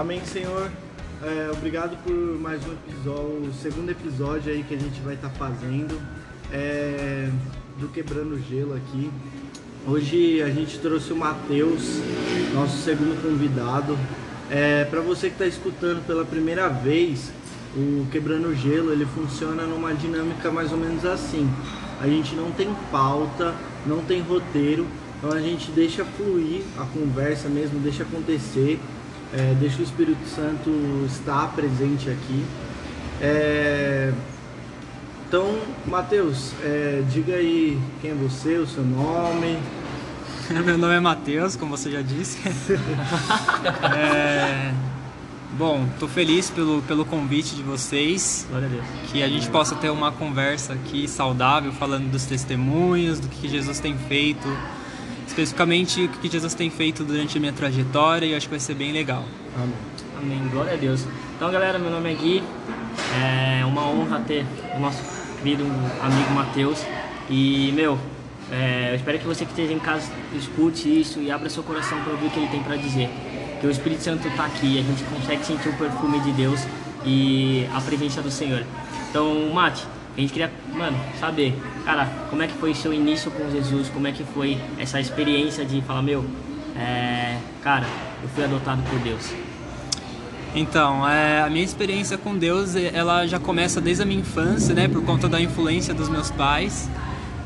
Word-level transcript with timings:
Amém, 0.00 0.24
Senhor. 0.24 0.72
É, 1.22 1.50
obrigado 1.52 1.94
por 2.02 2.14
mais 2.40 2.62
um 2.66 2.72
episódio, 2.72 3.50
o 3.50 3.52
segundo 3.52 3.90
episódio 3.90 4.50
aí 4.50 4.62
que 4.62 4.74
a 4.74 4.78
gente 4.78 4.98
vai 5.02 5.12
estar 5.12 5.28
tá 5.28 5.34
fazendo 5.34 6.00
é, 6.50 7.28
do 7.78 7.86
Quebrando 7.88 8.40
Gelo 8.48 8.74
aqui. 8.74 9.10
Hoje 9.86 10.40
a 10.40 10.48
gente 10.48 10.78
trouxe 10.78 11.12
o 11.12 11.16
Matheus, 11.16 12.00
nosso 12.54 12.78
segundo 12.78 13.20
convidado. 13.22 13.94
É, 14.50 14.84
Para 14.84 15.02
você 15.02 15.28
que 15.28 15.34
está 15.34 15.46
escutando 15.46 16.02
pela 16.06 16.24
primeira 16.24 16.66
vez, 16.70 17.30
o 17.76 18.06
Quebrando 18.10 18.54
Gelo 18.54 18.92
ele 18.92 19.04
funciona 19.04 19.64
numa 19.64 19.92
dinâmica 19.92 20.50
mais 20.50 20.72
ou 20.72 20.78
menos 20.78 21.04
assim. 21.04 21.46
A 22.00 22.06
gente 22.06 22.34
não 22.34 22.50
tem 22.52 22.74
pauta, 22.90 23.54
não 23.86 23.98
tem 24.02 24.22
roteiro, 24.22 24.86
então 25.18 25.30
a 25.30 25.40
gente 25.42 25.70
deixa 25.72 26.06
fluir 26.06 26.62
a 26.78 26.86
conversa 26.86 27.50
mesmo, 27.50 27.78
deixa 27.80 28.02
acontecer, 28.02 28.80
é, 29.32 29.54
deixa 29.58 29.78
o 29.78 29.82
Espírito 29.82 30.26
Santo 30.28 30.70
estar 31.06 31.52
presente 31.52 32.10
aqui. 32.10 32.44
É... 33.20 34.12
Então, 35.28 35.56
Matheus, 35.86 36.52
é, 36.64 37.04
diga 37.08 37.34
aí 37.34 37.78
quem 38.00 38.10
é 38.10 38.14
você, 38.14 38.56
o 38.56 38.66
seu 38.66 38.82
nome. 38.82 39.58
Meu 40.50 40.76
nome 40.76 40.94
é 40.94 41.00
Matheus, 41.00 41.54
como 41.54 41.76
você 41.76 41.90
já 41.90 42.02
disse. 42.02 42.40
é... 43.96 44.74
Bom, 45.56 45.86
estou 45.92 46.08
feliz 46.08 46.50
pelo, 46.50 46.82
pelo 46.82 47.04
convite 47.04 47.54
de 47.54 47.62
vocês. 47.62 48.46
Glória 48.48 48.66
a 48.66 48.70
Deus. 48.70 48.84
Que 49.12 49.22
a 49.22 49.28
gente 49.28 49.48
possa 49.50 49.76
ter 49.76 49.90
uma 49.90 50.10
conversa 50.10 50.72
aqui 50.72 51.06
saudável, 51.06 51.70
falando 51.72 52.10
dos 52.10 52.24
testemunhos, 52.24 53.20
do 53.20 53.28
que 53.28 53.48
Jesus 53.48 53.78
tem 53.78 53.96
feito 53.96 54.48
especificamente 55.40 56.04
o 56.04 56.08
que 56.08 56.30
Jesus 56.30 56.54
tem 56.54 56.68
feito 56.68 57.02
durante 57.02 57.38
a 57.38 57.40
minha 57.40 57.52
trajetória 57.52 58.26
e 58.26 58.34
acho 58.34 58.46
que 58.46 58.50
vai 58.50 58.60
ser 58.60 58.74
bem 58.74 58.92
legal. 58.92 59.24
Amém. 59.56 59.74
Amém, 60.18 60.48
glória 60.50 60.74
a 60.74 60.76
Deus. 60.76 61.06
Então, 61.34 61.50
galera, 61.50 61.78
meu 61.78 61.90
nome 61.90 62.12
é 62.12 62.14
Gui, 62.14 62.42
é 63.22 63.64
uma 63.64 63.88
honra 63.88 64.20
ter 64.20 64.44
o 64.76 64.80
nosso 64.80 65.02
querido 65.42 65.64
amigo 66.02 66.30
Matheus. 66.34 66.84
E, 67.30 67.72
meu, 67.72 67.98
é, 68.52 68.90
eu 68.90 68.96
espero 68.96 69.18
que 69.18 69.26
você 69.26 69.46
que 69.46 69.52
esteja 69.52 69.72
em 69.72 69.78
casa 69.78 70.10
escute 70.36 71.00
isso 71.00 71.20
e 71.20 71.30
abra 71.30 71.48
seu 71.48 71.62
coração 71.62 71.98
para 72.02 72.12
ouvir 72.12 72.26
o 72.26 72.30
que 72.30 72.38
ele 72.38 72.48
tem 72.48 72.62
para 72.62 72.76
dizer. 72.76 73.08
Que 73.60 73.66
o 73.66 73.70
Espírito 73.70 74.02
Santo 74.02 74.28
está 74.28 74.44
aqui, 74.44 74.78
a 74.78 74.82
gente 74.82 75.02
consegue 75.04 75.44
sentir 75.44 75.68
o 75.70 75.72
perfume 75.74 76.20
de 76.20 76.32
Deus 76.32 76.60
e 77.04 77.66
a 77.74 77.80
presença 77.80 78.20
do 78.20 78.30
Senhor. 78.30 78.64
Então, 79.08 79.50
Mate, 79.54 79.86
a 80.20 80.22
gente 80.22 80.32
queria, 80.34 80.52
mano, 80.74 80.98
saber, 81.18 81.54
cara, 81.84 82.06
como 82.28 82.42
é 82.42 82.46
que 82.46 82.52
foi 82.54 82.74
seu 82.74 82.92
início 82.92 83.30
com 83.30 83.50
Jesus, 83.50 83.88
como 83.88 84.06
é 84.06 84.12
que 84.12 84.22
foi 84.22 84.58
essa 84.78 85.00
experiência 85.00 85.64
de 85.64 85.80
falar, 85.80 86.02
meu, 86.02 86.24
é, 86.76 87.38
cara, 87.62 87.86
eu 88.22 88.28
fui 88.28 88.44
adotado 88.44 88.82
por 88.82 88.98
Deus. 88.98 89.32
Então, 90.54 91.08
é, 91.08 91.40
a 91.40 91.48
minha 91.48 91.64
experiência 91.64 92.18
com 92.18 92.36
Deus, 92.36 92.76
ela 92.76 93.26
já 93.26 93.38
começa 93.38 93.80
desde 93.80 94.02
a 94.02 94.06
minha 94.06 94.20
infância, 94.20 94.74
né, 94.74 94.88
por 94.88 95.02
conta 95.04 95.26
da 95.26 95.40
influência 95.40 95.94
dos 95.94 96.08
meus 96.10 96.30
pais. 96.30 96.90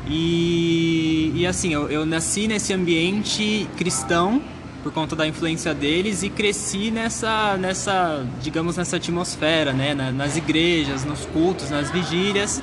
E, 0.05 1.31
e 1.33 1.47
assim, 1.47 1.73
eu, 1.73 1.87
eu 1.89 2.05
nasci 2.05 2.45
nesse 2.45 2.73
ambiente 2.73 3.69
cristão, 3.77 4.41
por 4.85 4.93
conta 4.93 5.15
da 5.15 5.25
influência 5.25 5.73
deles 5.73 6.21
e 6.21 6.29
cresci 6.29 6.91
nessa, 6.91 7.57
nessa 7.57 8.23
digamos, 8.39 8.77
nessa 8.77 8.97
atmosfera, 8.97 9.73
né? 9.73 9.95
nas 9.95 10.37
igrejas, 10.37 11.03
nos 11.03 11.25
cultos, 11.25 11.71
nas 11.71 11.89
vigílias. 11.89 12.61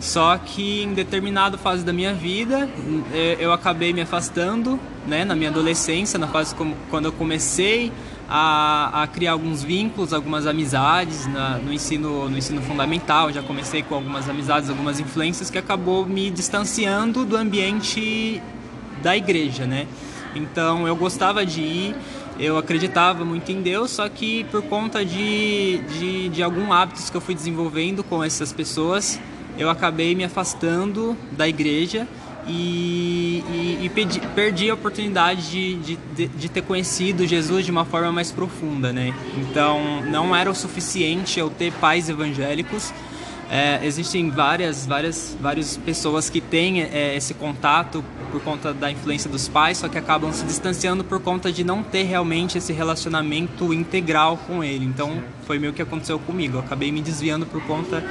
Só 0.00 0.38
que 0.38 0.84
em 0.84 0.94
determinada 0.94 1.58
fase 1.58 1.84
da 1.84 1.92
minha 1.92 2.14
vida 2.14 2.68
é, 3.12 3.36
eu 3.40 3.52
acabei 3.52 3.92
me 3.92 4.00
afastando, 4.00 4.78
né? 5.04 5.24
Na 5.24 5.34
minha 5.34 5.50
adolescência, 5.50 6.16
na 6.16 6.28
fase 6.28 6.54
como, 6.54 6.76
quando 6.90 7.06
eu 7.06 7.12
comecei 7.12 7.90
a, 8.28 9.02
a 9.02 9.06
criar 9.08 9.32
alguns 9.32 9.60
vínculos, 9.64 10.12
algumas 10.12 10.46
amizades 10.46 11.26
na, 11.26 11.58
no, 11.58 11.72
ensino, 11.72 12.30
no 12.30 12.38
ensino 12.38 12.62
fundamental. 12.62 13.32
Já 13.32 13.42
comecei 13.42 13.82
com 13.82 13.96
algumas 13.96 14.28
amizades, 14.28 14.70
algumas 14.70 15.00
influências 15.00 15.50
que 15.50 15.58
acabou 15.58 16.06
me 16.06 16.30
distanciando 16.30 17.24
do 17.24 17.36
ambiente 17.36 18.40
da 19.02 19.16
igreja, 19.16 19.66
né? 19.66 19.88
Então 20.34 20.86
eu 20.86 20.94
gostava 20.96 21.44
de 21.44 21.60
ir, 21.60 21.96
eu 22.38 22.56
acreditava 22.56 23.24
muito 23.24 23.50
em 23.50 23.62
Deus, 23.62 23.90
só 23.90 24.08
que 24.08 24.44
por 24.44 24.62
conta 24.62 25.04
de, 25.04 25.78
de, 25.98 26.28
de 26.28 26.42
alguns 26.42 26.70
hábitos 26.70 27.10
que 27.10 27.16
eu 27.16 27.20
fui 27.20 27.34
desenvolvendo 27.34 28.04
com 28.04 28.22
essas 28.22 28.52
pessoas, 28.52 29.20
eu 29.58 29.68
acabei 29.68 30.14
me 30.14 30.24
afastando 30.24 31.16
da 31.32 31.48
igreja 31.48 32.06
e, 32.46 33.44
e, 33.50 33.78
e 33.84 33.90
pedi, 33.90 34.20
perdi 34.34 34.70
a 34.70 34.74
oportunidade 34.74 35.50
de, 35.50 35.96
de, 35.96 36.28
de, 36.28 36.48
ter 36.48 36.62
conhecido 36.62 37.26
Jesus 37.26 37.64
de 37.64 37.70
uma 37.70 37.84
forma 37.84 38.10
mais 38.10 38.32
profunda, 38.32 38.92
né? 38.92 39.12
Então 39.36 40.02
não 40.10 40.34
era 40.34 40.50
o 40.50 40.54
suficiente 40.54 41.38
eu 41.38 41.50
ter 41.50 41.72
pais 41.74 42.08
evangélicos 42.08 42.92
é, 43.50 43.80
existem 43.84 44.30
várias, 44.30 44.86
várias, 44.86 45.36
várias 45.40 45.76
pessoas 45.76 46.28
que 46.28 46.40
têm 46.40 46.82
é, 46.82 47.16
esse 47.16 47.32
contato 47.32 48.04
por 48.30 48.42
conta 48.42 48.74
da 48.74 48.90
influência 48.90 49.30
dos 49.30 49.48
pais, 49.48 49.78
só 49.78 49.88
que 49.88 49.96
acabam 49.96 50.32
se 50.32 50.44
distanciando 50.44 51.02
por 51.02 51.18
conta 51.20 51.50
de 51.50 51.64
não 51.64 51.82
ter 51.82 52.02
realmente 52.02 52.58
esse 52.58 52.72
relacionamento 52.72 53.72
integral 53.72 54.36
com 54.36 54.62
ele. 54.62 54.84
Então 54.84 55.22
foi 55.46 55.58
meio 55.58 55.72
que 55.72 55.80
aconteceu 55.80 56.18
comigo. 56.18 56.58
Eu 56.58 56.60
acabei 56.60 56.92
me 56.92 57.00
desviando 57.00 57.46
por 57.46 57.62
conta 57.62 58.04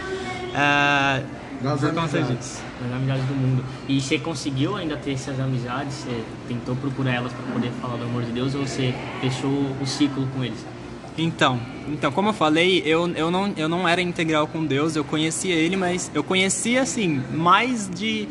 é, 0.55 1.23
das 1.61 1.79
por 1.79 1.93
conta 1.93 2.21
disso. 2.21 2.61
Das 2.81 2.91
amizades 2.91 3.25
do 3.25 3.35
mundo. 3.35 3.63
E 3.87 4.01
você 4.01 4.17
conseguiu 4.17 4.75
ainda 4.75 4.97
ter 4.97 5.13
essas 5.13 5.39
amizades? 5.39 5.93
Você 5.93 6.23
tentou 6.47 6.75
procurar 6.75 7.13
elas 7.13 7.31
para 7.31 7.53
poder 7.53 7.71
falar 7.81 7.97
do 7.97 8.03
amor 8.05 8.23
de 8.23 8.31
Deus 8.31 8.55
ou 8.55 8.65
você 8.65 8.93
fechou 9.21 9.71
o 9.79 9.85
ciclo 9.85 10.27
com 10.35 10.43
eles? 10.43 10.65
Então, 11.17 11.59
então, 11.87 12.11
como 12.11 12.29
eu 12.29 12.33
falei, 12.33 12.83
eu, 12.85 13.07
eu, 13.15 13.31
não, 13.31 13.51
eu 13.57 13.67
não 13.67 13.87
era 13.87 14.01
integral 14.01 14.47
com 14.47 14.63
Deus, 14.63 14.95
eu 14.95 15.03
conhecia 15.03 15.55
Ele, 15.55 15.75
mas 15.75 16.11
eu 16.13 16.23
conhecia, 16.23 16.81
assim, 16.83 17.23
mais 17.33 17.89
de, 17.89 18.27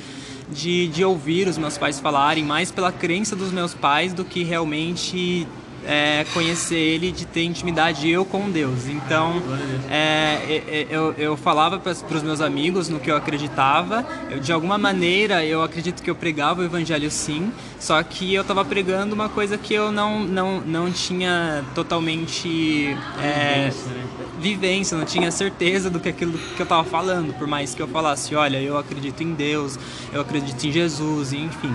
de, 0.49 0.87
de 0.89 1.05
ouvir 1.05 1.49
os 1.49 1.59
meus 1.59 1.77
pais 1.77 1.99
falarem, 1.99 2.45
mais 2.45 2.71
pela 2.71 2.93
crença 2.93 3.35
dos 3.35 3.51
meus 3.51 3.75
pais 3.75 4.13
do 4.13 4.25
que 4.25 4.45
realmente 4.45 5.49
é, 5.87 6.27
conhecer 6.35 6.77
ele, 6.77 7.13
de 7.13 7.25
ter 7.25 7.45
intimidade 7.45 8.09
eu 8.11 8.25
com 8.25 8.51
Deus. 8.51 8.87
Então, 8.87 9.43
é, 9.89 10.39
é, 10.49 10.65
é, 10.69 10.87
eu, 10.91 11.15
eu 11.17 11.37
falava 11.37 11.79
para 11.79 11.93
os 11.93 12.23
meus 12.23 12.41
amigos 12.41 12.89
no 12.89 12.99
que 12.99 13.11
eu 13.11 13.17
acreditava. 13.17 14.07
Eu, 14.31 14.41
de 14.41 14.53
alguma 14.53 14.77
maneira, 14.77 15.45
eu 15.45 15.63
acredito 15.63 16.03
que 16.03 16.11
eu 16.11 16.15
pregava 16.15 16.61
o 16.61 16.65
evangelho 16.65 17.11
sim, 17.11 17.53
só 17.79 18.03
que 18.03 18.35
eu 18.35 18.43
estava 18.43 18.65
pregando 18.65 19.15
uma 19.15 19.29
coisa 19.29 19.57
que 19.57 19.75
eu 19.75 19.93
não, 19.93 20.21
não, 20.21 20.61
não 20.61 20.91
tinha 20.91 21.65
totalmente 21.75 22.97
é, 23.23 23.71
vivência, 23.71 23.91
né? 23.93 24.05
vivência, 24.39 24.99
não 24.99 25.05
tinha 25.05 25.31
certeza 25.31 25.89
do 25.89 26.01
que 26.01 26.09
aquilo 26.09 26.33
que 26.33 26.61
eu 26.61 26.65
estava 26.65 26.85
falando, 26.85 27.33
por 27.35 27.47
mais 27.47 27.75
que 27.75 27.81
eu 27.81 27.89
falasse, 27.89 28.35
olha, 28.35 28.61
eu 28.61 28.77
acredito 28.77 29.23
em 29.23 29.33
Deus, 29.33 29.79
eu 30.13 30.21
acredito 30.21 30.63
em 30.67 30.73
Jesus, 30.73 31.33
enfim. 31.33 31.75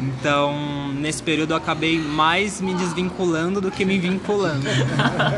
Então, 0.00 0.92
nesse 0.94 1.22
período 1.22 1.52
eu 1.52 1.56
acabei 1.56 1.98
mais 1.98 2.60
me 2.60 2.74
desvinculando 2.74 3.60
do 3.60 3.70
que 3.70 3.84
me 3.84 3.98
vinculando. 3.98 4.64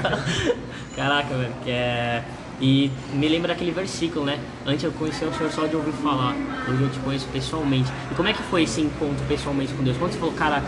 Caraca, 0.94 1.34
velho, 1.34 1.54
que 1.64 1.70
é. 1.70 2.24
E 2.60 2.90
me 3.14 3.26
lembra 3.26 3.54
aquele 3.54 3.70
versículo, 3.70 4.26
né? 4.26 4.38
Antes 4.66 4.84
eu 4.84 4.92
conhecia 4.92 5.26
o 5.26 5.32
Senhor 5.32 5.50
só 5.50 5.66
de 5.66 5.74
ouvir 5.74 5.92
falar, 5.92 6.34
hoje 6.68 6.82
eu 6.82 6.90
te 6.90 6.98
conheço 6.98 7.26
pessoalmente. 7.32 7.90
E 8.10 8.14
como 8.14 8.28
é 8.28 8.34
que 8.34 8.42
foi 8.42 8.64
esse 8.64 8.82
encontro 8.82 9.24
pessoalmente 9.26 9.72
com 9.72 9.82
Deus? 9.82 9.96
Quando 9.96 10.12
você 10.12 10.18
falou, 10.18 10.34
cara, 10.34 10.62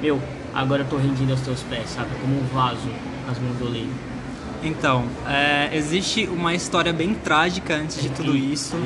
meu, 0.00 0.22
agora 0.54 0.82
eu 0.82 0.88
tô 0.88 0.96
rendido 0.96 1.32
aos 1.32 1.40
teus 1.40 1.62
pés, 1.64 1.90
sabe? 1.90 2.10
Como 2.20 2.38
um 2.38 2.44
vaso 2.54 2.88
nas 3.26 3.38
mãos 3.40 3.56
do 3.56 3.66
oleiro. 3.66 3.90
Então, 4.62 5.04
é, 5.26 5.76
existe 5.76 6.26
uma 6.26 6.54
história 6.54 6.92
bem 6.92 7.14
trágica 7.14 7.74
antes 7.74 8.00
de 8.00 8.10
tudo 8.10 8.36
isso. 8.36 8.76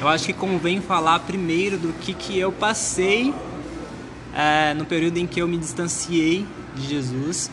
Eu 0.00 0.08
acho 0.08 0.26
que 0.26 0.32
convém 0.32 0.80
falar 0.80 1.20
primeiro 1.20 1.78
do 1.78 1.92
que, 1.92 2.12
que 2.12 2.36
eu 2.36 2.50
passei 2.50 3.32
é, 4.34 4.74
no 4.74 4.84
período 4.84 5.18
em 5.18 5.26
que 5.26 5.40
eu 5.40 5.48
me 5.48 5.58
distanciei 5.58 6.46
de 6.74 6.88
Jesus. 6.88 7.50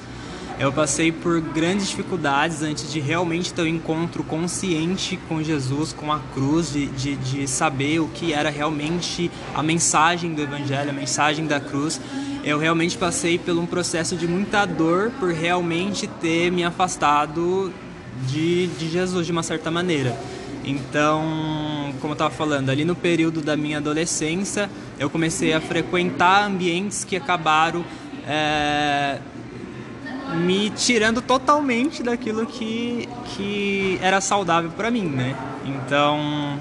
Eu 0.60 0.74
passei 0.74 1.10
por 1.10 1.40
grandes 1.40 1.88
dificuldades 1.88 2.62
antes 2.62 2.92
de 2.92 3.00
realmente 3.00 3.54
ter 3.54 3.62
um 3.62 3.68
encontro 3.68 4.26
consciente 4.26 5.18
com 5.30 5.42
Jesus, 5.42 5.94
com 5.94 6.12
a 6.12 6.20
cruz, 6.34 6.74
de, 6.74 6.88
de, 6.88 7.16
de, 7.16 7.48
saber 7.48 8.00
o 8.02 8.10
que 8.10 8.34
era 8.34 8.50
realmente 8.50 9.32
a 9.56 9.64
mensagem 9.64 10.34
do 10.34 10.42
Evangelho, 10.42 10.90
a 10.90 10.94
mensagem 10.94 11.48
da 11.48 11.62
cruz. 11.62 12.02
Eu 12.44 12.60
realmente 12.60 12.98
passei 12.98 13.40
por 13.40 13.58
um 13.58 13.66
processo 13.66 14.18
de 14.18 14.28
muita 14.28 14.66
dor 14.66 15.12
por 15.18 15.32
realmente 15.32 16.08
ter 16.20 16.52
me 16.52 16.66
afastado 16.66 17.72
de, 18.28 18.68
de 18.68 18.90
Jesus 18.90 19.26
de 19.26 19.32
uma 19.32 19.44
certa 19.44 19.72
maneira. 19.72 20.14
Então, 20.70 21.94
como 22.00 22.12
eu 22.12 22.14
estava 22.14 22.34
falando, 22.34 22.70
ali 22.70 22.86
no 22.86 22.96
período 22.96 23.42
da 23.42 23.58
minha 23.58 23.78
adolescência, 23.78 24.70
eu 25.00 25.10
comecei 25.10 25.52
a 25.54 25.60
frequentar 25.60 26.46
ambientes 26.46 27.04
que 27.04 27.16
acabaram 27.16 27.84
é, 28.28 29.20
me 30.36 30.70
tirando 30.70 31.22
totalmente 31.22 32.04
daquilo 32.04 32.46
que, 32.46 33.10
que 33.36 33.98
era 34.02 34.22
saudável 34.22 34.70
para 34.72 34.92
mim, 34.92 35.06
né? 35.06 35.36
Então, 35.66 36.60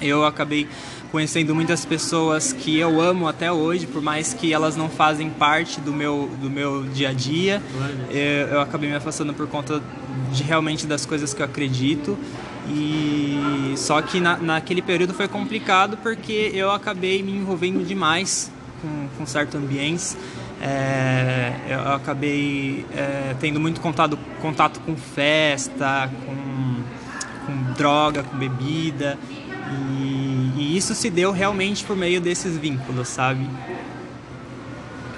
Eu 0.00 0.24
acabei 0.26 0.66
conhecendo 1.12 1.54
muitas 1.54 1.84
pessoas 1.84 2.52
que 2.52 2.76
eu 2.76 3.00
amo 3.00 3.28
até 3.28 3.52
hoje, 3.52 3.86
por 3.86 4.02
mais 4.02 4.34
que 4.34 4.52
elas 4.52 4.74
não 4.74 4.88
fazem 4.88 5.30
parte 5.30 5.80
do 5.80 5.92
meu, 5.92 6.28
do 6.40 6.50
meu 6.50 6.82
dia 6.84 7.10
a 7.10 7.12
dia. 7.12 7.62
Eu, 8.10 8.48
eu 8.48 8.60
acabei 8.60 8.88
me 8.90 8.96
afastando 8.96 9.32
por 9.32 9.46
conta 9.46 9.80
de 10.32 10.42
realmente 10.42 10.86
das 10.86 11.06
coisas 11.06 11.32
que 11.32 11.40
eu 11.40 11.46
acredito. 11.46 12.18
E 12.68 13.74
só 13.76 14.00
que 14.00 14.20
na, 14.20 14.36
naquele 14.36 14.82
período 14.82 15.12
foi 15.12 15.26
complicado 15.26 15.96
porque 15.96 16.50
eu 16.54 16.70
acabei 16.70 17.22
me 17.22 17.32
envolvendo 17.32 17.84
demais 17.84 18.50
com, 18.80 19.08
com 19.18 19.26
certos 19.26 19.54
ambientes. 19.54 20.16
É, 20.60 21.54
eu 21.68 21.92
acabei 21.92 22.86
é, 22.94 23.34
tendo 23.40 23.58
muito 23.58 23.80
contato, 23.80 24.16
contato 24.40 24.80
com 24.80 24.96
festa, 24.96 26.08
com, 26.24 26.82
com 27.46 27.72
droga, 27.72 28.22
com 28.22 28.36
bebida. 28.36 29.18
E, 29.98 30.52
e, 30.56 30.76
isso 30.76 30.94
se 30.94 31.10
deu 31.10 31.32
realmente 31.32 31.84
por 31.84 31.96
meio 31.96 32.20
desses 32.20 32.56
vínculos, 32.56 33.08
sabe? 33.08 33.48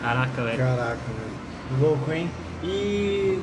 Caraca, 0.00 0.42
velho. 0.42 0.58
Caraca, 0.58 0.96
velho. 0.96 1.80
Louco, 1.80 2.10
hein? 2.12 2.30
E 2.62 3.38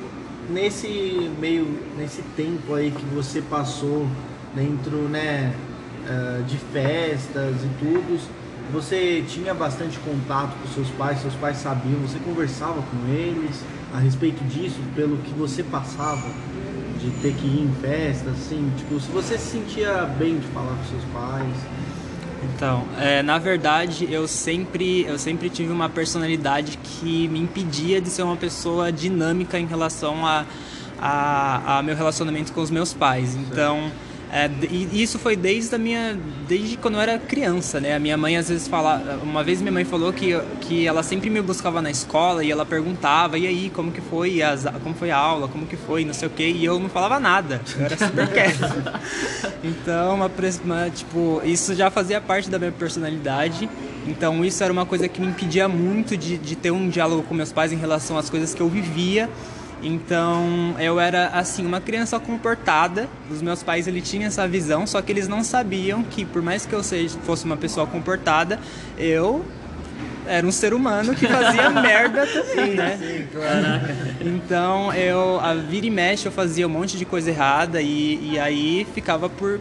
nesse 0.52 1.32
meio, 1.40 1.68
nesse 1.98 2.22
tempo 2.36 2.74
aí 2.74 2.92
que 2.92 3.06
você 3.16 3.42
passou 3.42 4.08
dentro, 4.54 4.98
né, 5.08 5.54
eh, 6.08 6.42
de 6.48 6.58
festas 6.58 7.56
e 7.64 7.70
tudo, 7.80 8.20
você 8.72 9.24
tinha 9.28 9.54
bastante 9.54 9.98
contato 10.00 10.56
com 10.62 10.68
seus 10.68 10.90
pais, 10.90 11.22
seus 11.22 11.36
pais 11.36 11.58
sabiam, 11.58 12.00
você 12.02 12.20
conversava 12.20 12.82
com 12.82 13.08
eles 13.12 13.64
a 13.94 14.00
respeito 14.00 14.44
disso, 14.46 14.80
pelo 14.96 15.18
que 15.18 15.32
você 15.32 15.64
passava? 15.64 16.30
de 17.02 17.10
ter 17.22 17.34
que 17.34 17.48
ir 17.48 17.64
em 17.64 17.74
festas, 17.82 18.32
assim, 18.34 18.72
tipo, 18.78 19.00
se 19.00 19.12
você 19.12 19.36
se 19.38 19.58
sentia 19.58 20.04
bem 20.20 20.38
de 20.38 20.48
falar 20.50 20.76
com 20.76 20.84
seus 20.84 21.04
pais. 21.06 21.58
Então, 22.44 22.86
é, 23.00 23.22
na 23.22 23.38
verdade, 23.38 24.08
eu 24.12 24.28
sempre, 24.28 25.04
eu 25.04 25.18
sempre 25.20 25.50
tive 25.50 25.72
uma 25.72 25.90
personalidade 25.90 26.78
que 26.78 27.28
me 27.28 27.40
impedia 27.40 28.02
de 28.02 28.10
ser 28.10 28.24
uma 28.24 28.36
pessoa 28.36 28.92
dinâmica 28.92 29.60
em 29.60 29.66
relação 29.66 30.26
a, 30.26 30.46
a, 31.00 31.78
a 31.78 31.84
meu 31.84 31.96
relacionamento 31.96 32.52
com 32.52 32.62
os 32.62 32.72
meus 32.72 32.94
pais. 32.94 33.36
Então, 33.36 33.92
é, 34.34 34.50
e 34.70 35.04
isso 35.04 35.20
foi 35.20 35.36
desde 35.36 35.76
a 35.76 35.78
minha 35.78 36.18
desde 36.48 36.78
quando 36.78 36.96
eu 36.96 37.02
era 37.02 37.20
criança, 37.20 37.82
né? 37.82 37.96
A 37.96 38.00
minha 38.00 38.16
mãe 38.16 38.38
às 38.38 38.48
vezes 38.48 38.66
fala, 38.66 39.20
uma 39.22 39.44
vez 39.44 39.60
minha 39.60 39.74
mãe 39.74 39.84
falou 39.84 40.14
que, 40.14 40.40
que 40.62 40.88
ela 40.88 41.04
sempre 41.04 41.30
me 41.30 41.42
buscava 41.42 41.82
na 41.82 41.92
escola 41.92 42.42
e 42.42 42.50
ela 42.50 42.66
perguntava 42.66 43.38
e 43.38 43.46
aí 43.46 43.70
como 43.70 43.92
que 43.92 44.00
foi 44.00 44.42
as, 44.42 44.66
como 44.82 44.96
foi 44.96 45.12
a 45.12 45.18
aula, 45.18 45.50
como 45.50 45.66
que 45.66 45.76
foi, 45.76 46.06
não 46.06 46.14
sei 46.14 46.30
o 46.30 46.32
quê, 46.32 46.48
e 46.48 46.64
eu 46.64 46.80
não 46.80 46.88
falava 46.88 47.20
nada, 47.20 47.60
eu 47.78 47.84
era 47.84 47.98
super 47.98 48.28
quieto. 48.32 48.62
então, 49.62 50.16
uma, 50.16 50.32
uma, 50.64 50.90
tipo, 50.90 51.42
isso 51.44 51.76
já 51.76 51.92
fazia 51.92 52.22
parte 52.22 52.50
da 52.50 52.58
minha 52.58 52.72
personalidade. 52.72 53.70
Então, 54.08 54.44
isso 54.46 54.64
era 54.64 54.72
uma 54.72 54.86
coisa 54.86 55.08
que 55.08 55.20
me 55.20 55.28
impedia 55.28 55.68
muito 55.68 56.16
de, 56.16 56.38
de 56.38 56.56
ter 56.56 56.72
um 56.72 56.90
diálogo 56.90 57.24
com 57.24 57.36
meus 57.36 57.52
pais 57.52 57.72
em 57.72 57.78
relação 57.78 58.18
às 58.18 58.30
coisas 58.30 58.54
que 58.54 58.62
eu 58.62 58.70
vivia 58.70 59.30
então 59.82 60.76
eu 60.80 61.00
era 61.00 61.28
assim 61.28 61.66
uma 61.66 61.82
criança 61.82 62.20
comportada. 62.20 63.08
Os 63.30 63.42
meus 63.42 63.64
pais 63.64 63.88
ele 63.88 64.02
tinham 64.02 64.28
essa 64.28 64.48
visão, 64.48 64.86
só 64.86 65.02
que 65.02 65.12
eles 65.12 65.28
não 65.28 65.44
sabiam 65.44 66.04
que 66.04 66.26
por 66.26 66.42
mais 66.42 66.66
que 66.66 66.74
eu 66.74 66.84
seja, 66.84 67.18
fosse 67.20 67.46
uma 67.46 67.58
pessoa 67.58 67.88
comportada, 67.88 68.60
eu 68.98 69.46
era 70.28 70.46
um 70.46 70.52
ser 70.52 70.74
humano 70.74 71.16
que 71.16 71.28
fazia 71.28 71.70
merda 71.74 72.28
também, 72.28 72.76
né? 72.76 72.98
Sim, 72.98 73.28
claro. 73.34 73.82
Então 74.22 74.94
eu 74.94 75.40
a 75.40 75.54
vira 75.54 75.86
e 75.86 75.90
mexe 75.90 76.26
eu 76.26 76.32
fazia 76.32 76.68
um 76.68 76.70
monte 76.70 76.98
de 76.98 77.06
coisa 77.06 77.30
errada 77.30 77.82
e, 77.82 78.34
e 78.34 78.40
aí 78.40 78.86
ficava 78.94 79.28
por 79.28 79.60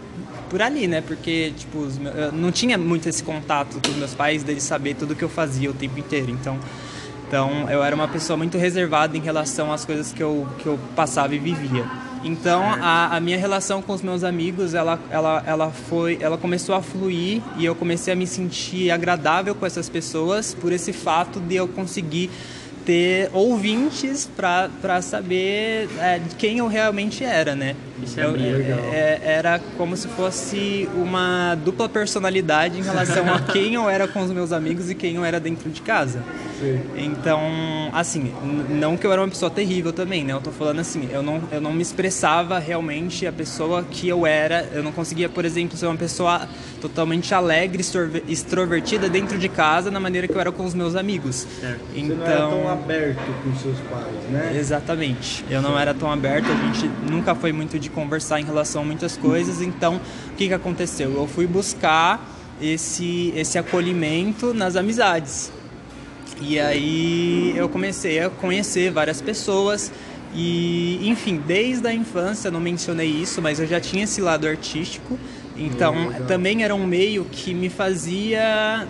por 0.50 0.60
ali, 0.60 0.88
né? 0.88 1.00
Porque, 1.00 1.52
tipo, 1.56 1.86
eu 2.16 2.32
não 2.32 2.50
tinha 2.50 2.76
muito 2.76 3.08
esse 3.08 3.22
contato 3.22 3.80
com 3.80 3.92
os 3.92 3.96
meus 3.96 4.14
pais, 4.14 4.42
deles 4.42 4.64
saber 4.64 4.94
tudo 4.94 5.14
que 5.14 5.22
eu 5.22 5.28
fazia 5.28 5.70
o 5.70 5.72
tempo 5.72 5.98
inteiro. 6.00 6.28
Então, 6.30 6.58
então 7.30 7.70
eu 7.70 7.80
era 7.80 7.94
uma 7.94 8.08
pessoa 8.08 8.36
muito 8.36 8.58
reservada 8.58 9.16
em 9.16 9.20
relação 9.20 9.72
às 9.72 9.84
coisas 9.84 10.12
que 10.12 10.20
eu, 10.20 10.48
que 10.58 10.66
eu 10.66 10.76
passava 10.96 11.32
e 11.32 11.38
vivia. 11.38 11.84
Então 12.24 12.60
a, 12.60 13.14
a 13.16 13.20
minha 13.20 13.38
relação 13.38 13.80
com 13.80 13.92
os 13.92 14.02
meus 14.02 14.24
amigos 14.24 14.74
ela, 14.74 14.98
ela, 15.08 15.40
ela 15.46 15.70
foi 15.70 16.18
ela 16.20 16.36
começou 16.36 16.74
a 16.74 16.82
fluir 16.82 17.40
e 17.56 17.64
eu 17.64 17.76
comecei 17.76 18.12
a 18.12 18.16
me 18.16 18.26
sentir 18.26 18.90
agradável 18.90 19.54
com 19.54 19.64
essas 19.64 19.88
pessoas 19.88 20.54
por 20.54 20.72
esse 20.72 20.92
fato 20.92 21.38
de 21.38 21.54
eu 21.54 21.68
conseguir 21.68 22.32
ter 22.84 23.30
ouvintes 23.32 24.28
para 24.36 25.00
saber 25.00 25.88
é, 26.00 26.20
quem 26.36 26.58
eu 26.58 26.66
realmente 26.66 27.22
era, 27.22 27.54
né? 27.54 27.76
Isso 28.02 28.20
é, 28.20 28.24
é, 28.24 29.20
é, 29.24 29.32
Era 29.32 29.60
como 29.76 29.96
se 29.96 30.08
fosse 30.08 30.88
uma 30.94 31.54
dupla 31.54 31.88
personalidade 31.88 32.78
em 32.78 32.82
relação 32.82 33.32
a 33.32 33.40
quem 33.52 33.74
eu 33.74 33.88
era 33.88 34.06
com 34.08 34.20
os 34.20 34.30
meus 34.30 34.52
amigos 34.52 34.90
e 34.90 34.94
quem 34.94 35.16
eu 35.16 35.24
era 35.24 35.40
dentro 35.40 35.70
de 35.70 35.80
casa. 35.82 36.22
Sim. 36.58 36.80
Então, 36.96 37.40
assim, 37.92 38.32
não 38.68 38.96
que 38.96 39.06
eu 39.06 39.12
era 39.12 39.20
uma 39.20 39.28
pessoa 39.28 39.50
terrível 39.50 39.92
também, 39.92 40.24
né? 40.24 40.32
Eu 40.32 40.40
tô 40.40 40.50
falando 40.50 40.80
assim, 40.80 41.08
eu 41.12 41.22
não, 41.22 41.42
eu 41.50 41.60
não 41.60 41.72
me 41.72 41.82
expressava 41.82 42.58
realmente 42.58 43.26
a 43.26 43.32
pessoa 43.32 43.82
que 43.82 44.08
eu 44.08 44.26
era. 44.26 44.68
Eu 44.72 44.82
não 44.82 44.92
conseguia, 44.92 45.28
por 45.28 45.44
exemplo, 45.44 45.76
ser 45.76 45.86
uma 45.86 45.96
pessoa 45.96 46.48
totalmente 46.80 47.34
alegre, 47.34 47.84
extrovertida 48.28 49.08
dentro 49.08 49.38
de 49.38 49.48
casa, 49.48 49.90
na 49.90 50.00
maneira 50.00 50.26
que 50.26 50.34
eu 50.34 50.40
era 50.40 50.50
com 50.50 50.64
os 50.64 50.74
meus 50.74 50.96
amigos. 50.96 51.46
Certo. 51.60 51.80
Então, 51.94 52.16
Você 52.16 52.24
não 52.24 52.26
era 52.26 52.48
tão 52.48 52.68
aberto 52.68 53.42
com 53.44 53.54
seus 53.56 53.78
pais, 53.80 54.30
né? 54.30 54.56
Exatamente. 54.58 55.44
Eu 55.50 55.60
não 55.60 55.78
era 55.78 55.92
tão 55.92 56.10
aberto, 56.10 56.46
a 56.50 56.54
gente 56.54 56.90
nunca 57.10 57.34
foi 57.34 57.52
muito 57.52 57.78
de 57.78 57.89
conversar 57.90 58.40
em 58.40 58.44
relação 58.44 58.82
a 58.82 58.84
muitas 58.84 59.16
coisas. 59.16 59.60
Então, 59.60 60.00
o 60.32 60.36
que, 60.36 60.48
que 60.48 60.54
aconteceu? 60.54 61.14
Eu 61.14 61.26
fui 61.26 61.46
buscar 61.46 62.24
esse, 62.60 63.32
esse 63.36 63.58
acolhimento 63.58 64.54
nas 64.54 64.76
amizades. 64.76 65.52
E 66.40 66.58
aí 66.58 67.52
eu 67.56 67.68
comecei 67.68 68.20
a 68.20 68.30
conhecer 68.30 68.90
várias 68.90 69.20
pessoas. 69.20 69.92
E, 70.34 71.08
enfim, 71.08 71.42
desde 71.44 71.86
a 71.86 71.92
infância, 71.92 72.50
não 72.50 72.60
mencionei 72.60 73.08
isso, 73.08 73.42
mas 73.42 73.58
eu 73.58 73.66
já 73.66 73.80
tinha 73.80 74.04
esse 74.04 74.20
lado 74.20 74.46
artístico. 74.46 75.18
Então, 75.56 75.94
também 76.26 76.62
era 76.62 76.74
um 76.74 76.86
meio 76.86 77.24
que 77.24 77.52
me 77.52 77.68
fazia 77.68 78.86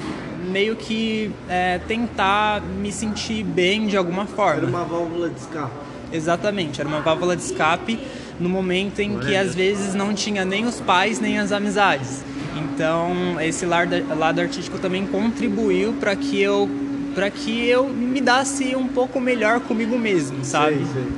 meio 0.50 0.76
que 0.76 1.30
é, 1.48 1.78
tentar 1.78 2.62
me 2.62 2.92
sentir 2.92 3.42
bem 3.42 3.86
de 3.86 3.96
alguma 3.96 4.26
forma. 4.26 4.58
Era 4.58 4.66
uma 4.66 4.84
válvula 4.84 5.28
de 5.28 5.38
escape. 5.40 5.89
Exatamente, 6.12 6.80
era 6.80 6.88
uma 6.88 7.00
válvula 7.00 7.36
de 7.36 7.42
escape 7.42 7.98
no 8.38 8.48
momento 8.48 9.00
em 9.00 9.18
que 9.18 9.36
às 9.36 9.54
vezes 9.54 9.94
não 9.94 10.14
tinha 10.14 10.44
nem 10.44 10.66
os 10.66 10.80
pais 10.80 11.20
nem 11.20 11.38
as 11.38 11.52
amizades. 11.52 12.24
Então, 12.56 13.40
esse 13.40 13.64
lado, 13.64 13.94
lado 14.16 14.40
artístico 14.40 14.78
também 14.78 15.06
contribuiu 15.06 15.92
para 15.94 16.16
que 16.16 16.40
eu 16.40 16.68
para 17.14 17.28
que 17.28 17.68
eu 17.68 17.88
me 17.88 18.20
dasse 18.20 18.76
um 18.76 18.86
pouco 18.86 19.20
melhor 19.20 19.60
comigo 19.60 19.98
mesmo, 19.98 20.44
sabe? 20.44 20.76
Sim, 20.76 20.86
sim. 20.94 21.12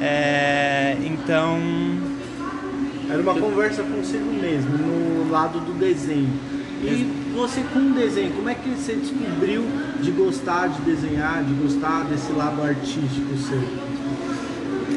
É, 0.00 0.96
então, 1.04 1.58
era 3.10 3.20
uma 3.20 3.34
conversa 3.34 3.82
consigo 3.82 4.32
mesmo, 4.32 4.78
no 4.78 5.30
lado 5.30 5.58
do 5.60 5.72
desenho. 5.72 6.32
E 6.82 7.32
você 7.34 7.62
com 7.72 7.80
o 7.80 7.92
desenho, 7.92 8.32
como 8.32 8.48
é 8.48 8.54
que 8.54 8.68
você 8.70 8.94
descobriu 8.94 9.64
de 10.00 10.10
gostar 10.12 10.68
de 10.68 10.80
desenhar, 10.82 11.42
de 11.42 11.52
gostar 11.54 12.04
desse 12.04 12.30
lado 12.32 12.62
artístico 12.62 13.36
seu? 13.36 13.97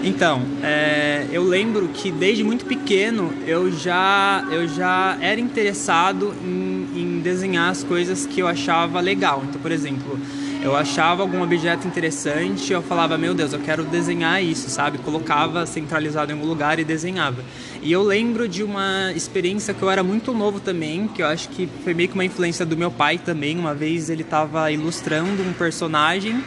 Então, 0.03 0.41
é, 0.63 1.27
eu 1.31 1.43
lembro 1.43 1.87
que 1.89 2.11
desde 2.11 2.43
muito 2.43 2.65
pequeno 2.65 3.31
eu 3.45 3.71
já, 3.71 4.43
eu 4.51 4.67
já 4.67 5.15
era 5.21 5.39
interessado 5.39 6.33
em, 6.43 6.87
em 6.95 7.19
desenhar 7.21 7.69
as 7.69 7.83
coisas 7.83 8.25
que 8.25 8.39
eu 8.39 8.47
achava 8.47 8.99
legal. 8.99 9.43
Então, 9.47 9.61
por 9.61 9.71
exemplo, 9.71 10.19
eu 10.63 10.75
achava 10.75 11.21
algum 11.21 11.43
objeto 11.43 11.87
interessante, 11.87 12.73
eu 12.73 12.81
falava, 12.81 13.15
meu 13.15 13.35
Deus, 13.35 13.53
eu 13.53 13.59
quero 13.59 13.83
desenhar 13.83 14.43
isso, 14.43 14.71
sabe? 14.71 14.97
Colocava 14.97 15.67
centralizado 15.67 16.31
em 16.31 16.35
algum 16.35 16.47
lugar 16.47 16.79
e 16.79 16.83
desenhava. 16.83 17.43
E 17.81 17.91
eu 17.91 18.01
lembro 18.01 18.47
de 18.47 18.63
uma 18.63 19.11
experiência 19.15 19.71
que 19.71 19.83
eu 19.83 19.89
era 19.89 20.01
muito 20.01 20.33
novo 20.33 20.59
também, 20.59 21.07
que 21.07 21.21
eu 21.21 21.27
acho 21.27 21.47
que 21.49 21.69
foi 21.83 21.93
meio 21.93 22.09
que 22.09 22.15
uma 22.15 22.25
influência 22.25 22.65
do 22.65 22.75
meu 22.75 22.89
pai 22.89 23.19
também. 23.19 23.57
Uma 23.57 23.75
vez 23.75 24.09
ele 24.09 24.23
estava 24.23 24.71
ilustrando 24.71 25.43
um 25.43 25.53
personagem 25.53 26.43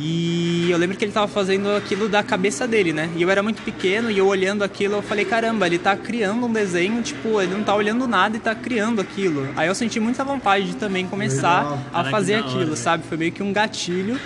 e 0.00 0.70
eu 0.70 0.78
lembro 0.78 0.96
que 0.96 1.04
ele 1.04 1.10
estava 1.10 1.26
fazendo 1.26 1.70
aquilo 1.70 2.08
da 2.08 2.22
cabeça 2.22 2.68
dele, 2.68 2.92
né? 2.92 3.10
E 3.16 3.22
eu 3.22 3.28
era 3.28 3.42
muito 3.42 3.60
pequeno 3.62 4.08
e 4.10 4.18
eu 4.18 4.26
olhando 4.26 4.62
aquilo, 4.62 4.94
eu 4.94 5.02
falei, 5.02 5.24
caramba, 5.24 5.66
ele 5.66 5.74
está 5.74 5.96
criando 5.96 6.46
um 6.46 6.52
desenho, 6.52 7.02
tipo, 7.02 7.40
ele 7.40 7.52
não 7.52 7.60
está 7.60 7.74
olhando 7.74 8.06
nada 8.06 8.36
e 8.36 8.38
está 8.38 8.54
criando 8.54 9.00
aquilo. 9.00 9.48
Aí 9.56 9.66
eu 9.66 9.74
senti 9.74 9.98
muita 9.98 10.22
vontade 10.22 10.68
de 10.68 10.76
também 10.76 11.06
começar 11.08 11.62
Legal. 11.62 11.80
a 11.92 12.04
fazer 12.04 12.34
aquilo, 12.36 12.76
sabe? 12.76 13.02
Foi 13.08 13.18
meio 13.18 13.32
que 13.32 13.42
um 13.42 13.52
gatilho 13.52 14.20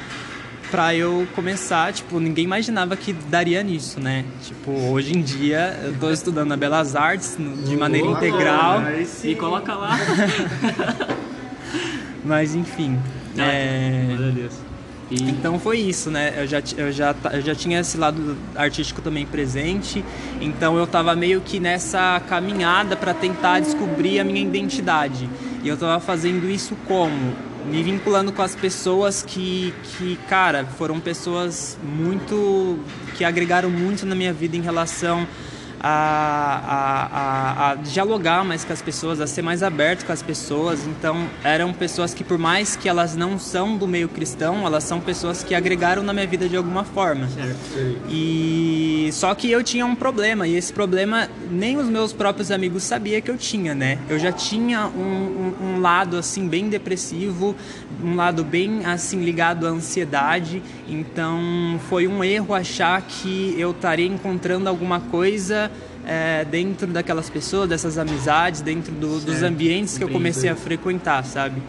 para 0.70 0.94
eu 0.94 1.26
começar, 1.34 1.92
tipo, 1.92 2.20
ninguém 2.20 2.44
imaginava 2.44 2.94
que 2.94 3.12
daria 3.12 3.62
nisso, 3.62 3.98
né? 3.98 4.26
Tipo, 4.42 4.72
hoje 4.90 5.16
em 5.16 5.22
dia 5.22 5.78
eu 5.84 5.94
tô 5.98 6.10
estudando 6.10 6.48
na 6.48 6.56
Belas 6.56 6.94
Artes 6.94 7.36
de 7.64 7.76
maneira 7.76 8.08
oh, 8.08 8.12
integral. 8.12 8.82
E 9.24 9.34
coloca 9.34 9.74
lá. 9.74 9.98
Mas 12.24 12.54
enfim. 12.54 12.98
é... 13.38 14.16
E- 15.12 15.30
Então 15.30 15.58
foi 15.58 15.78
isso, 15.78 16.10
né? 16.10 16.32
Eu 16.36 16.46
já, 16.46 16.62
eu, 16.76 16.90
já, 16.92 17.14
eu 17.32 17.40
já 17.42 17.54
tinha 17.54 17.80
esse 17.80 17.96
lado 17.98 18.36
artístico 18.54 19.02
também 19.02 19.26
presente, 19.26 20.04
então 20.40 20.76
eu 20.78 20.86
tava 20.86 21.14
meio 21.14 21.40
que 21.40 21.60
nessa 21.60 22.20
caminhada 22.28 22.96
para 22.96 23.12
tentar 23.12 23.60
descobrir 23.60 24.18
a 24.20 24.24
minha 24.24 24.40
identidade. 24.40 25.28
E 25.62 25.68
eu 25.68 25.76
tava 25.76 26.00
fazendo 26.00 26.48
isso 26.48 26.76
como? 26.86 27.34
Me 27.66 27.80
vinculando 27.82 28.32
com 28.32 28.42
as 28.42 28.56
pessoas 28.56 29.22
que, 29.22 29.72
que, 29.84 30.18
cara, 30.28 30.64
foram 30.78 30.98
pessoas 30.98 31.78
muito. 31.82 32.78
que 33.16 33.24
agregaram 33.24 33.70
muito 33.70 34.04
na 34.06 34.14
minha 34.14 34.32
vida 34.32 34.56
em 34.56 34.60
relação 34.62 35.26
a, 35.82 37.08
a, 37.12 37.70
a, 37.70 37.74
dialogar 37.74 38.44
mais 38.44 38.64
com 38.64 38.72
as 38.72 38.80
pessoas, 38.80 39.20
a 39.20 39.26
ser 39.26 39.42
mais 39.42 39.62
aberto 39.62 40.06
com 40.06 40.12
as 40.12 40.22
pessoas. 40.22 40.86
Então, 40.86 41.28
eram 41.42 41.72
pessoas 41.72 42.14
que, 42.14 42.22
por 42.22 42.38
mais 42.38 42.76
que 42.76 42.88
elas 42.88 43.16
não 43.16 43.36
são 43.38 43.76
do 43.76 43.88
meio 43.88 44.08
cristão, 44.08 44.64
elas 44.64 44.84
são 44.84 45.00
pessoas 45.00 45.42
que 45.42 45.54
agregaram 45.54 46.02
na 46.04 46.12
minha 46.12 46.26
vida 46.26 46.48
de 46.48 46.56
alguma 46.56 46.84
forma. 46.84 47.28
Certo. 47.28 47.58
E 48.08 49.10
só 49.12 49.34
que 49.34 49.50
eu 49.50 49.64
tinha 49.64 49.84
um 49.84 49.96
problema, 49.96 50.46
e 50.46 50.54
esse 50.54 50.72
problema 50.72 51.28
nem 51.50 51.76
os 51.76 51.88
meus 51.88 52.12
próprios 52.12 52.52
amigos 52.52 52.84
sabiam 52.84 53.20
que 53.20 53.30
eu 53.30 53.36
tinha, 53.36 53.74
né? 53.74 53.98
Eu 54.08 54.18
já 54.18 54.30
tinha 54.30 54.86
um, 54.86 55.00
um, 55.00 55.54
um 55.66 55.80
lado 55.80 56.16
assim 56.16 56.46
bem 56.46 56.68
depressivo, 56.68 57.56
um 58.02 58.14
lado 58.14 58.44
bem 58.44 58.86
assim 58.86 59.24
ligado 59.24 59.66
à 59.66 59.70
ansiedade. 59.70 60.62
Então 60.88 61.80
foi 61.88 62.06
um 62.06 62.22
erro 62.22 62.54
achar 62.54 63.02
que 63.02 63.54
eu 63.58 63.72
estaria 63.72 64.06
encontrando 64.06 64.68
alguma 64.68 65.00
coisa 65.00 65.71
é, 66.06 66.44
dentro 66.44 66.86
daquelas 66.88 67.30
pessoas, 67.30 67.68
dessas 67.68 67.96
amizades, 67.98 68.60
dentro 68.60 68.92
do- 68.92 69.20
dos 69.20 69.42
ambientes 69.42 69.96
que 69.98 70.04
eu 70.04 70.08
comecei 70.08 70.48
a 70.50 70.56
frequentar, 70.56 71.24
sabe? 71.24 71.62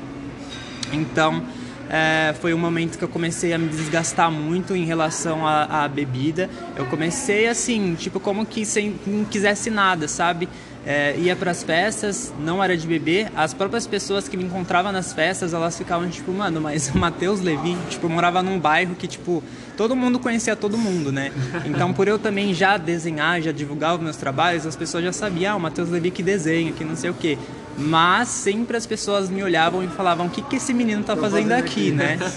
Então, 0.91 1.43
é, 1.89 2.33
foi 2.39 2.53
um 2.53 2.57
momento 2.57 2.97
que 2.97 3.03
eu 3.03 3.09
comecei 3.09 3.53
a 3.53 3.57
me 3.57 3.67
desgastar 3.67 4.31
muito 4.31 4.75
em 4.75 4.85
relação 4.85 5.45
à, 5.45 5.87
bebida. 5.87 6.49
Eu 6.75 6.85
comecei 6.85 7.47
assim, 7.47 7.95
tipo, 7.95 8.19
como 8.19 8.45
que 8.45 8.65
sem 8.65 8.95
não 9.05 9.25
quisesse 9.25 9.69
nada, 9.69 10.07
sabe? 10.07 10.47
É, 10.85 11.15
ia 11.17 11.33
para 11.33 11.51
as 11.51 11.63
festas, 11.63 12.33
não 12.39 12.61
era 12.61 12.75
de 12.75 12.85
beber. 12.85 13.31
As 13.35 13.53
próprias 13.53 13.87
pessoas 13.87 14.27
que 14.27 14.35
me 14.35 14.43
encontravam 14.43 14.91
nas 14.91 15.13
festas, 15.13 15.53
elas 15.53 15.77
ficavam 15.77 16.09
tipo, 16.09 16.31
mano, 16.31 16.59
mas 16.59 16.89
o 16.89 16.97
Matheus 16.97 17.39
Levi, 17.39 17.77
tipo, 17.89 18.09
morava 18.09 18.43
num 18.43 18.59
bairro 18.59 18.93
que, 18.95 19.07
tipo, 19.07 19.41
todo 19.77 19.95
mundo 19.95 20.19
conhecia 20.19 20.55
todo 20.55 20.77
mundo, 20.77 21.11
né? 21.11 21.31
Então, 21.65 21.93
por 21.93 22.07
eu 22.07 22.19
também 22.19 22.53
já 22.53 22.77
desenhar, 22.77 23.41
já 23.41 23.51
divulgar 23.51 23.95
os 23.95 24.01
meus 24.01 24.17
trabalhos, 24.17 24.65
as 24.65 24.75
pessoas 24.75 25.03
já 25.03 25.13
sabiam, 25.13 25.53
ah, 25.53 25.55
o 25.55 25.59
Matheus 25.59 25.89
Levi 25.89 26.11
que 26.11 26.21
desenha, 26.21 26.73
que 26.73 26.83
não 26.83 26.95
sei 26.95 27.09
o 27.09 27.13
quê. 27.13 27.37
Mas 27.77 28.27
sempre 28.27 28.77
as 28.77 28.85
pessoas 28.85 29.29
me 29.29 29.43
olhavam 29.43 29.83
e 29.83 29.87
falavam: 29.87 30.27
o 30.27 30.29
que, 30.29 30.41
que 30.41 30.57
esse 30.57 30.73
menino 30.73 31.03
tá 31.03 31.15
fazendo 31.15 31.49
fazendo 31.49 31.51
aqui, 31.53 31.87
aqui?" 31.87 31.91
né? 31.91 32.19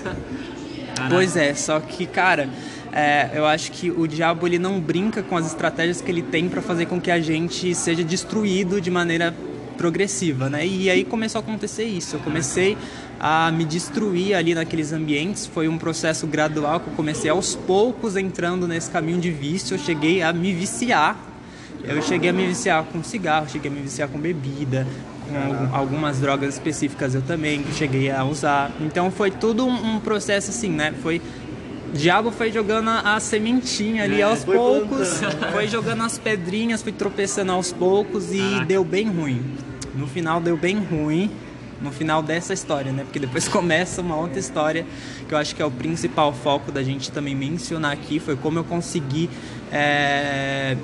Pois 1.11 1.37
é, 1.37 1.55
só 1.55 1.79
que, 1.79 2.07
cara, 2.07 2.49
é, 2.91 3.33
eu 3.35 3.45
acho 3.45 3.71
que 3.71 3.91
o 3.91 4.07
diabo 4.07 4.47
ele 4.47 4.59
não 4.59 4.81
brinca 4.81 5.23
com 5.23 5.37
as 5.37 5.47
estratégias 5.47 6.01
que 6.01 6.11
ele 6.11 6.23
tem 6.23 6.49
para 6.49 6.63
fazer 6.63 6.87
com 6.87 6.99
que 6.99 7.11
a 7.11 7.21
gente 7.21 7.75
seja 7.75 8.03
destruído 8.03 8.81
de 8.81 8.91
maneira 8.91 9.35
progressiva, 9.77 10.49
né? 10.49 10.67
E 10.67 10.89
aí 10.89 11.05
começou 11.05 11.41
a 11.41 11.43
acontecer 11.43 11.85
isso. 11.85 12.17
Eu 12.17 12.21
comecei 12.21 12.77
a 13.21 13.53
me 13.53 13.65
destruir 13.65 14.35
ali 14.35 14.55
naqueles 14.55 14.93
ambientes. 14.93 15.47
Foi 15.47 15.69
um 15.69 15.77
processo 15.77 16.27
gradual 16.27 16.81
que 16.81 16.89
eu 16.89 16.95
comecei 16.95 17.31
aos 17.31 17.55
poucos 17.55 18.17
entrando 18.17 18.67
nesse 18.67 18.91
caminho 18.91 19.21
de 19.21 19.31
vício. 19.31 19.75
Eu 19.75 19.79
cheguei 19.79 20.23
a 20.23 20.33
me 20.33 20.53
viciar. 20.55 21.17
Eu 21.85 22.01
cheguei 22.03 22.31
a 22.31 22.33
me 22.33 22.47
viciar 22.47 22.83
com 22.85 23.03
cigarro, 23.05 23.49
cheguei 23.49 23.71
a 23.71 23.75
me 23.75 23.81
viciar 23.81 24.09
com 24.09 24.19
bebida, 24.19 24.87
com 25.29 25.37
algum- 25.37 25.75
algumas 25.77 26.21
drogas 26.21 26.55
específicas 26.55 27.15
eu 27.15 27.23
também 27.23 27.65
cheguei 27.75 28.11
a 28.11 28.25
usar. 28.25 28.71
Então 28.81 29.11
foi 29.11 29.31
tudo 29.31 29.67
um, 29.67 29.99
processo 30.01 30.51
assim, 30.51 30.71
né? 30.71 30.93
Foi 31.03 31.21
o 31.93 31.97
diabo 31.97 32.31
foi 32.31 32.51
jogando 32.53 32.91
a, 32.91 33.15
a 33.17 33.21
sementinha 33.21 34.05
ali 34.05 34.21
É, 34.21 34.25
aos 34.25 34.45
foi 34.45 34.57
poucos, 34.57 35.19
plantando. 35.19 35.53
foi 35.53 35.69
jogando 35.69 36.03
as 36.03 36.19
pedrinhas, 36.19 36.83
fui 36.83 36.93
tropeçando 36.93 37.53
aos 37.53 37.73
poucos 37.73 38.33
e 38.33 38.39
Caraca. 38.39 38.65
deu 38.67 38.85
bem 38.85 39.09
ruim. 39.09 39.43
No 39.95 40.07
final 40.07 40.41
deu 40.41 40.57
bem 40.57 40.79
ruim. 40.79 41.31
No 41.81 41.91
final 41.93 42.23
dessa 42.23 42.55
história, 42.55 42.91
né? 42.91 43.03
Porque 43.05 43.19
depois 43.19 43.47
começa 43.49 44.01
uma 44.01 44.17
outra 44.17 44.39
história 44.39 44.87
que 45.29 45.35
eu 45.35 45.39
acho 45.39 45.55
que 45.55 45.61
é 45.61 45.65
o 45.65 45.71
principal 45.71 46.33
foco 46.33 46.73
da 46.73 46.83
gente 46.83 47.13
também 47.13 47.35
mencionar 47.35 47.93
aqui. 47.93 48.19
Foi 48.19 48.35
como 48.35 48.59
eu 48.59 48.65
consegui, 48.65 49.29
é, 49.71 50.75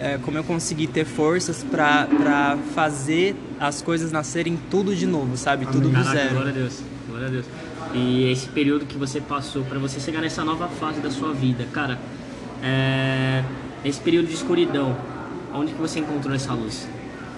é, 0.00 0.18
como 0.22 0.38
eu 0.38 0.44
consegui 0.44 0.86
ter 0.86 1.04
forças 1.04 1.62
pra 1.62 2.06
pra 2.06 2.58
fazer 2.74 3.36
as 3.58 3.82
coisas 3.82 4.10
nascerem 4.10 4.58
tudo 4.70 4.94
de 4.94 5.06
novo, 5.06 5.36
sabe? 5.36 5.66
Tudo 5.66 5.88
do 5.88 5.90
Caraca, 5.90 6.10
zero. 6.10 6.30
glória 6.30 6.50
a 6.50 6.54
Deus, 6.54 6.82
glória 7.06 7.26
a 7.26 7.30
Deus. 7.30 7.46
E 7.92 8.30
esse 8.30 8.48
período 8.48 8.86
que 8.86 8.96
você 8.96 9.20
passou 9.20 9.62
para 9.64 9.78
você 9.78 10.00
chegar 10.00 10.20
nessa 10.20 10.44
nova 10.44 10.68
fase 10.68 11.00
da 11.00 11.10
sua 11.10 11.32
vida, 11.32 11.66
cara, 11.72 11.98
é... 12.62 13.44
esse 13.84 14.00
período 14.00 14.28
de 14.28 14.34
escuridão, 14.34 14.96
onde 15.52 15.72
que 15.72 15.80
você 15.80 16.00
encontrou 16.00 16.34
essa 16.34 16.54
luz? 16.54 16.88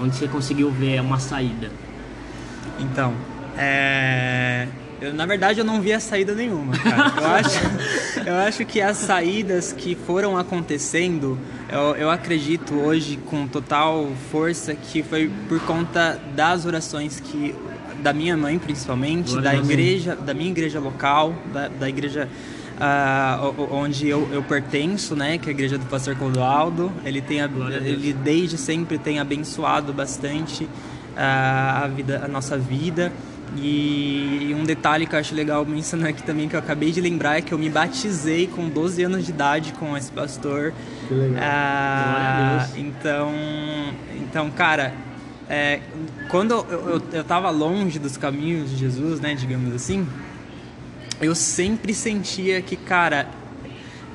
Onde 0.00 0.14
você 0.14 0.28
conseguiu 0.28 0.70
ver 0.70 1.00
uma 1.00 1.18
saída? 1.18 1.70
Então, 2.78 3.14
é... 3.56 4.68
eu, 5.02 5.12
na 5.14 5.26
verdade 5.26 5.58
eu 5.60 5.64
não 5.64 5.80
vi 5.80 5.92
a 5.92 6.00
saída 6.00 6.34
nenhuma, 6.34 6.76
cara. 6.78 7.12
Eu 7.20 7.26
acho, 7.26 7.58
eu 8.26 8.34
acho 8.36 8.64
que 8.64 8.80
as 8.80 8.96
saídas 8.96 9.72
que 9.72 9.94
foram 9.94 10.36
acontecendo, 10.36 11.38
eu, 11.70 11.96
eu 11.96 12.10
acredito 12.10 12.74
hoje 12.74 13.16
com 13.26 13.46
total 13.46 14.08
força 14.30 14.74
que 14.74 15.02
foi 15.02 15.30
por 15.48 15.60
conta 15.60 16.18
das 16.34 16.64
orações 16.66 17.20
que 17.20 17.54
da 18.02 18.12
minha 18.12 18.36
mãe 18.36 18.58
principalmente, 18.58 19.32
Glória 19.32 19.42
da 19.42 19.56
igreja, 19.56 20.16
da 20.16 20.34
minha 20.34 20.50
igreja 20.50 20.80
local, 20.80 21.34
da, 21.52 21.68
da 21.68 21.88
igreja 21.88 22.28
o- 23.58 23.74
onde 23.76 24.08
eu, 24.08 24.28
eu 24.32 24.42
pertenço, 24.42 25.14
né, 25.14 25.38
que 25.38 25.48
é 25.48 25.52
a 25.52 25.54
igreja 25.54 25.78
do 25.78 25.86
Pastor 25.86 26.16
Clodoaldo. 26.16 26.90
Ele 27.04 27.20
tem 27.20 27.40
a- 27.40 27.48
ele 27.84 28.12
desde 28.12 28.56
sempre 28.58 28.98
tem 28.98 29.18
abençoado 29.20 29.92
bastante 29.92 30.68
ah, 31.16 31.82
a 31.84 31.88
vida, 31.88 32.22
a 32.24 32.28
nossa 32.28 32.56
vida. 32.58 33.12
E 33.56 34.54
um 34.58 34.64
detalhe 34.64 35.06
que 35.06 35.14
eu 35.14 35.18
acho 35.18 35.34
legal 35.34 35.64
mencionar 35.66 36.10
aqui 36.10 36.22
também 36.22 36.48
que 36.48 36.56
eu 36.56 36.60
acabei 36.60 36.90
de 36.90 37.00
lembrar 37.00 37.38
é 37.38 37.42
que 37.42 37.52
eu 37.52 37.58
me 37.58 37.68
batizei 37.68 38.46
com 38.46 38.68
12 38.68 39.02
anos 39.02 39.24
de 39.24 39.30
idade 39.30 39.72
com 39.74 39.96
esse 39.96 40.10
pastor. 40.10 40.72
Que 41.08 41.14
legal. 41.14 41.42
Ah, 41.42 42.68
então, 42.76 43.32
então, 44.22 44.50
cara, 44.50 44.94
é, 45.48 45.80
quando 46.28 46.52
eu, 46.52 46.88
eu, 46.88 47.02
eu 47.12 47.24
tava 47.24 47.50
longe 47.50 47.98
dos 47.98 48.16
caminhos 48.16 48.70
de 48.70 48.76
Jesus, 48.76 49.20
né, 49.20 49.34
digamos 49.34 49.74
assim, 49.74 50.06
eu 51.20 51.34
sempre 51.34 51.92
sentia 51.92 52.62
que, 52.62 52.74
cara, 52.74 53.28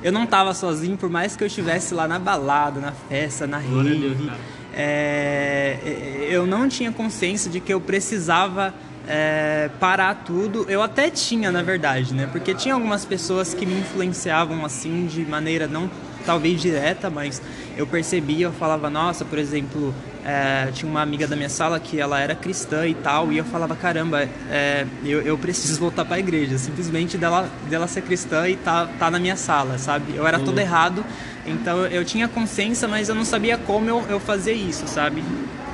eu 0.02 0.12
não 0.12 0.26
tava 0.26 0.52
sozinho, 0.54 0.96
por 0.96 1.08
mais 1.08 1.36
que 1.36 1.42
eu 1.42 1.46
estivesse 1.46 1.94
lá 1.94 2.06
na 2.08 2.18
balada, 2.18 2.80
na 2.80 2.92
festa, 2.92 3.46
na 3.46 3.58
rave. 3.58 4.30
é, 4.74 5.78
é, 5.84 6.28
eu 6.30 6.46
não 6.46 6.68
tinha 6.68 6.92
consciência 6.92 7.50
de 7.50 7.60
que 7.60 7.72
eu 7.72 7.80
precisava 7.80 8.74
é, 9.08 9.70
parar 9.80 10.14
tudo. 10.26 10.66
Eu 10.68 10.82
até 10.82 11.08
tinha, 11.08 11.50
na 11.50 11.62
verdade, 11.62 12.12
né? 12.12 12.28
Porque 12.30 12.54
tinha 12.54 12.74
algumas 12.74 13.04
pessoas 13.04 13.54
que 13.54 13.64
me 13.64 13.80
influenciavam 13.80 14.64
assim 14.64 15.06
de 15.06 15.24
maneira 15.24 15.66
não 15.66 15.90
talvez 16.26 16.60
direta, 16.60 17.08
mas 17.08 17.40
eu 17.74 17.86
percebia, 17.86 18.46
eu 18.46 18.52
falava, 18.52 18.90
nossa, 18.90 19.24
por 19.24 19.38
exemplo, 19.38 19.94
é, 20.22 20.68
tinha 20.74 20.90
uma 20.90 21.00
amiga 21.00 21.26
da 21.26 21.34
minha 21.34 21.48
sala 21.48 21.80
que 21.80 21.98
ela 21.98 22.20
era 22.20 22.34
cristã 22.34 22.86
e 22.86 22.92
tal, 22.92 23.32
e 23.32 23.38
eu 23.38 23.44
falava, 23.46 23.74
caramba, 23.74 24.28
é, 24.50 24.84
eu, 25.02 25.22
eu 25.22 25.38
preciso 25.38 25.80
voltar 25.80 26.04
para 26.04 26.16
a 26.16 26.18
igreja, 26.18 26.58
simplesmente 26.58 27.16
dela, 27.16 27.48
dela 27.70 27.86
ser 27.86 28.02
cristã 28.02 28.46
e 28.46 28.56
tá, 28.56 28.86
tá 28.98 29.10
na 29.10 29.18
minha 29.18 29.36
sala, 29.36 29.78
sabe? 29.78 30.16
Eu 30.16 30.26
era 30.26 30.38
todo 30.38 30.58
errado, 30.58 31.02
então 31.46 31.86
eu 31.86 32.04
tinha 32.04 32.28
consciência, 32.28 32.86
mas 32.86 33.08
eu 33.08 33.14
não 33.14 33.24
sabia 33.24 33.56
como 33.56 33.88
eu, 33.88 34.04
eu 34.10 34.20
fazia 34.20 34.52
isso, 34.52 34.86
sabe? 34.86 35.24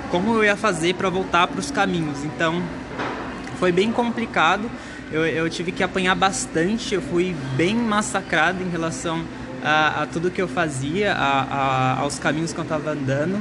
Como 0.08 0.36
eu 0.36 0.44
ia 0.44 0.56
fazer 0.56 0.94
para 0.94 1.08
voltar 1.08 1.48
para 1.48 1.58
os 1.58 1.72
caminhos. 1.72 2.22
Então, 2.22 2.62
foi 3.58 3.72
bem 3.72 3.90
complicado. 3.92 4.70
Eu, 5.12 5.24
eu 5.26 5.48
tive 5.50 5.70
que 5.72 5.82
apanhar 5.82 6.14
bastante. 6.14 6.94
Eu 6.94 7.02
fui 7.02 7.34
bem 7.56 7.74
massacrado 7.76 8.62
em 8.62 8.68
relação 8.70 9.22
a, 9.62 10.02
a 10.02 10.06
tudo 10.06 10.30
que 10.30 10.40
eu 10.42 10.48
fazia, 10.48 11.12
a, 11.12 11.42
a- 11.42 12.00
aos 12.00 12.18
caminhos 12.18 12.52
que 12.52 12.58
eu 12.58 12.64
estava 12.64 12.90
andando. 12.92 13.38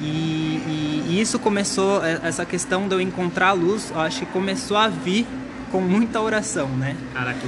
E, 0.00 0.04
e- 0.04 1.04
e 1.10 1.20
isso 1.20 1.38
começou, 1.38 2.04
eh, 2.04 2.18
essa 2.24 2.44
questão 2.44 2.88
de 2.88 2.94
eu 2.94 3.00
encontrar 3.00 3.48
a 3.48 3.52
luz, 3.52 3.92
eu 3.94 4.00
acho 4.00 4.20
que 4.20 4.26
começou 4.26 4.76
a 4.76 4.88
vir 4.88 5.26
com 5.70 5.80
muita 5.80 6.20
oração, 6.20 6.68
né? 6.68 6.96
Caraca. 7.14 7.38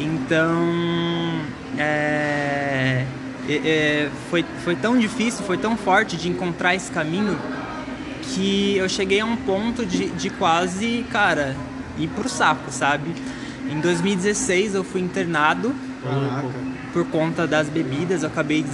Então, 0.00 1.40
é, 1.78 3.04
é, 3.48 3.52
é, 3.54 4.10
foi, 4.30 4.44
foi 4.64 4.76
tão 4.76 4.98
difícil, 4.98 5.44
foi 5.44 5.56
tão 5.58 5.76
forte 5.76 6.16
de 6.16 6.28
encontrar 6.28 6.74
esse 6.74 6.90
caminho 6.90 7.38
que 8.34 8.76
eu 8.76 8.88
cheguei 8.88 9.20
a 9.20 9.24
um 9.24 9.36
ponto 9.36 9.84
de, 9.84 10.08
de 10.10 10.30
quase, 10.30 11.04
cara, 11.10 11.56
ir 11.98 12.08
pro 12.08 12.28
saco, 12.28 12.70
sabe? 12.70 13.14
Em 13.70 13.80
2016 13.80 14.74
eu 14.74 14.84
fui 14.84 15.00
internado 15.00 15.74
Caraca. 16.02 16.48
por 16.92 17.06
conta 17.06 17.46
das 17.46 17.68
bebidas, 17.68 18.22
eu 18.22 18.28
acabei 18.28 18.64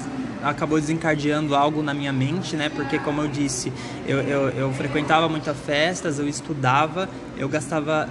acabou 0.43 0.79
desencadeando 0.79 1.57
algo 1.57 1.83
na 1.83 1.93
minha 1.93 2.13
mente, 2.13 2.55
né? 2.55 2.69
Porque 2.69 2.99
como 3.01 3.21
eu 3.23 3.29
disse, 3.29 3.73
eu, 4.07 4.21
eu, 4.21 4.49
eu 4.51 4.73
frequentava 4.73 5.29
muitas 5.29 5.57
festas, 5.59 6.21
eu 6.21 6.29
estudava, 6.29 7.09
eu 7.37 7.49
gastava 7.49 8.09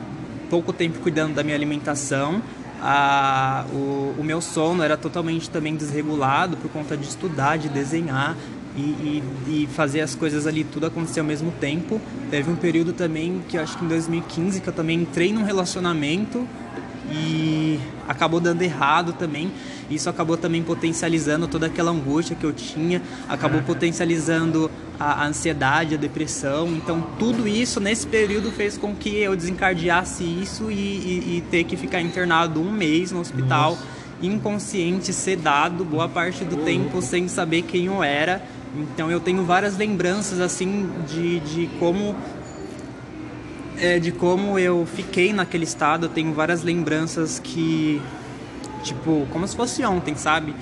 pouco 0.50 0.74
tempo 0.74 1.00
cuidando 1.00 1.34
da 1.34 1.44
minha 1.44 1.56
alimentação 1.56 2.42
a, 2.82 3.66
o, 3.74 4.16
o 4.20 4.24
meu 4.24 4.42
sono 4.42 4.84
era 4.84 4.96
totalmente 4.96 5.50
também 5.50 5.76
desregulado 5.76 6.56
por 6.58 6.70
conta 6.70 6.96
de 6.96 7.06
estudar, 7.06 7.58
de 7.58 7.70
desenhar 7.70 8.36
e, 8.76 8.82
e, 8.82 9.24
e, 9.48 9.68
fazer 9.68 10.02
as 10.02 10.16
coisas 10.16 10.46
ali 10.46 10.64
tudo 10.64 10.86
acontecer 10.86 11.22
ao 11.22 11.26
mesmo 11.26 11.52
tempo. 11.52 12.02
Teve 12.30 12.52
um 12.52 12.56
período 12.56 12.94
também 12.94 13.42
que 13.48 13.58
acho 13.58 13.78
que 13.78 13.86
em 13.86 13.88
2015 13.88 14.60
que 14.60 14.68
eu 14.68 14.74
também 14.74 15.00
entrei 15.00 15.32
num 15.32 15.44
relacionamento 15.44 16.46
e 17.12 17.80
acabou 18.08 18.40
dando 18.40 18.62
errado 18.62 19.14
também. 19.14 19.52
Isso 19.90 20.10
acabou 20.10 20.36
também 20.36 20.64
potencializando 20.64 21.48
toda 21.48 21.68
aquela 21.68 21.92
angústia 21.92 22.36
que 22.36 22.44
eu 22.44 22.52
tinha, 22.52 23.02
acabou 23.30 23.62
potencializando 23.62 24.70
a, 25.00 25.24
a 25.24 25.28
ansiedade, 25.28 25.94
a 25.94 25.98
depressão. 25.98 26.68
Então, 26.70 27.06
tudo 27.20 27.48
isso 27.48 27.80
nesse 27.80 28.08
período 28.08 28.52
fez 28.52 28.78
com 28.78 28.96
que 28.96 29.16
eu 29.18 29.36
desencadeasse 29.36 30.24
isso 30.24 30.72
e, 30.72 30.76
e, 30.76 31.38
e 31.38 31.44
ter 31.52 31.64
que 31.64 31.78
ficar 31.78 32.02
internado 32.02 32.60
um 32.60 32.72
mês 32.72 33.12
no 33.12 33.20
hospital, 33.20 33.72
Nossa. 33.72 33.84
inconsciente, 34.22 35.14
sedado, 35.14 35.86
boa 35.86 36.10
parte 36.10 36.44
do 36.44 36.58
tempo 36.58 37.02
sem 37.02 37.28
saber 37.28 37.62
quem 37.62 37.86
eu 37.86 38.04
era. 38.04 38.42
Então, 38.78 39.10
eu 39.10 39.20
tenho 39.20 39.44
várias 39.44 39.78
lembranças 39.78 40.40
assim 40.40 40.90
de, 41.08 41.40
de 41.40 41.68
como 41.80 42.16
é, 43.78 44.00
de 44.00 44.12
como 44.12 44.58
eu 44.58 44.86
fiquei 44.86 45.34
naquele 45.34 45.64
estado. 45.64 46.06
Eu 46.06 46.10
tenho 46.10 46.34
várias 46.34 46.64
lembranças 46.64 47.40
que, 47.40 48.02
tipo, 48.84 49.28
como 49.32 49.48
se 49.48 49.56
fosse 49.56 49.84
ontem, 49.86 50.16
sabe? 50.16 50.54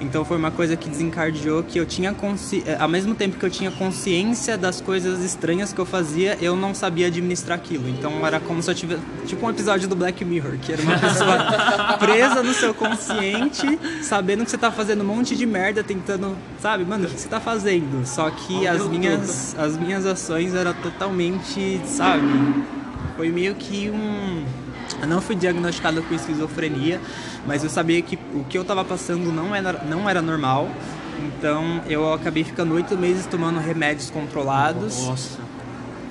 Então 0.00 0.24
foi 0.24 0.36
uma 0.36 0.50
coisa 0.50 0.76
que 0.76 0.88
desencadeou 0.88 1.62
que 1.62 1.78
eu 1.78 1.86
tinha 1.86 2.12
consci... 2.12 2.62
É, 2.66 2.76
ao 2.78 2.88
mesmo 2.88 3.14
tempo 3.14 3.36
que 3.36 3.44
eu 3.44 3.50
tinha 3.50 3.70
consciência 3.70 4.56
das 4.56 4.80
coisas 4.80 5.24
estranhas 5.24 5.72
que 5.72 5.78
eu 5.78 5.86
fazia, 5.86 6.38
eu 6.40 6.54
não 6.54 6.74
sabia 6.74 7.08
administrar 7.08 7.58
aquilo. 7.58 7.88
Então 7.88 8.24
era 8.26 8.38
como 8.38 8.62
se 8.62 8.70
eu 8.70 8.74
tivesse 8.74 9.02
tipo 9.26 9.44
um 9.44 9.50
episódio 9.50 9.88
do 9.88 9.96
Black 9.96 10.24
Mirror, 10.24 10.58
que 10.58 10.72
era 10.72 10.82
uma 10.82 10.98
pessoa 10.98 11.96
presa 11.98 12.42
no 12.42 12.54
seu 12.54 12.72
consciente, 12.72 13.78
sabendo 14.02 14.44
que 14.44 14.50
você 14.50 14.58
tá 14.58 14.70
fazendo 14.70 15.02
um 15.02 15.06
monte 15.06 15.34
de 15.34 15.46
merda, 15.46 15.82
tentando, 15.82 16.36
sabe, 16.60 16.84
mano, 16.84 17.06
o 17.06 17.10
que 17.10 17.20
você 17.20 17.28
tá 17.28 17.40
fazendo? 17.40 18.06
Só 18.06 18.30
que 18.30 18.66
as 18.66 18.86
minhas 18.86 19.56
as 19.58 19.76
minhas 19.76 20.06
ações 20.06 20.54
eram 20.54 20.72
totalmente, 20.74 21.80
sabe, 21.84 22.26
foi 23.16 23.30
meio 23.30 23.54
que 23.54 23.90
um 23.90 24.44
eu 25.00 25.08
não 25.08 25.20
fui 25.20 25.36
diagnosticado 25.36 26.02
com 26.02 26.14
esquizofrenia, 26.14 27.00
mas 27.46 27.62
eu 27.62 27.70
sabia 27.70 28.00
que 28.02 28.18
o 28.34 28.44
que 28.44 28.58
eu 28.58 28.62
estava 28.62 28.84
passando 28.84 29.32
não 29.32 29.54
era, 29.54 29.84
não 29.84 30.08
era 30.08 30.20
normal. 30.20 30.68
Então 31.18 31.82
eu 31.86 32.12
acabei 32.12 32.44
ficando 32.44 32.74
oito 32.74 32.96
meses 32.96 33.26
tomando 33.26 33.58
remédios 33.58 34.10
controlados. 34.10 35.06
Nossa. 35.06 35.38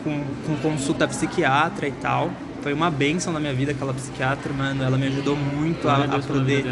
Com, 0.03 0.23
com 0.45 0.55
consulta 0.57 1.07
psiquiatra 1.07 1.87
e 1.87 1.91
tal. 1.91 2.31
Foi 2.61 2.73
uma 2.73 2.89
benção 2.89 3.31
na 3.31 3.39
minha 3.39 3.53
vida 3.53 3.71
aquela 3.71 3.93
psiquiatra, 3.93 4.51
mano. 4.53 4.83
Ela 4.83 4.97
me 4.97 5.07
ajudou 5.07 5.35
muito 5.35 5.87
a, 5.87 6.03
a 6.03 6.19
poder, 6.19 6.65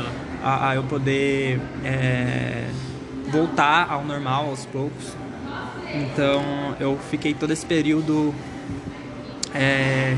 a, 0.44 0.70
a, 0.70 0.76
eu 0.76 0.84
poder 0.84 1.60
é, 1.84 2.68
voltar 3.30 3.88
ao 3.90 4.04
normal 4.04 4.50
aos 4.50 4.66
poucos. 4.66 5.14
Então 5.94 6.76
eu 6.80 6.98
fiquei 7.10 7.34
todo 7.34 7.52
esse 7.52 7.66
período 7.66 8.34
é, 9.54 10.18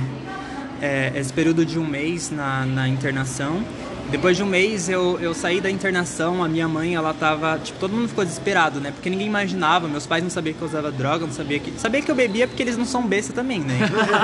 é, 0.82 1.12
esse 1.16 1.32
período 1.32 1.66
de 1.66 1.80
um 1.80 1.86
mês 1.86 2.32
na, 2.32 2.66
na 2.66 2.88
internação. 2.88 3.64
Depois 4.10 4.38
de 4.38 4.44
um 4.44 4.46
mês 4.46 4.88
eu, 4.88 5.20
eu 5.20 5.34
saí 5.34 5.60
da 5.60 5.70
internação, 5.70 6.42
a 6.42 6.48
minha 6.48 6.68
mãe, 6.68 6.96
ela 6.96 7.14
tava, 7.14 7.60
tipo, 7.62 7.78
todo 7.78 7.92
mundo 7.92 8.08
ficou 8.08 8.24
desesperado, 8.24 8.80
né? 8.80 8.92
Porque 8.92 9.10
ninguém 9.10 9.28
imaginava, 9.28 9.88
meus 9.88 10.08
pais 10.08 10.24
não 10.24 10.30
sabiam 10.30 10.54
que 10.54 10.62
eu 10.62 10.68
usava 10.68 10.90
droga, 10.92 11.26
não 11.26 11.34
sabia 11.34 11.60
que... 11.60 11.78
Sabia 11.78 12.02
que 12.02 12.10
eu 12.10 12.16
bebia 12.16 12.48
porque 12.48 12.64
eles 12.64 12.78
não 12.78 12.86
são 12.86 13.06
besta 13.06 13.34
também, 13.34 13.60
né? 13.60 13.78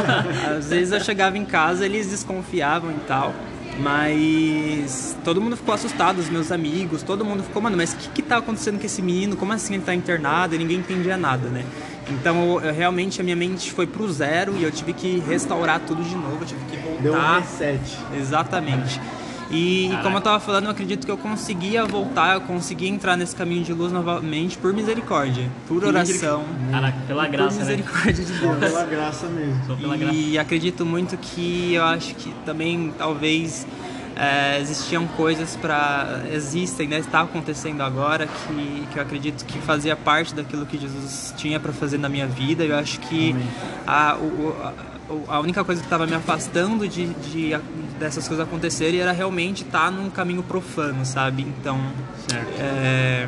Às 0.57 0.69
vezes 0.69 0.93
eu 0.93 1.01
chegava 1.01 1.38
em 1.38 1.43
casa, 1.43 1.86
eles 1.86 2.10
desconfiavam 2.10 2.91
e 2.91 3.00
tal. 3.05 3.33
Mas 3.79 5.17
todo 5.24 5.41
mundo 5.41 5.57
ficou 5.57 5.74
assustado, 5.74 6.19
os 6.19 6.29
meus 6.29 6.51
amigos, 6.51 7.01
todo 7.01 7.25
mundo 7.25 7.43
ficou, 7.43 7.62
mano, 7.62 7.75
mas 7.75 7.93
o 7.93 7.98
que, 7.98 8.10
que 8.10 8.22
tá 8.22 8.38
acontecendo 8.38 8.79
com 8.79 8.86
esse 8.86 9.01
menino? 9.01 9.36
Como 9.36 9.51
assim 9.51 9.74
ele 9.74 9.83
tá 9.83 9.93
internado? 9.93 10.55
E 10.55 10.57
ninguém 10.57 10.77
entendia 10.77 11.17
nada, 11.17 11.50
né? 11.50 11.65
Então, 12.10 12.60
eu, 12.62 12.74
realmente, 12.74 13.22
a 13.22 13.24
minha 13.24 13.36
mente 13.36 13.72
foi 13.72 13.88
pro 13.88 14.12
zero 14.12 14.55
e 14.57 14.63
eu 14.63 14.72
tive 14.72 14.93
que 14.93 15.19
restaurar 15.19 15.79
tudo 15.79 16.03
de 16.03 16.15
novo, 16.15 16.39
eu 16.41 16.45
tive 16.45 16.65
que 16.65 16.77
voltar. 16.77 17.01
Deu 17.01 17.13
um 17.13 17.39
reset. 17.39 17.98
Exatamente. 18.17 19.00
E, 19.51 19.93
e, 19.93 19.98
como 20.01 20.15
eu 20.15 20.19
estava 20.19 20.39
falando, 20.39 20.65
eu 20.65 20.72
acredito 20.72 21.05
que 21.05 21.12
eu 21.12 21.17
conseguia 21.17 21.86
voltar, 21.86 22.36
eu 22.36 22.41
conseguia 22.41 22.89
entrar 22.89 23.15
nesse 23.15 23.36
caminho 23.36 23.63
de 23.63 23.72
luz 23.72 23.91
novamente 23.91 24.57
por 24.57 24.74
misericórdia, 24.74 25.50
por 25.67 25.83
oração. 25.83 26.43
Caraca, 26.72 26.97
pela 27.08 27.27
graça, 27.27 27.58
por 27.60 27.65
né? 27.65 27.75
misericórdia 27.75 28.25
né? 28.25 28.34
de 28.34 28.39
Deus. 28.39 28.54
Só 28.54 28.60
pela 28.60 28.86
graça 28.86 29.27
mesmo. 29.27 29.62
Só 29.67 29.75
pela 29.75 29.95
e 29.95 29.99
graça. 29.99 30.41
acredito 30.41 30.86
muito 30.86 31.17
que 31.17 31.73
eu 31.73 31.84
acho 31.84 32.15
que 32.15 32.34
também 32.45 32.91
talvez 32.97 33.67
é, 34.15 34.60
existiam 34.60 35.08
coisas 35.08 35.56
para 35.56 36.21
existem 36.32 36.88
né 36.88 36.99
está 36.99 37.21
acontecendo 37.21 37.82
agora 37.82 38.28
que, 38.28 38.88
que 38.91 38.99
eu 38.99 39.04
acredito 39.04 39.43
que 39.45 39.60
fazia 39.60 39.95
parte 39.95 40.36
daquilo 40.36 40.65
que 40.65 40.78
Jesus 40.78 41.34
tinha 41.36 41.60
para 41.60 41.73
fazer 41.73 41.97
na 41.97 42.10
minha 42.10 42.28
vida. 42.28 42.63
Eu 42.63 42.76
acho 42.76 42.99
que 42.99 43.36
a, 43.88 44.15
o, 44.15 44.56
a, 45.30 45.36
a 45.36 45.39
única 45.39 45.63
coisa 45.63 45.82
que 45.82 45.88
estava 45.88 46.06
me 46.06 46.13
afastando 46.13 46.88
de, 46.88 47.08
de, 47.08 47.58
dessas 47.99 48.28
coisas 48.28 48.45
acontecerem 48.45 48.99
era 48.99 49.12
realmente 49.12 49.63
estar 49.63 49.86
tá 49.86 49.91
num 49.91 50.10
caminho 50.10 50.43
profano 50.43 51.06
sabe? 51.06 51.43
Então 51.43 51.80
é, 52.60 53.28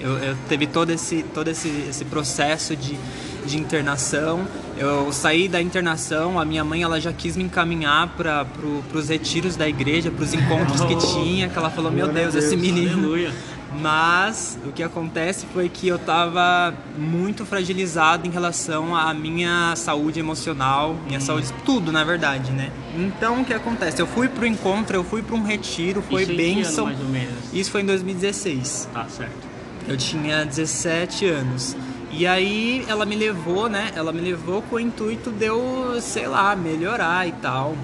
eu, 0.00 0.18
eu 0.18 0.36
teve 0.48 0.66
todo 0.66 0.90
esse 0.90 1.22
todo 1.34 1.48
esse, 1.48 1.68
esse 1.88 2.04
processo 2.04 2.74
de 2.74 2.98
de 3.44 3.58
internação. 3.58 4.46
Eu 4.76 5.12
saí 5.12 5.48
da 5.48 5.60
internação, 5.60 6.38
a 6.38 6.44
minha 6.44 6.64
mãe 6.64 6.82
ela 6.82 7.00
já 7.00 7.12
quis 7.12 7.36
me 7.36 7.44
encaminhar 7.44 8.08
para 8.16 8.44
pro, 8.44 8.82
os 8.92 9.08
retiros 9.08 9.56
da 9.56 9.68
igreja, 9.68 10.10
para 10.10 10.24
os 10.24 10.34
encontros 10.34 10.80
que 10.82 10.96
tinha, 11.14 11.48
que 11.48 11.58
ela 11.58 11.70
falou, 11.70 11.90
meu 11.90 12.08
Deus, 12.08 12.34
esse 12.34 12.56
menino. 12.56 12.98
Aleluia. 12.98 13.32
Mas 13.80 14.58
o 14.66 14.72
que 14.72 14.82
acontece 14.82 15.46
foi 15.52 15.68
que 15.68 15.88
eu 15.88 15.96
estava 15.96 16.74
muito 16.96 17.46
fragilizado 17.46 18.26
em 18.26 18.30
relação 18.30 18.94
à 18.94 19.14
minha 19.14 19.74
saúde 19.76 20.20
emocional, 20.20 20.94
minha 21.06 21.18
hum. 21.18 21.22
saúde, 21.22 21.52
tudo 21.64 21.90
na 21.90 22.04
verdade, 22.04 22.50
né? 22.52 22.70
Então 22.94 23.40
o 23.40 23.44
que 23.44 23.54
acontece? 23.54 24.00
Eu 24.00 24.06
fui 24.06 24.28
pro 24.28 24.46
encontro, 24.46 24.94
eu 24.94 25.04
fui 25.04 25.22
para 25.22 25.34
um 25.34 25.42
retiro, 25.42 26.02
foi 26.02 26.22
Isso 26.22 26.36
bênção. 26.36 26.84
mais 26.84 27.00
ou 27.00 27.08
menos. 27.08 27.34
Isso 27.52 27.70
foi 27.70 27.80
em 27.80 27.86
2016. 27.86 28.88
Tá 28.92 29.06
certo. 29.08 29.52
Eu 29.88 29.96
tinha 29.96 30.44
17 30.44 31.26
anos. 31.26 31.76
E 32.12 32.26
aí 32.26 32.84
ela 32.88 33.06
me 33.06 33.16
levou, 33.16 33.70
né? 33.70 33.90
Ela 33.96 34.12
me 34.12 34.20
levou 34.20 34.60
com 34.62 34.76
o 34.76 34.80
intuito 34.80 35.30
de 35.30 35.46
eu, 35.46 35.98
sei 36.00 36.26
lá, 36.26 36.54
melhorar 36.54 37.26
e 37.26 37.32
tal. 37.32 37.74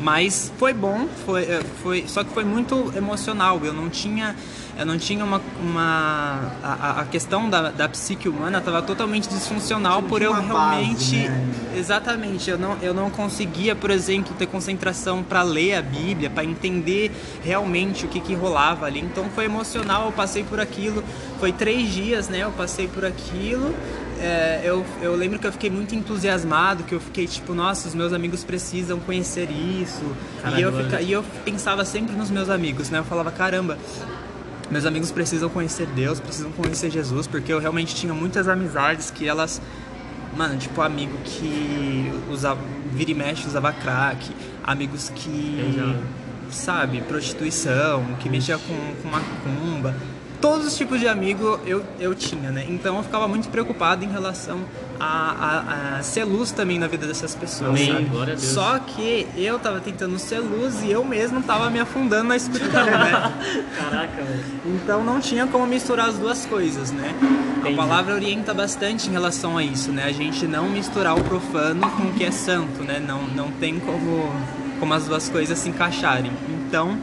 Mas 0.00 0.52
foi 0.56 0.72
bom, 0.72 1.08
foi, 1.26 1.42
é, 1.42 1.62
foi, 1.82 2.04
só 2.06 2.22
que 2.22 2.30
foi 2.30 2.44
muito 2.44 2.92
emocional. 2.96 3.60
Eu 3.64 3.72
não 3.72 3.90
tinha, 3.90 4.36
eu 4.78 4.86
não 4.86 4.98
tinha 4.98 5.24
uma, 5.24 5.40
uma 5.60 6.52
a, 6.62 7.00
a 7.00 7.04
questão 7.04 7.48
da, 7.48 7.70
da 7.70 7.88
psique 7.88 8.28
humana 8.28 8.58
estava 8.58 8.82
totalmente 8.82 9.28
disfuncional 9.28 10.02
por 10.02 10.22
eu 10.22 10.32
realmente, 10.32 11.16
base, 11.16 11.28
né? 11.28 11.52
exatamente, 11.76 12.50
eu 12.50 12.58
não, 12.58 12.76
eu 12.80 12.94
não 12.94 13.10
conseguia, 13.10 13.74
por 13.74 13.90
exemplo, 13.90 14.34
ter 14.38 14.46
concentração 14.46 15.22
para 15.22 15.42
ler 15.42 15.74
a 15.74 15.82
Bíblia, 15.82 16.30
para 16.30 16.44
entender 16.44 17.12
realmente 17.42 18.06
o 18.06 18.08
que, 18.08 18.20
que 18.20 18.34
rolava 18.34 18.86
ali. 18.86 19.00
Então 19.00 19.26
foi 19.34 19.44
emocional, 19.44 20.06
eu 20.06 20.12
passei 20.12 20.44
por 20.44 20.60
aquilo. 20.60 21.02
Foi 21.38 21.52
três 21.52 21.92
dias, 21.92 22.28
né? 22.28 22.38
Eu 22.44 22.52
passei 22.52 22.86
por 22.86 23.04
aquilo 23.04 23.74
é, 24.22 24.60
eu, 24.62 24.86
eu 25.00 25.16
lembro 25.16 25.36
que 25.36 25.46
eu 25.48 25.52
fiquei 25.52 25.68
muito 25.68 25.96
entusiasmado, 25.96 26.84
que 26.84 26.94
eu 26.94 27.00
fiquei 27.00 27.26
tipo, 27.26 27.54
nossa, 27.54 27.88
os 27.88 27.94
meus 27.94 28.12
amigos 28.12 28.44
precisam 28.44 29.00
conhecer 29.00 29.50
isso. 29.50 30.00
Caramba, 30.40 30.60
e, 30.60 30.62
eu 30.62 30.72
fica, 30.72 31.00
e 31.02 31.12
eu 31.12 31.24
pensava 31.44 31.84
sempre 31.84 32.14
nos 32.14 32.30
meus 32.30 32.48
amigos, 32.48 32.88
né? 32.88 33.00
Eu 33.00 33.04
falava, 33.04 33.32
caramba, 33.32 33.76
meus 34.72 34.86
amigos 34.86 35.12
precisam 35.12 35.50
conhecer 35.50 35.86
Deus, 35.88 36.18
precisam 36.18 36.50
conhecer 36.50 36.90
Jesus, 36.90 37.26
porque 37.26 37.52
eu 37.52 37.58
realmente 37.58 37.94
tinha 37.94 38.14
muitas 38.14 38.48
amizades 38.48 39.10
que 39.10 39.28
elas. 39.28 39.60
Mano, 40.34 40.56
tipo, 40.56 40.80
amigo 40.80 41.12
que 41.24 42.10
usava, 42.30 42.58
vira 42.90 43.10
e 43.10 43.14
mexe 43.14 43.46
usava 43.46 43.70
crack, 43.72 44.30
amigos 44.64 45.10
que. 45.14 45.60
Sabe, 46.50 47.00
prostituição, 47.02 48.04
que 48.20 48.28
mexia 48.28 48.58
com, 48.58 48.74
com 49.02 49.08
macumba 49.08 49.94
todos 50.42 50.66
os 50.66 50.76
tipos 50.76 50.98
de 50.98 51.06
amigo 51.06 51.58
eu, 51.64 51.84
eu 52.00 52.14
tinha, 52.16 52.50
né? 52.50 52.66
Então 52.68 52.96
eu 52.96 53.02
ficava 53.04 53.28
muito 53.28 53.48
preocupado 53.48 54.04
em 54.04 54.08
relação 54.08 54.60
a, 54.98 55.06
a, 55.06 55.98
a 55.98 56.02
ser 56.02 56.24
luz 56.24 56.50
também 56.50 56.80
na 56.80 56.88
vida 56.88 57.06
dessas 57.06 57.32
pessoas. 57.32 57.70
Amém. 57.70 58.04
Glória 58.06 58.34
a 58.34 58.36
Deus. 58.36 58.52
Só 58.52 58.78
que 58.80 59.26
eu 59.36 59.58
tava 59.60 59.80
tentando 59.80 60.18
ser 60.18 60.40
luz 60.40 60.82
e 60.82 60.90
eu 60.90 61.04
mesmo 61.04 61.40
tava 61.42 61.70
me 61.70 61.78
afundando 61.78 62.24
na 62.24 62.36
escuridão, 62.36 62.84
né? 62.84 63.32
Caraca, 63.78 64.16
velho. 64.16 64.44
Então 64.66 65.04
não 65.04 65.20
tinha 65.20 65.46
como 65.46 65.64
misturar 65.64 66.08
as 66.08 66.16
duas 66.16 66.44
coisas, 66.44 66.90
né? 66.90 67.14
Entendi. 67.58 67.74
A 67.74 67.76
palavra 67.76 68.12
orienta 68.12 68.52
bastante 68.52 69.08
em 69.08 69.12
relação 69.12 69.56
a 69.56 69.62
isso, 69.62 69.92
né? 69.92 70.04
A 70.04 70.12
gente 70.12 70.44
não 70.48 70.68
misturar 70.68 71.16
o 71.16 71.22
profano 71.22 71.88
com 71.90 72.08
o 72.08 72.12
que 72.14 72.24
é 72.24 72.32
santo, 72.32 72.82
né? 72.82 72.98
Não, 72.98 73.22
não 73.28 73.52
tem 73.52 73.78
como, 73.78 74.34
como 74.80 74.92
as 74.92 75.04
duas 75.04 75.28
coisas 75.28 75.56
se 75.56 75.68
encaixarem. 75.68 76.32
Então, 76.48 76.98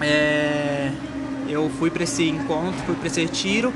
é 0.00 0.90
eu 1.50 1.70
fui 1.78 1.90
para 1.90 2.04
esse 2.04 2.28
encontro, 2.28 2.80
fui 2.86 2.94
para 2.94 3.06
esse 3.06 3.20
retiro, 3.20 3.72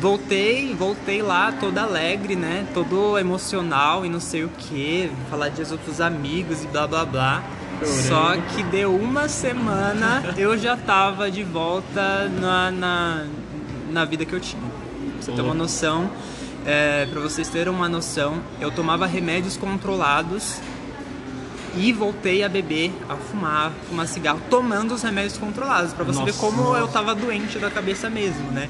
voltei, 0.00 0.74
voltei 0.74 1.22
lá 1.22 1.52
todo 1.52 1.78
alegre, 1.78 2.36
né? 2.36 2.66
Todo 2.72 3.18
emocional 3.18 4.04
e 4.06 4.08
não 4.08 4.20
sei 4.20 4.44
o 4.44 4.48
que, 4.48 5.10
falar 5.30 5.48
de 5.48 5.58
Jesus 5.58 5.80
pros 5.80 6.00
amigos 6.00 6.64
e 6.64 6.66
blá 6.66 6.86
blá 6.86 7.04
blá. 7.04 7.44
Só 7.84 8.36
que 8.54 8.62
deu 8.64 8.94
uma 8.94 9.28
semana, 9.28 10.22
eu 10.36 10.58
já 10.58 10.76
tava 10.76 11.30
de 11.30 11.44
volta 11.44 12.28
na, 12.28 12.70
na, 12.70 13.26
na 13.90 14.04
vida 14.04 14.24
que 14.24 14.32
eu 14.32 14.40
tinha. 14.40 14.62
Pra 14.62 15.22
você 15.22 15.32
ter 15.32 15.42
uma 15.42 15.54
noção, 15.54 16.10
é, 16.66 17.06
pra 17.06 17.20
vocês 17.20 17.48
terem 17.48 17.72
uma 17.72 17.88
noção, 17.88 18.40
eu 18.60 18.70
tomava 18.70 19.06
remédios 19.06 19.56
controlados 19.56 20.60
e 21.78 21.92
voltei 21.92 22.42
a 22.42 22.48
beber, 22.48 22.92
a 23.08 23.14
fumar, 23.14 23.72
fumar 23.88 24.06
cigarro, 24.08 24.40
tomando 24.50 24.94
os 24.94 25.02
remédios 25.02 25.38
controlados, 25.38 25.92
pra 25.92 26.04
você 26.04 26.18
ver 26.18 26.26
Nossa. 26.26 26.38
como 26.40 26.76
eu 26.76 26.88
tava 26.88 27.14
doente 27.14 27.58
da 27.58 27.70
cabeça 27.70 28.10
mesmo, 28.10 28.50
né? 28.50 28.68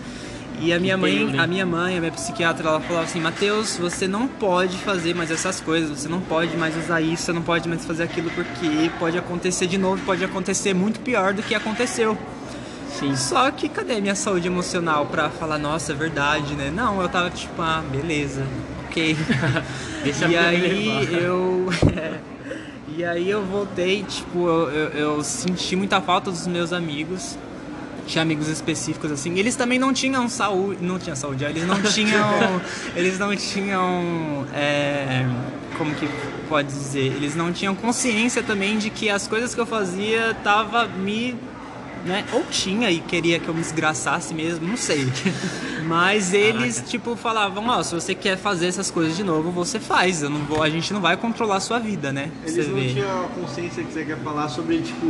E 0.60 0.72
a 0.72 0.78
minha 0.78 0.96
mãe, 0.96 1.12
terrível. 1.12 1.40
a 1.40 1.46
minha 1.46 1.64
mãe, 1.64 1.96
a 1.96 2.00
minha 2.00 2.12
psiquiatra, 2.12 2.68
ela 2.68 2.80
falava 2.80 3.04
assim, 3.04 3.20
Mateus, 3.20 3.76
você 3.76 4.08
não 4.08 4.26
pode 4.26 4.76
fazer 4.78 5.14
mais 5.14 5.30
essas 5.30 5.60
coisas, 5.60 6.00
você 6.00 6.08
não 6.08 6.20
pode 6.20 6.56
mais 6.56 6.76
usar 6.76 7.00
isso, 7.00 7.22
você 7.22 7.32
não 7.32 7.42
pode 7.42 7.68
mais 7.68 7.84
fazer 7.84 8.02
aquilo 8.02 8.28
porque 8.30 8.90
pode 8.98 9.16
acontecer 9.16 9.68
de 9.68 9.78
novo, 9.78 10.02
pode 10.04 10.24
acontecer 10.24 10.74
muito 10.74 11.00
pior 11.00 11.32
do 11.32 11.42
que 11.42 11.54
aconteceu. 11.54 12.18
Sim. 12.98 13.14
Só 13.14 13.48
que 13.52 13.68
cadê 13.68 14.00
minha 14.00 14.16
saúde 14.16 14.48
emocional 14.48 15.06
pra 15.06 15.30
falar, 15.30 15.58
nossa, 15.58 15.92
é 15.92 15.94
verdade, 15.94 16.54
né? 16.54 16.72
Não, 16.74 17.00
eu 17.00 17.08
tava 17.08 17.30
tipo, 17.30 17.62
ah, 17.62 17.82
beleza, 17.88 18.44
ok. 18.88 19.16
Deixa 20.02 20.26
e 20.26 20.36
aí 20.36 21.06
levar. 21.06 21.22
eu. 21.22 21.68
e 22.98 23.04
aí 23.04 23.30
eu 23.30 23.44
voltei, 23.44 24.02
tipo, 24.02 24.48
eu, 24.48 24.70
eu, 24.70 24.88
eu 24.88 25.22
senti 25.22 25.76
muita 25.76 26.00
falta 26.00 26.32
dos 26.32 26.48
meus 26.48 26.72
amigos. 26.72 27.38
Tinha 28.08 28.22
amigos 28.22 28.48
específicos 28.48 29.12
assim. 29.12 29.38
Eles 29.38 29.54
também 29.54 29.78
não 29.78 29.92
tinham 29.92 30.28
saúde. 30.28 30.84
Não 30.84 30.98
tinha 30.98 31.14
saúde, 31.14 31.44
eles 31.44 31.64
não 31.64 31.80
tinham. 31.94 32.26
eles 32.96 33.16
não 33.16 33.36
tinham. 33.36 34.44
é, 34.52 35.24
como 35.76 35.94
que 35.94 36.08
pode 36.48 36.66
dizer? 36.66 37.04
Eles 37.04 37.36
não 37.36 37.52
tinham 37.52 37.72
consciência 37.72 38.42
também 38.42 38.76
de 38.78 38.90
que 38.90 39.08
as 39.08 39.28
coisas 39.28 39.54
que 39.54 39.60
eu 39.60 39.66
fazia 39.66 40.34
tava 40.42 40.88
me 40.88 41.36
né? 42.04 42.24
Ou 42.32 42.44
tinha 42.50 42.90
e 42.90 43.00
queria 43.00 43.38
que 43.38 43.48
eu 43.48 43.54
me 43.54 43.60
desgraçasse 43.60 44.34
mesmo, 44.34 44.66
não 44.66 44.76
sei. 44.76 45.06
Mas 45.86 46.34
eles, 46.34 46.76
Caraca. 46.76 46.90
tipo, 46.90 47.16
falavam, 47.16 47.66
ó, 47.68 47.82
se 47.82 47.94
você 47.94 48.14
quer 48.14 48.36
fazer 48.36 48.66
essas 48.66 48.90
coisas 48.90 49.16
de 49.16 49.24
novo, 49.24 49.50
você 49.50 49.80
faz. 49.80 50.22
Eu 50.22 50.30
não 50.30 50.40
vou, 50.40 50.62
a 50.62 50.68
gente 50.68 50.92
não 50.92 51.00
vai 51.00 51.16
controlar 51.16 51.56
a 51.56 51.60
sua 51.60 51.78
vida, 51.78 52.12
né? 52.12 52.30
Eles 52.42 52.54
você 52.54 52.70
não 52.70 52.74
vê. 52.80 52.92
tinham 52.92 53.24
a 53.24 53.28
consciência 53.28 53.82
que 53.82 53.92
você 53.92 54.04
quer 54.04 54.18
falar 54.18 54.48
sobre, 54.48 54.80
tipo, 54.80 55.06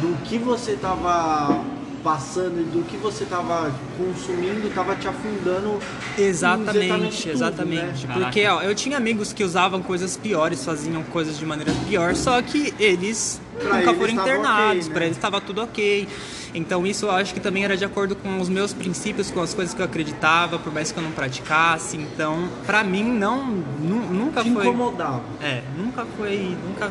do 0.00 0.16
que 0.24 0.38
você 0.38 0.74
tava 0.74 1.64
passando 2.02 2.60
e 2.60 2.64
do 2.64 2.82
que 2.84 2.96
você 2.96 3.24
tava 3.24 3.70
consumindo, 3.98 4.70
tava 4.74 4.94
te 4.96 5.06
afundando 5.06 5.78
Exatamente, 6.18 7.22
tudo, 7.22 7.32
exatamente. 7.32 8.06
né? 8.06 8.14
Porque, 8.14 8.46
ó, 8.46 8.62
eu 8.62 8.74
tinha 8.74 8.96
amigos 8.96 9.32
que 9.32 9.44
usavam 9.44 9.82
coisas 9.82 10.16
piores, 10.16 10.64
faziam 10.64 11.02
coisas 11.04 11.38
de 11.38 11.44
maneira 11.44 11.72
pior, 11.88 12.14
só 12.14 12.40
que 12.42 12.72
eles 12.78 13.40
Pra 13.60 13.76
nunca 13.76 13.90
eles 13.90 13.98
foram 13.98 14.12
internados, 14.12 14.76
ok, 14.78 14.88
né? 14.88 14.94
pra 14.94 15.04
eles 15.04 15.16
estava 15.16 15.40
tudo 15.40 15.62
ok. 15.62 16.08
Então 16.54 16.84
isso 16.86 17.06
eu 17.06 17.10
acho 17.12 17.32
que 17.34 17.38
também 17.40 17.64
era 17.64 17.76
de 17.76 17.84
acordo 17.84 18.16
com 18.16 18.40
os 18.40 18.48
meus 18.48 18.72
princípios, 18.72 19.30
com 19.30 19.40
as 19.40 19.52
coisas 19.54 19.72
que 19.74 19.80
eu 19.80 19.84
acreditava, 19.84 20.58
por 20.58 20.72
mais 20.72 20.90
que 20.90 20.98
eu 20.98 21.02
não 21.02 21.12
praticasse. 21.12 21.96
Então, 21.96 22.48
pra 22.66 22.82
mim 22.82 23.04
não 23.04 23.44
nu- 23.46 24.08
nunca 24.10 24.42
Te 24.42 24.50
foi 24.52 24.66
incomodava. 24.66 25.22
É, 25.40 25.62
nunca 25.76 26.04
foi, 26.16 26.56
nunca 26.66 26.90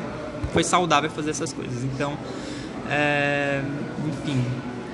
foi 0.53 0.63
saudável 0.63 1.09
fazer 1.09 1.31
essas 1.31 1.51
coisas. 1.51 1.83
Então, 1.83 2.17
é, 2.89 3.61
enfim, 4.07 4.41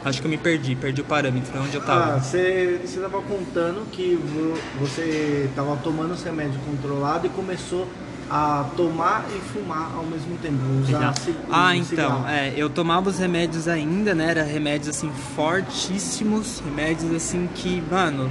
acho 0.06 0.22
que 0.22 0.28
eu 0.28 0.32
me 0.32 0.38
perdi, 0.38 0.76
perdi 0.76 1.02
o 1.02 1.04
parâmetro 1.04 1.60
onde 1.62 1.76
eu 1.76 1.82
Ah, 1.82 1.86
tava. 1.86 2.20
você 2.20 2.80
você 2.86 3.00
tava 3.00 3.22
contando 3.24 3.86
que 3.92 4.16
vo- 4.16 4.58
você 4.80 5.50
tava 5.56 5.76
tomando 5.78 6.14
os 6.14 6.24
remédios 6.24 6.58
controlados 6.64 7.26
e 7.26 7.30
começou 7.30 7.88
a 8.30 8.66
tomar 8.78 9.26
e 9.36 9.40
fumar 9.40 9.92
ao 9.96 10.04
mesmo 10.06 10.36
tempo. 10.38 10.58
Usar 10.82 11.14
Ah, 11.52 11.76
então, 11.76 12.28
é, 12.28 12.54
eu 12.56 12.70
tomava 12.70 13.10
os 13.10 13.20
remédios 13.20 13.68
ainda, 13.68 14.16
né? 14.16 14.30
Era 14.32 14.44
remédios 14.44 14.96
assim 14.96 15.12
fortíssimos, 15.36 16.60
remédios 16.66 17.12
assim 17.14 17.48
que, 17.54 17.82
mano, 17.90 18.30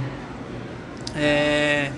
é, 1.15 1.91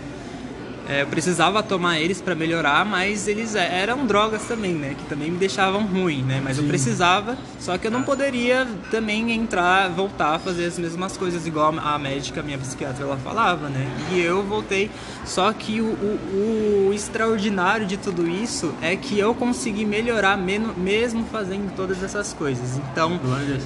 é, 0.89 1.01
eu 1.01 1.07
precisava 1.07 1.61
tomar 1.61 1.99
eles 1.99 2.21
pra 2.21 2.33
melhorar, 2.35 2.85
mas 2.85 3.27
eles 3.27 3.55
é, 3.55 3.79
eram 3.81 4.05
drogas 4.05 4.43
também, 4.43 4.73
né? 4.73 4.95
Que 4.97 5.05
também 5.05 5.29
me 5.31 5.37
deixavam 5.37 5.83
ruim, 5.85 6.21
né? 6.23 6.41
Mas 6.43 6.57
eu 6.57 6.63
precisava, 6.65 7.37
só 7.59 7.77
que 7.77 7.87
eu 7.87 7.91
não 7.91 8.03
poderia 8.03 8.65
também 8.89 9.31
entrar, 9.31 9.89
voltar 9.89 10.35
a 10.35 10.39
fazer 10.39 10.65
as 10.65 10.77
mesmas 10.79 11.17
coisas 11.17 11.45
igual 11.45 11.73
a 11.77 11.97
médica, 11.99 12.41
minha 12.41 12.57
psiquiatra, 12.57 13.03
ela 13.03 13.17
falava, 13.17 13.67
né? 13.69 13.85
E 14.13 14.19
eu 14.19 14.43
voltei, 14.43 14.89
só 15.25 15.51
que 15.51 15.81
o, 15.81 15.85
o- 15.85 16.87
o 16.89 16.93
extraordinário 16.93 17.85
de 17.85 17.97
tudo 17.97 18.27
isso 18.27 18.73
é 18.81 18.95
que 18.95 19.17
eu 19.19 19.33
consegui 19.35 19.83
melhorar 19.85 20.37
mesmo 20.37 21.25
fazendo 21.31 21.73
todas 21.75 22.01
essas 22.03 22.33
coisas. 22.33 22.77
Então, 22.91 23.19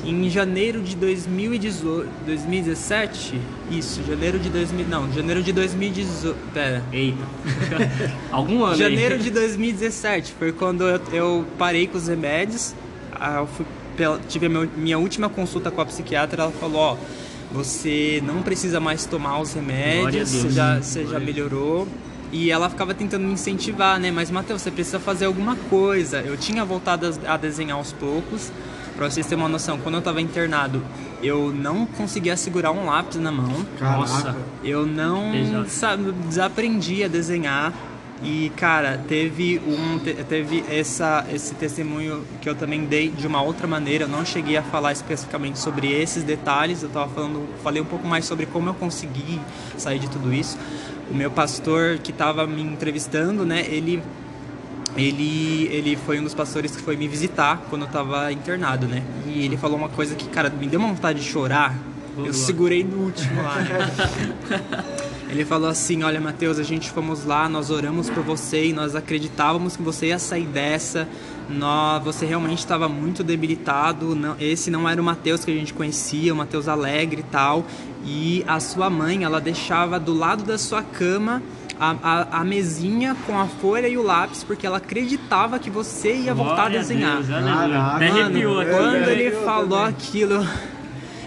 em 0.05 0.29
janeiro 0.29 0.81
de 0.81 0.95
2018, 0.95 2.09
2017, 2.25 3.39
isso, 3.71 4.03
janeiro 4.03 4.37
de 4.37 4.49
2000, 4.49 4.87
não, 4.87 5.11
janeiro 5.11 5.41
de 5.41 5.51
2018, 5.51 6.37
pera, 6.53 6.83
Eita. 6.91 7.23
Algum 8.31 8.63
ano 8.63 8.75
Janeiro 8.75 9.15
aí. 9.15 9.21
de 9.21 9.29
2017 9.29 10.33
foi 10.37 10.51
quando 10.51 10.83
eu, 10.83 11.01
eu 11.11 11.45
parei 11.57 11.87
com 11.87 11.97
os 11.97 12.07
remédios. 12.07 12.75
Eu 13.37 13.47
fui 13.47 13.65
tive 14.27 14.47
a 14.47 14.49
minha 14.49 14.97
última 14.97 15.29
consulta 15.29 15.69
com 15.69 15.81
a 15.81 15.85
psiquiatra. 15.85 16.43
Ela 16.43 16.51
falou: 16.51 16.77
Ó, 16.77 16.97
você 17.51 18.21
não 18.25 18.41
precisa 18.41 18.79
mais 18.79 19.05
tomar 19.05 19.39
os 19.39 19.53
remédios, 19.53 20.29
você 20.29 20.49
já, 20.49 20.81
você 20.81 21.05
já 21.05 21.19
melhorou. 21.19 21.87
E 22.31 22.49
ela 22.49 22.69
ficava 22.69 22.93
tentando 22.93 23.25
me 23.25 23.33
incentivar, 23.33 23.99
né? 23.99 24.09
Mas, 24.09 24.31
Matheus, 24.31 24.61
você 24.61 24.71
precisa 24.71 24.99
fazer 24.99 25.25
alguma 25.25 25.55
coisa. 25.69 26.21
Eu 26.21 26.37
tinha 26.37 26.63
voltado 26.63 27.05
a 27.25 27.33
a 27.33 27.37
desenhar 27.37 27.77
aos 27.77 27.91
poucos. 27.91 28.51
Pra 28.95 29.09
vocês 29.09 29.25
terem 29.25 29.43
uma 29.43 29.49
noção, 29.49 29.77
quando 29.79 29.95
eu 29.95 30.01
tava 30.01 30.21
internado, 30.21 30.83
eu 31.21 31.51
não 31.53 31.85
conseguia 31.85 32.35
segurar 32.37 32.71
um 32.71 32.85
lápis 32.85 33.17
na 33.17 33.31
mão. 33.31 33.65
Caraca. 33.79 33.97
Nossa. 33.99 34.35
Eu 34.63 34.85
não 34.85 35.33
Exato. 35.35 35.69
sabe, 35.69 36.11
desaprendi 36.27 37.03
a 37.03 37.07
desenhar 37.07 37.73
e 38.23 38.51
cara 38.55 39.03
teve 39.07 39.59
um 39.65 39.97
te- 39.97 40.13
teve 40.25 40.63
essa 40.69 41.25
esse 41.33 41.55
testemunho 41.55 42.23
que 42.39 42.47
eu 42.47 42.53
também 42.53 42.85
dei 42.85 43.09
de 43.09 43.25
uma 43.25 43.41
outra 43.41 43.65
maneira. 43.67 44.03
Eu 44.03 44.07
não 44.07 44.23
cheguei 44.23 44.55
a 44.57 44.61
falar 44.61 44.91
especificamente 44.91 45.57
sobre 45.57 45.91
esses 45.91 46.23
detalhes. 46.23 46.83
Eu 46.83 46.89
tava 46.89 47.09
falando, 47.13 47.47
falei 47.63 47.81
um 47.81 47.85
pouco 47.85 48.07
mais 48.07 48.25
sobre 48.25 48.45
como 48.45 48.69
eu 48.69 48.73
consegui 48.75 49.39
sair 49.77 49.97
de 49.99 50.07
tudo 50.09 50.31
isso. 50.33 50.57
O 51.09 51.15
meu 51.15 51.31
pastor 51.31 51.97
que 51.97 52.11
estava 52.11 52.45
me 52.47 52.61
entrevistando, 52.61 53.43
né? 53.45 53.65
Ele 53.67 54.01
ele, 54.95 55.67
ele 55.71 55.95
foi 55.95 56.19
um 56.19 56.23
dos 56.23 56.33
pastores 56.33 56.75
que 56.75 56.81
foi 56.81 56.95
me 56.97 57.07
visitar 57.07 57.65
quando 57.69 57.83
eu 57.83 57.87
tava 57.87 58.31
internado, 58.31 58.87
né? 58.87 59.03
E 59.25 59.45
ele 59.45 59.57
falou 59.57 59.77
uma 59.77 59.89
coisa 59.89 60.15
que, 60.15 60.27
cara, 60.27 60.49
me 60.49 60.67
deu 60.67 60.79
uma 60.79 60.89
vontade 60.89 61.19
de 61.19 61.25
chorar. 61.25 61.75
Eu 62.17 62.23
Boa. 62.23 62.33
segurei 62.33 62.83
no 62.83 62.97
último 63.05 63.41
lá, 63.41 63.55
né? 63.55 63.91
Ele 65.31 65.45
falou 65.45 65.69
assim: 65.69 66.03
Olha, 66.03 66.19
Mateus, 66.19 66.59
a 66.59 66.63
gente 66.63 66.91
fomos 66.91 67.23
lá, 67.23 67.47
nós 67.47 67.69
oramos 67.69 68.09
por 68.09 68.21
você 68.21 68.65
e 68.65 68.73
nós 68.73 68.95
acreditávamos 68.95 69.77
que 69.77 69.81
você 69.81 70.07
ia 70.07 70.19
sair 70.19 70.45
dessa. 70.45 71.07
Nós, 71.49 72.03
você 72.03 72.25
realmente 72.25 72.59
estava 72.59 72.89
muito 72.89 73.23
debilitado. 73.23 74.13
Não, 74.13 74.35
esse 74.41 74.69
não 74.69 74.89
era 74.89 75.01
o 75.01 75.05
Mateus 75.05 75.45
que 75.45 75.51
a 75.51 75.53
gente 75.53 75.73
conhecia, 75.73 76.33
o 76.33 76.35
Mateus 76.35 76.67
alegre 76.67 77.21
e 77.21 77.31
tal. 77.31 77.65
E 78.03 78.43
a 78.45 78.59
sua 78.59 78.89
mãe, 78.89 79.23
ela 79.23 79.39
deixava 79.39 79.97
do 79.97 80.13
lado 80.13 80.43
da 80.43 80.57
sua 80.57 80.83
cama 80.83 81.41
a, 81.81 81.95
a, 82.03 82.41
a 82.41 82.43
mesinha 82.43 83.17
com 83.25 83.39
a 83.39 83.47
folha 83.47 83.87
e 83.87 83.97
o 83.97 84.03
lápis, 84.03 84.43
porque 84.43 84.67
ela 84.67 84.77
acreditava 84.77 85.57
que 85.57 85.71
você 85.71 86.13
ia 86.13 86.33
voltar 86.35 86.55
Glória 86.69 86.77
a 86.79 86.81
desenhar. 86.83 87.15
Deus. 87.15 87.27
Caraca. 87.27 87.95
Até 87.95 88.11
Mano, 88.11 88.65
quando 88.69 89.09
ele 89.09 89.31
falou 89.31 89.79
também. 89.79 89.89
aquilo, 89.89 90.47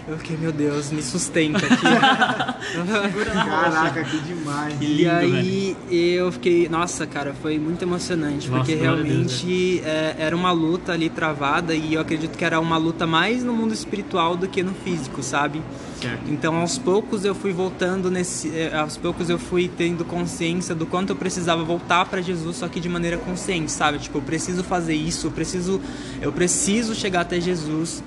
eu 0.07 0.17
fiquei, 0.19 0.37
meu 0.37 0.51
Deus, 0.51 0.91
me 0.91 1.01
sustenta 1.01 1.65
aqui. 1.65 1.85
Caraca, 3.33 4.03
que 4.03 4.19
demais. 4.19 4.77
Que 4.77 4.85
E 4.85 4.93
lindo, 4.97 5.09
aí 5.09 5.77
eu 5.89 6.31
fiquei, 6.31 6.69
nossa, 6.69 7.07
cara, 7.07 7.33
foi 7.33 7.57
muito 7.57 7.81
emocionante, 7.81 8.47
Nossa, 8.49 8.59
porque 8.59 8.75
Deus, 8.75 8.83
realmente 8.83 9.81
é, 9.83 10.15
era 10.19 10.35
uma 10.35 10.51
luta 10.51 10.91
ali 10.91 11.09
travada 11.09 11.73
e 11.73 11.95
eu 11.95 12.01
acredito 12.01 12.37
que 12.37 12.45
era 12.45 12.59
uma 12.59 12.77
luta 12.77 13.07
mais 13.07 13.43
no 13.43 13.51
mundo 13.51 13.73
espiritual 13.73 14.35
do 14.35 14.47
que 14.47 14.61
no 14.61 14.73
físico, 14.73 15.23
sabe? 15.23 15.61
Certo. 15.99 16.29
Então 16.29 16.57
aos 16.57 16.77
poucos 16.77 17.25
eu 17.25 17.33
fui 17.33 17.51
voltando 17.51 18.11
nesse, 18.11 18.49
eh, 18.49 18.75
aos 18.77 18.97
poucos 18.97 19.29
eu 19.29 19.39
fui 19.39 19.71
tendo 19.75 20.05
consciência 20.05 20.75
do 20.75 20.85
quanto 20.85 21.11
eu 21.11 21.15
precisava 21.15 21.63
voltar 21.63 22.05
para 22.05 22.21
Jesus, 22.21 22.57
só 22.57 22.67
que 22.67 22.79
de 22.79 22.89
maneira 22.89 23.17
consciente, 23.17 23.71
sabe? 23.71 23.97
Tipo, 23.97 24.19
eu 24.19 24.21
preciso 24.21 24.63
fazer 24.63 24.93
isso, 24.93 25.27
eu 25.27 25.31
preciso, 25.31 25.81
eu 26.21 26.31
preciso 26.31 26.93
chegar 26.93 27.21
até 27.21 27.39
Jesus. 27.39 28.03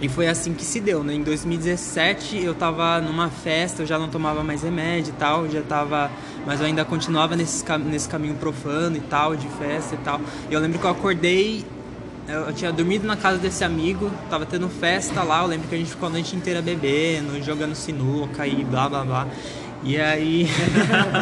E 0.00 0.08
foi 0.08 0.28
assim 0.28 0.54
que 0.54 0.64
se 0.64 0.80
deu, 0.80 1.04
né? 1.04 1.12
Em 1.12 1.22
2017 1.22 2.42
eu 2.42 2.54
tava 2.54 3.00
numa 3.00 3.28
festa, 3.28 3.82
eu 3.82 3.86
já 3.86 3.98
não 3.98 4.08
tomava 4.08 4.42
mais 4.42 4.62
remédio 4.62 5.10
e 5.10 5.18
tal, 5.18 5.48
já 5.48 5.60
tava, 5.60 6.10
mas 6.46 6.58
eu 6.60 6.66
ainda 6.66 6.84
continuava 6.86 7.36
nesse, 7.36 7.62
nesse 7.84 8.08
caminho 8.08 8.34
profano 8.36 8.96
e 8.96 9.00
tal, 9.00 9.36
de 9.36 9.46
festa 9.48 9.94
e 9.94 9.98
tal. 9.98 10.18
E 10.50 10.54
eu 10.54 10.60
lembro 10.60 10.78
que 10.78 10.86
eu 10.86 10.90
acordei, 10.90 11.66
eu 12.26 12.52
tinha 12.54 12.72
dormido 12.72 13.06
na 13.06 13.16
casa 13.16 13.36
desse 13.36 13.62
amigo, 13.62 14.10
tava 14.30 14.46
tendo 14.46 14.70
festa 14.70 15.22
lá, 15.22 15.42
eu 15.42 15.48
lembro 15.48 15.68
que 15.68 15.74
a 15.74 15.78
gente 15.78 15.90
ficou 15.90 16.08
a 16.08 16.12
noite 16.12 16.34
inteira 16.34 16.62
bebendo, 16.62 17.42
jogando 17.42 17.74
sinuca 17.74 18.46
e 18.46 18.64
blá 18.64 18.88
blá 18.88 19.04
blá. 19.04 19.26
E 19.82 19.98
aí. 19.98 20.46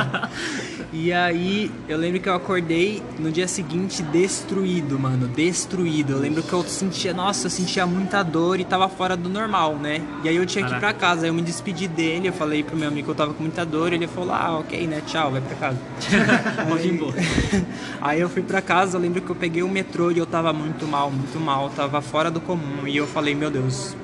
e 0.93 1.13
aí, 1.13 1.71
eu 1.89 1.97
lembro 1.97 2.21
que 2.21 2.29
eu 2.29 2.35
acordei 2.35 3.03
no 3.19 3.31
dia 3.31 3.47
seguinte 3.47 4.03
destruído, 4.03 4.99
mano. 4.99 5.29
Destruído. 5.29 6.15
Eu 6.15 6.19
lembro 6.19 6.43
que 6.43 6.53
eu 6.53 6.63
sentia, 6.65 7.15
nossa, 7.15 7.47
eu 7.47 7.51
sentia 7.51 7.87
muita 7.87 8.23
dor 8.23 8.59
e 8.59 8.65
tava 8.65 8.89
fora 8.89 9.17
do 9.17 9.29
normal, 9.29 9.77
né? 9.77 10.01
E 10.25 10.29
aí 10.29 10.37
eu 10.37 10.45
tinha 10.45 10.65
que 10.67 10.75
ir 10.75 10.79
pra 10.79 10.93
casa. 10.93 11.23
Aí 11.23 11.29
eu 11.29 11.35
me 11.35 11.43
despedi 11.43 11.87
dele, 11.87 12.29
eu 12.29 12.33
falei 12.33 12.65
pro 12.65 12.77
meu 12.77 12.89
amigo 12.89 13.07
que 13.07 13.11
eu 13.13 13.15
tava 13.15 13.33
com 13.33 13.43
muita 13.43 13.65
dor. 13.65 13.93
Ele 13.93 14.07
falou, 14.07 14.33
ah, 14.33 14.59
ok, 14.59 14.87
né? 14.87 15.03
Tchau, 15.07 15.31
vai 15.31 15.41
pra 15.41 15.57
casa. 15.57 15.79
aí, 16.77 17.65
aí 18.01 18.21
eu 18.21 18.29
fui 18.29 18.43
pra 18.43 18.61
casa, 18.61 18.97
eu 18.97 19.01
lembro 19.01 19.23
que 19.23 19.31
eu 19.31 19.37
peguei 19.37 19.63
o 19.63 19.69
metrô 19.69 20.11
e 20.11 20.19
eu 20.19 20.27
tava 20.27 20.53
muito 20.53 20.87
mal, 20.87 21.11
muito 21.11 21.39
mal. 21.39 21.71
Tava 21.71 22.01
fora 22.01 22.31
do 22.31 22.41
comum. 22.41 22.87
E 22.87 22.97
eu 22.97 23.07
falei, 23.07 23.35
meu 23.35 23.51
Deus, 23.51 23.95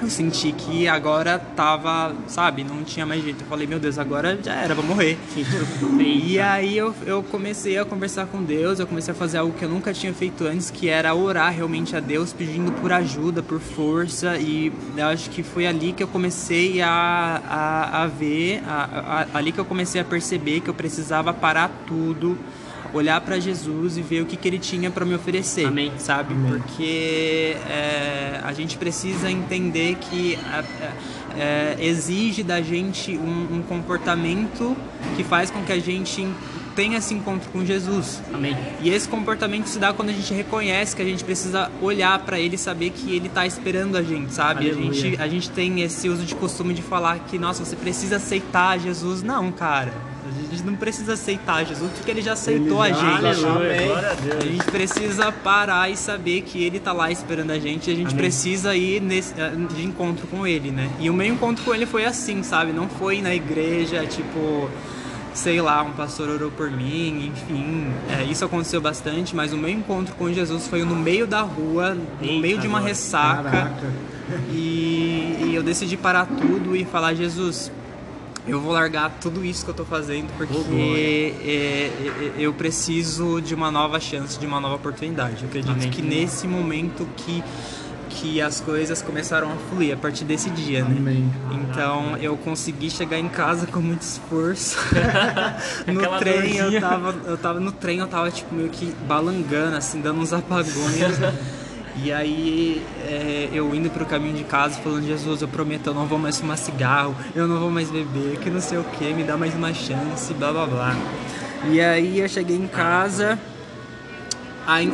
eu 0.00 0.08
senti 0.08 0.52
que 0.52 0.86
agora 0.86 1.38
tava, 1.38 2.14
sabe, 2.26 2.62
não 2.62 2.84
tinha 2.84 3.04
mais 3.04 3.22
jeito. 3.22 3.42
Eu 3.42 3.46
falei, 3.46 3.66
meu 3.66 3.78
Deus, 3.78 3.98
agora 3.98 4.38
já 4.42 4.54
era, 4.54 4.74
vou 4.74 4.84
morrer. 4.84 5.18
e 6.00 6.38
aí 6.38 6.76
eu, 6.76 6.94
eu 7.04 7.22
comecei 7.22 7.78
a 7.78 7.84
conversar 7.84 8.26
com 8.26 8.42
Deus, 8.42 8.78
eu 8.78 8.86
comecei 8.86 9.12
a 9.12 9.14
fazer 9.14 9.38
algo 9.38 9.52
que 9.52 9.64
eu 9.64 9.68
nunca 9.68 9.92
tinha 9.92 10.12
feito 10.14 10.44
antes, 10.44 10.70
que 10.70 10.88
era 10.88 11.14
orar 11.14 11.52
realmente 11.52 11.96
a 11.96 12.00
Deus, 12.00 12.32
pedindo 12.32 12.72
por 12.72 12.92
ajuda, 12.92 13.42
por 13.42 13.60
força. 13.60 14.36
E 14.38 14.72
eu 14.96 15.06
acho 15.06 15.30
que 15.30 15.42
foi 15.42 15.66
ali 15.66 15.92
que 15.92 16.02
eu 16.02 16.08
comecei 16.08 16.80
a, 16.80 17.42
a, 17.48 18.02
a 18.02 18.06
ver, 18.06 18.62
a, 18.66 19.26
a, 19.32 19.38
ali 19.38 19.52
que 19.52 19.58
eu 19.58 19.64
comecei 19.64 20.00
a 20.00 20.04
perceber 20.04 20.60
que 20.60 20.70
eu 20.70 20.74
precisava 20.74 21.32
parar 21.32 21.70
tudo 21.86 22.38
olhar 22.92 23.20
para 23.20 23.38
Jesus 23.38 23.96
e 23.96 24.02
ver 24.02 24.22
o 24.22 24.26
que, 24.26 24.36
que 24.36 24.48
ele 24.48 24.58
tinha 24.58 24.90
para 24.90 25.04
me 25.04 25.14
oferecer, 25.14 25.66
Amém. 25.66 25.92
sabe? 25.98 26.34
Amém. 26.34 26.52
Porque 26.52 27.56
é, 27.68 28.40
a 28.42 28.52
gente 28.52 28.76
precisa 28.76 29.30
entender 29.30 29.96
que 29.96 30.36
é, 30.36 30.92
é, 31.38 31.76
exige 31.80 32.42
da 32.42 32.60
gente 32.60 33.16
um, 33.16 33.56
um, 33.56 33.62
comportamento 33.62 34.76
que 35.16 35.24
faz 35.24 35.50
com 35.50 35.62
que 35.62 35.72
a 35.72 35.78
gente 35.78 36.26
tenha 36.78 36.98
esse 36.98 37.12
encontro 37.12 37.50
com 37.50 37.64
Jesus. 37.64 38.22
Amém. 38.32 38.56
E 38.80 38.88
esse 38.88 39.08
comportamento 39.08 39.66
se 39.66 39.80
dá 39.80 39.92
quando 39.92 40.10
a 40.10 40.12
gente 40.12 40.32
reconhece 40.32 40.94
que 40.94 41.02
a 41.02 41.04
gente 41.04 41.24
precisa 41.24 41.68
olhar 41.82 42.16
para 42.20 42.38
ele 42.38 42.54
e 42.54 42.58
saber 42.58 42.90
que 42.90 43.16
ele 43.16 43.26
está 43.26 43.44
esperando 43.44 43.96
a 43.96 44.02
gente, 44.02 44.32
sabe? 44.32 44.70
A 44.70 44.72
gente, 44.72 45.20
a 45.20 45.26
gente 45.26 45.50
tem 45.50 45.82
esse 45.82 46.08
uso 46.08 46.24
de 46.24 46.36
costume 46.36 46.72
de 46.72 46.80
falar 46.80 47.18
que, 47.18 47.36
nossa, 47.36 47.64
você 47.64 47.74
precisa 47.74 48.16
aceitar 48.16 48.78
Jesus. 48.78 49.24
Não, 49.24 49.50
cara 49.50 49.92
a 50.28 50.50
gente 50.50 50.62
não 50.62 50.74
precisa 50.76 51.14
aceitar 51.14 51.64
Jesus 51.64 51.90
porque 51.90 52.10
ele 52.10 52.20
já 52.20 52.34
aceitou 52.34 52.84
ele 52.84 52.94
já, 52.94 53.16
a 53.16 53.32
gente. 53.32 53.46
Aleluia, 53.46 54.08
a, 54.08 54.36
a, 54.36 54.40
gente 54.40 54.64
precisa 54.64 55.32
parar 55.32 55.90
e 55.90 55.96
saber 55.96 56.42
que 56.42 56.62
ele 56.62 56.78
tá 56.78 56.92
lá 56.92 57.10
esperando 57.10 57.50
a 57.50 57.58
gente 57.58 57.88
e 57.88 57.92
a 57.94 57.96
gente 57.96 58.08
Amém. 58.08 58.18
precisa 58.18 58.76
ir 58.76 59.00
nesse, 59.00 59.32
eh, 59.40 59.52
de 59.74 59.84
encontro 59.86 60.26
com 60.26 60.46
ele, 60.46 60.70
né? 60.70 60.90
E 61.00 61.08
o 61.08 61.14
meu 61.14 61.26
encontro 61.26 61.64
com 61.64 61.74
ele 61.74 61.86
foi 61.86 62.04
assim, 62.04 62.42
sabe? 62.42 62.72
Não 62.72 62.90
foi 62.90 63.22
na 63.22 63.34
igreja, 63.34 64.04
tipo, 64.04 64.68
sei 65.34 65.60
lá, 65.60 65.82
um 65.82 65.92
pastor 65.92 66.28
orou 66.28 66.50
por 66.50 66.70
mim, 66.70 67.32
enfim. 67.32 67.92
É, 68.08 68.24
isso 68.24 68.44
aconteceu 68.44 68.80
bastante, 68.80 69.34
mas 69.34 69.52
o 69.52 69.56
meu 69.56 69.70
encontro 69.70 70.14
com 70.14 70.32
Jesus 70.32 70.66
foi 70.66 70.84
no 70.84 70.96
meio 70.96 71.26
da 71.26 71.42
rua, 71.42 71.94
no 71.94 72.06
Eita, 72.20 72.40
meio 72.40 72.58
de 72.58 72.66
uma 72.66 72.80
ressaca. 72.80 73.72
E, 74.50 75.38
e 75.46 75.52
eu 75.54 75.62
decidi 75.62 75.96
parar 75.96 76.26
tudo 76.26 76.76
e 76.76 76.84
falar, 76.84 77.14
Jesus, 77.14 77.70
eu 78.46 78.60
vou 78.60 78.72
largar 78.72 79.10
tudo 79.20 79.44
isso 79.44 79.64
que 79.64 79.70
eu 79.70 79.74
tô 79.74 79.84
fazendo 79.84 80.28
porque 80.36 81.34
é, 81.42 81.48
é, 81.48 82.32
eu 82.38 82.52
preciso 82.52 83.40
de 83.40 83.54
uma 83.54 83.70
nova 83.70 84.00
chance, 84.00 84.38
de 84.38 84.46
uma 84.46 84.60
nova 84.60 84.76
oportunidade. 84.76 85.42
Eu 85.42 85.48
acredito 85.48 85.72
Amém. 85.72 85.90
que 85.90 86.02
nesse 86.02 86.48
momento 86.48 87.06
que 87.16 87.44
que 88.20 88.40
as 88.40 88.60
coisas 88.60 89.00
começaram 89.00 89.52
a 89.52 89.56
fluir 89.70 89.94
a 89.94 89.96
partir 89.96 90.24
desse 90.24 90.50
dia, 90.50 90.84
né? 90.84 90.96
Amém. 90.98 91.32
Então 91.52 92.16
eu 92.16 92.36
consegui 92.36 92.90
chegar 92.90 93.18
em 93.18 93.28
casa 93.28 93.66
com 93.66 93.80
muito 93.80 94.02
esforço. 94.02 94.76
no 95.86 96.18
trem 96.18 96.56
eu 96.56 96.80
tava, 96.80 97.14
eu 97.26 97.38
tava 97.38 97.60
no 97.60 97.72
trem, 97.72 97.98
eu 97.98 98.08
tava 98.08 98.30
tipo 98.30 98.54
meio 98.54 98.68
que 98.68 98.86
balangando 99.06 99.76
assim, 99.76 100.00
dando 100.00 100.20
uns 100.20 100.32
apagões. 100.32 101.18
E 102.00 102.12
aí 102.12 102.80
é, 103.08 103.48
eu 103.52 103.74
indo 103.74 103.90
pro 103.90 104.06
caminho 104.06 104.36
de 104.36 104.44
casa 104.44 104.78
falando, 104.78 105.04
Jesus, 105.04 105.42
eu 105.42 105.48
prometo, 105.48 105.88
eu 105.88 105.94
não 105.94 106.06
vou 106.06 106.16
mais 106.16 106.38
fumar 106.38 106.56
cigarro, 106.56 107.12
eu 107.34 107.48
não 107.48 107.58
vou 107.58 107.72
mais 107.72 107.90
beber, 107.90 108.38
que 108.38 108.48
não 108.48 108.60
sei 108.60 108.78
o 108.78 108.84
que, 108.84 109.12
me 109.12 109.24
dá 109.24 109.36
mais 109.36 109.52
uma 109.52 109.74
chance, 109.74 110.32
blá 110.34 110.52
blá 110.52 110.64
blá. 110.64 110.96
E 111.68 111.80
aí 111.80 112.20
eu 112.20 112.28
cheguei 112.28 112.56
em 112.56 112.68
casa, 112.68 113.36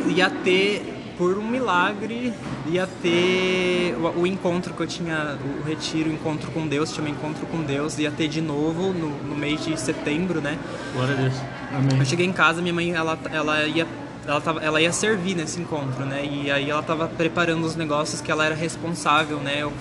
ia 0.07 0.31
ter, 0.31 0.94
por 1.17 1.37
um 1.37 1.47
milagre, 1.47 2.33
ia 2.67 2.87
ter 3.01 3.95
o, 3.97 4.21
o, 4.21 4.27
encontro 4.27 4.73
que 4.73 4.81
eu 4.81 4.87
tinha, 4.87 5.37
o 5.59 5.67
retiro, 5.67 6.09
o 6.09 6.13
encontro 6.13 6.51
com 6.51 6.67
Deus, 6.67 6.93
tinha 6.93 7.05
um 7.05 7.09
encontro 7.09 7.45
com 7.47 7.61
Deus, 7.61 7.97
ia 7.97 8.11
ter 8.11 8.27
de 8.27 8.41
novo 8.41 8.93
no, 8.93 9.09
no 9.23 9.35
mês 9.35 9.63
de 9.63 9.79
setembro, 9.79 10.41
né? 10.41 10.57
Glória 10.93 11.13
a 11.13 11.17
Deus. 11.17 11.33
Amém. 11.71 11.99
Eu 11.99 12.05
cheguei 12.05 12.25
em 12.25 12.33
casa, 12.33 12.61
minha 12.61 12.73
mãe, 12.73 12.93
ela, 12.93 13.17
ela 13.31 13.65
ia 13.65 13.87
ela, 14.27 14.41
tava, 14.41 14.59
ela 14.59 14.81
ia 14.81 14.91
servir 14.91 15.35
nesse 15.35 15.61
encontro, 15.61 16.05
né? 16.05 16.25
E 16.25 16.51
aí 16.51 16.69
ela 16.69 16.81
tava 16.81 17.07
preparando 17.07 17.63
os 17.63 17.75
negócios 17.75 18.21
que 18.21 18.31
ela 18.31 18.45
era 18.45 18.55
responsável, 18.55 19.37
né? 19.37 19.57
Eu, 19.59 19.71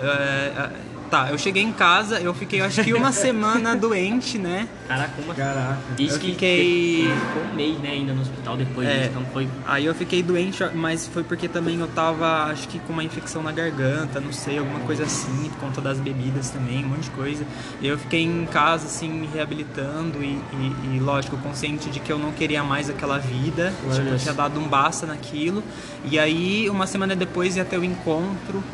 é, 0.00 0.70
Tá, 1.12 1.28
eu 1.30 1.36
cheguei 1.36 1.62
em 1.62 1.74
casa, 1.74 2.20
eu 2.20 2.32
fiquei 2.32 2.62
acho 2.62 2.82
que 2.82 2.94
uma 2.94 3.12
semana 3.12 3.76
doente, 3.76 4.38
né? 4.38 4.66
Caraca, 4.88 5.12
uma. 5.20 5.34
Caraca. 5.34 5.78
Diz 5.94 6.14
eu 6.14 6.18
que 6.18 6.30
fiquei. 6.30 7.06
Ficou 7.28 7.42
um 7.42 7.54
mês, 7.54 7.78
né, 7.80 7.90
ainda 7.90 8.14
no 8.14 8.22
hospital 8.22 8.56
depois 8.56 8.88
é, 8.88 9.08
então 9.10 9.22
foi. 9.30 9.46
Aí 9.66 9.84
eu 9.84 9.94
fiquei 9.94 10.22
doente, 10.22 10.64
mas 10.72 11.06
foi 11.06 11.22
porque 11.22 11.48
também 11.48 11.78
eu 11.78 11.86
tava, 11.88 12.44
acho 12.44 12.66
que 12.66 12.78
com 12.78 12.94
uma 12.94 13.04
infecção 13.04 13.42
na 13.42 13.52
garganta, 13.52 14.20
não 14.20 14.32
sei, 14.32 14.56
alguma 14.56 14.80
coisa 14.80 15.04
assim, 15.04 15.50
por 15.50 15.58
conta 15.58 15.82
das 15.82 15.98
bebidas 15.98 16.48
também, 16.48 16.82
um 16.82 16.88
monte 16.88 17.02
de 17.02 17.10
coisa. 17.10 17.44
E 17.82 17.88
eu 17.88 17.98
fiquei 17.98 18.22
em 18.22 18.46
casa, 18.46 18.86
assim, 18.86 19.10
me 19.10 19.26
reabilitando 19.26 20.24
e, 20.24 20.28
e, 20.54 20.96
e 20.96 20.98
lógico, 20.98 21.36
consciente 21.36 21.90
de 21.90 22.00
que 22.00 22.10
eu 22.10 22.18
não 22.18 22.32
queria 22.32 22.64
mais 22.64 22.88
aquela 22.88 23.18
vida, 23.18 23.70
tipo, 23.92 24.08
eu 24.08 24.18
tinha 24.18 24.32
dado 24.32 24.58
um 24.58 24.66
basta 24.66 25.04
naquilo. 25.04 25.62
E 26.06 26.18
aí, 26.18 26.70
uma 26.70 26.86
semana 26.86 27.14
depois 27.14 27.54
ia 27.54 27.66
ter 27.66 27.76
o 27.76 27.84
encontro. 27.84 28.64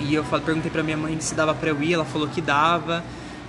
E 0.00 0.14
eu 0.14 0.24
perguntei 0.24 0.70
pra 0.70 0.82
minha 0.82 0.96
mãe 0.96 1.18
se 1.20 1.34
dava 1.34 1.54
pra 1.54 1.70
eu 1.70 1.82
ir, 1.82 1.94
ela 1.94 2.04
falou 2.04 2.28
que 2.28 2.40
dava. 2.40 3.02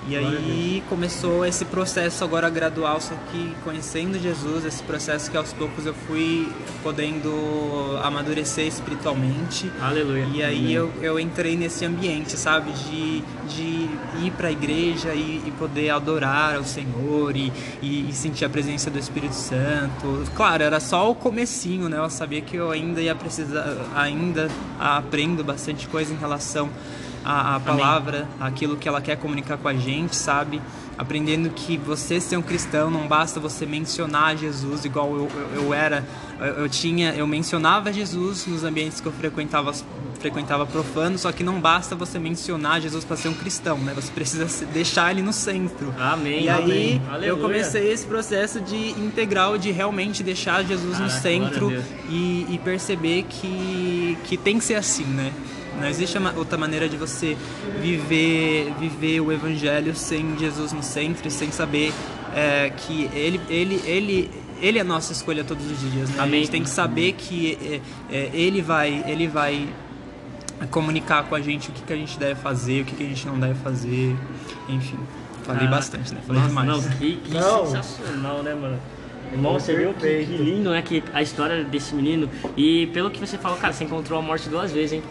E 0.09 0.15
aí 0.15 0.83
começou 0.87 1.45
esse 1.45 1.65
processo 1.65 2.23
agora 2.23 2.49
gradual, 2.49 3.01
só 3.01 3.13
que 3.29 3.53
conhecendo 3.63 4.17
Jesus, 4.17 4.63
esse 4.63 4.81
processo 4.83 5.29
que 5.29 5.35
aos 5.35 5.51
poucos 5.51 5.85
eu 5.85 5.93
fui 5.93 6.49
podendo 6.81 7.99
amadurecer 8.01 8.65
espiritualmente. 8.65 9.69
Aleluia. 9.81 10.25
E 10.33 10.43
aí 10.43 10.73
eu, 10.73 10.93
eu 11.01 11.19
entrei 11.19 11.57
nesse 11.57 11.83
ambiente, 11.83 12.37
sabe? 12.37 12.71
De, 12.71 13.21
de 13.49 13.89
ir 14.25 14.31
para 14.37 14.47
a 14.47 14.51
igreja 14.51 15.13
e, 15.13 15.43
e, 15.45 15.53
poder 15.59 15.89
adorar 15.89 16.55
ao 16.55 16.63
Senhor 16.63 17.35
e, 17.35 17.51
e, 17.81 18.09
e, 18.09 18.13
sentir 18.13 18.45
a 18.45 18.49
presença 18.49 18.89
do 18.89 18.97
Espírito 18.97 19.35
Santo. 19.35 20.23
Claro, 20.35 20.63
era 20.63 20.79
só 20.79 21.11
o 21.11 21.15
comecinho, 21.15 21.89
né? 21.89 21.97
Eu 21.97 22.09
sabia 22.09 22.39
que 22.39 22.55
eu 22.55 22.71
ainda 22.71 23.01
ia 23.01 23.13
precisar, 23.13 23.75
ainda 23.93 24.49
aprendo 24.79 25.43
bastante 25.43 25.85
coisa 25.87 26.13
em 26.13 26.17
relação 26.17 26.69
a, 27.27 27.55
a 27.55 27.59
palavra, 27.59 28.19
Amém. 28.39 28.47
aquilo 28.53 28.77
que 28.77 28.87
ela 28.87 29.01
quer 29.01 29.17
comunicar 29.17 29.57
com 29.57 29.67
a 29.67 29.73
gente, 29.73 30.15
sabe? 30.15 30.61
Aprendendo 30.97 31.49
que 31.49 31.77
você 31.77 32.21
ser 32.21 32.37
um 32.37 32.41
cristão 32.41 32.89
não 32.89 33.05
basta 33.05 33.37
você 33.37 33.65
mencionar 33.65 34.37
Jesus 34.37 34.85
igual 34.85 35.13
eu, 35.13 35.29
eu, 35.53 35.63
eu 35.63 35.73
era, 35.73 36.07
eu, 36.39 36.45
eu, 36.45 36.69
tinha, 36.69 37.13
eu 37.13 37.27
mencionava 37.27 37.91
Jesus 37.91 38.47
nos 38.47 38.63
ambientes 38.63 39.01
que 39.01 39.07
eu 39.07 39.11
frequentava, 39.11 39.73
frequentava 40.19 40.65
profano, 40.65 41.17
só 41.17 41.31
que 41.33 41.43
não 41.43 41.59
basta 41.59 41.95
você 41.95 42.17
mencionar 42.17 42.79
Jesus 42.79 43.03
para 43.03 43.17
ser 43.17 43.27
um 43.27 43.33
cristão, 43.33 43.77
né? 43.77 43.91
Você 43.93 44.11
precisa 44.11 44.65
deixar 44.67 45.11
ele 45.11 45.21
no 45.21 45.33
centro. 45.33 45.93
Amém. 45.99 46.45
E 46.45 46.49
aí 46.49 47.01
Amém. 47.09 47.27
eu 47.27 47.37
comecei 47.39 47.91
esse 47.91 48.05
processo 48.05 48.61
de 48.61 48.91
integral, 48.91 49.57
de 49.57 49.69
realmente 49.69 50.23
deixar 50.23 50.63
Jesus 50.63 50.97
Caraca, 50.97 51.03
no 51.03 51.21
centro 51.21 51.83
e, 52.09 52.47
e 52.49 52.61
perceber 52.63 53.23
que, 53.23 54.17
que 54.23 54.37
tem 54.37 54.57
que 54.57 54.63
ser 54.63 54.75
assim, 54.75 55.03
né? 55.03 55.33
Não 55.79 55.87
existe 55.87 56.17
outra 56.35 56.57
maneira 56.57 56.89
de 56.89 56.97
você 56.97 57.37
viver, 57.81 58.73
viver 58.79 59.21
o 59.21 59.31
evangelho 59.31 59.95
sem 59.95 60.37
Jesus 60.37 60.73
no 60.73 60.81
centro, 60.81 61.29
sem 61.29 61.51
saber 61.51 61.93
é, 62.35 62.69
que 62.69 63.09
ele, 63.13 63.39
ele, 63.49 63.81
ele, 63.85 64.31
ele 64.59 64.77
é 64.77 64.81
a 64.81 64.83
nossa 64.83 65.11
escolha 65.11 65.43
todos 65.43 65.69
os 65.69 65.79
dias. 65.79 66.09
Né? 66.09 66.21
A 66.21 66.27
gente 66.27 66.49
tem 66.49 66.63
que 66.63 66.69
saber 66.69 67.13
que 67.13 67.57
é, 68.11 68.15
é, 68.15 68.29
ele 68.33 68.61
vai, 68.61 69.03
ele 69.07 69.27
vai 69.27 69.67
comunicar 70.71 71.23
com 71.23 71.35
a 71.35 71.41
gente 71.41 71.69
o 71.69 71.71
que, 71.71 71.83
que 71.83 71.93
a 71.93 71.95
gente 71.95 72.17
deve 72.17 72.35
fazer, 72.35 72.81
o 72.81 72.85
que, 72.85 72.95
que 72.95 73.03
a 73.03 73.07
gente 73.07 73.27
não 73.27 73.39
deve 73.39 73.55
fazer, 73.55 74.15
enfim. 74.67 74.97
Falei 75.43 75.67
ah, 75.67 75.69
bastante, 75.69 76.13
né? 76.13 76.19
Falei 76.25 76.41
nossa, 76.41 76.49
demais. 76.49 76.85
Não, 76.85 76.97
que, 76.97 77.15
que 77.17 77.33
não. 77.33 77.65
sensacional, 77.67 78.43
né, 78.43 78.53
mano? 78.53 78.79
Irmão, 79.31 79.53
você 79.53 79.75
viu 79.75 79.93
que, 79.93 80.25
que, 80.25 80.37
lindo, 80.37 80.71
né? 80.71 80.81
Que 80.81 81.03
a 81.13 81.21
história 81.21 81.63
desse 81.63 81.93
menino. 81.93 82.29
E 82.55 82.87
pelo 82.87 83.09
que 83.09 83.19
você 83.19 83.37
falou, 83.37 83.57
cara, 83.57 83.73
você 83.73 83.83
encontrou 83.83 84.19
a 84.19 84.21
morte 84.21 84.49
duas 84.49 84.71
vezes, 84.71 84.93
hein? 84.93 85.03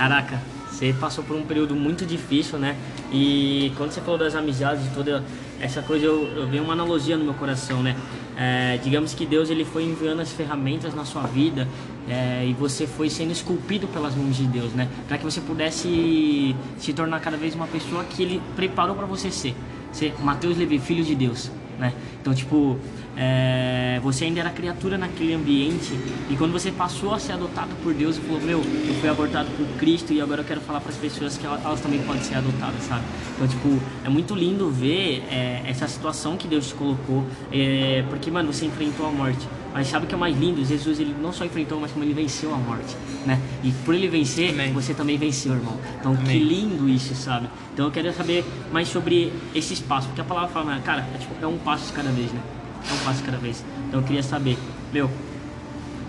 Caraca, 0.00 0.40
você 0.70 0.94
passou 0.98 1.22
por 1.22 1.36
um 1.36 1.42
período 1.42 1.76
muito 1.76 2.06
difícil, 2.06 2.58
né? 2.58 2.74
E 3.12 3.70
quando 3.76 3.90
você 3.90 4.00
falou 4.00 4.16
das 4.16 4.34
amizades, 4.34 4.82
de 4.82 4.94
toda 4.94 5.22
essa 5.60 5.82
coisa, 5.82 6.06
eu, 6.06 6.26
eu 6.34 6.48
vi 6.48 6.58
uma 6.58 6.72
analogia 6.72 7.18
no 7.18 7.24
meu 7.24 7.34
coração, 7.34 7.82
né? 7.82 7.94
É, 8.34 8.78
digamos 8.82 9.12
que 9.12 9.26
Deus 9.26 9.50
ele 9.50 9.62
foi 9.62 9.84
enviando 9.84 10.20
as 10.20 10.32
ferramentas 10.32 10.94
na 10.94 11.04
sua 11.04 11.24
vida 11.24 11.68
é, 12.08 12.46
e 12.46 12.54
você 12.54 12.86
foi 12.86 13.10
sendo 13.10 13.30
esculpido 13.30 13.86
pelas 13.88 14.14
mãos 14.14 14.38
de 14.38 14.44
Deus, 14.44 14.72
né? 14.72 14.88
Para 15.06 15.18
que 15.18 15.24
você 15.24 15.42
pudesse 15.42 16.56
se 16.78 16.94
tornar 16.94 17.20
cada 17.20 17.36
vez 17.36 17.54
uma 17.54 17.66
pessoa 17.66 18.02
que 18.02 18.22
Ele 18.22 18.40
preparou 18.56 18.96
para 18.96 19.04
você 19.04 19.30
ser. 19.30 19.54
Ser 19.92 20.14
Mateus 20.22 20.56
Levi, 20.56 20.78
filho 20.78 21.04
de 21.04 21.14
Deus, 21.14 21.52
né? 21.78 21.92
Então, 22.22 22.32
tipo, 22.32 22.78
é, 23.22 24.00
você 24.02 24.24
ainda 24.24 24.40
era 24.40 24.48
criatura 24.48 24.96
naquele 24.96 25.34
ambiente 25.34 25.92
e 26.30 26.36
quando 26.38 26.52
você 26.52 26.72
passou 26.72 27.12
a 27.12 27.18
ser 27.18 27.34
adotado 27.34 27.68
por 27.82 27.92
Deus 27.92 28.16
e 28.16 28.20
falou, 28.20 28.40
meu, 28.40 28.60
eu 28.60 28.94
fui 28.94 29.10
abortado 29.10 29.50
por 29.58 29.66
Cristo 29.78 30.14
e 30.14 30.22
agora 30.22 30.40
eu 30.40 30.44
quero 30.46 30.62
falar 30.62 30.80
para 30.80 30.88
as 30.88 30.96
pessoas 30.96 31.36
que 31.36 31.44
elas, 31.44 31.62
elas, 31.62 31.80
também 31.82 32.00
podem 32.00 32.22
ser 32.22 32.36
adotadas, 32.36 32.82
sabe? 32.84 33.04
Então, 33.34 33.46
tipo, 33.46 33.78
é 34.02 34.08
muito 34.08 34.34
lindo 34.34 34.70
ver 34.70 35.22
é, 35.30 35.62
essa 35.66 35.86
situação 35.86 36.38
que 36.38 36.48
Deus 36.48 36.68
te 36.68 36.74
colocou, 36.74 37.26
é, 37.52 38.02
porque, 38.08 38.30
mano, 38.30 38.50
você 38.54 38.64
enfrentou 38.64 39.06
a 39.06 39.10
morte. 39.10 39.46
Mas 39.74 39.88
sabe 39.88 40.06
o 40.06 40.08
que 40.08 40.14
é 40.14 40.18
mais 40.18 40.36
lindo? 40.36 40.64
Jesus 40.64 40.98
ele 40.98 41.14
não 41.20 41.32
só 41.32 41.44
enfrentou, 41.44 41.78
mas 41.78 41.92
como 41.92 42.04
ele 42.04 42.14
venceu 42.14 42.52
a 42.54 42.56
morte, 42.56 42.96
né? 43.26 43.38
E 43.62 43.70
por 43.84 43.94
ele 43.94 44.08
vencer, 44.08 44.50
Amém. 44.50 44.72
você 44.72 44.94
também 44.94 45.16
venceu, 45.18 45.52
irmão. 45.52 45.78
Então 46.00 46.12
Amém. 46.12 46.26
que 46.26 46.42
lindo 46.42 46.88
isso, 46.88 47.14
sabe? 47.14 47.48
Então 47.72 47.84
eu 47.84 47.92
quero 47.92 48.12
saber 48.14 48.44
mais 48.72 48.88
sobre 48.88 49.30
esse 49.54 49.74
espaço, 49.74 50.08
porque 50.08 50.22
a 50.22 50.24
palavra 50.24 50.48
fala, 50.48 50.80
cara, 50.80 51.06
é, 51.14 51.18
tipo, 51.18 51.34
é 51.40 51.46
um 51.46 51.58
passo 51.58 51.86
de 51.86 51.92
cada 51.92 52.10
vez, 52.10 52.32
né? 52.32 52.40
É 52.88 52.92
um 52.92 53.04
passo 53.04 53.18
de 53.18 53.24
cada 53.24 53.38
vez. 53.38 53.64
Então 53.88 54.00
eu 54.00 54.06
queria 54.06 54.22
saber, 54.22 54.56
meu, 54.92 55.10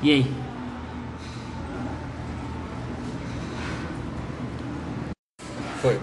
e 0.04 0.12
aí? 0.12 0.32
Foi. 5.82 6.00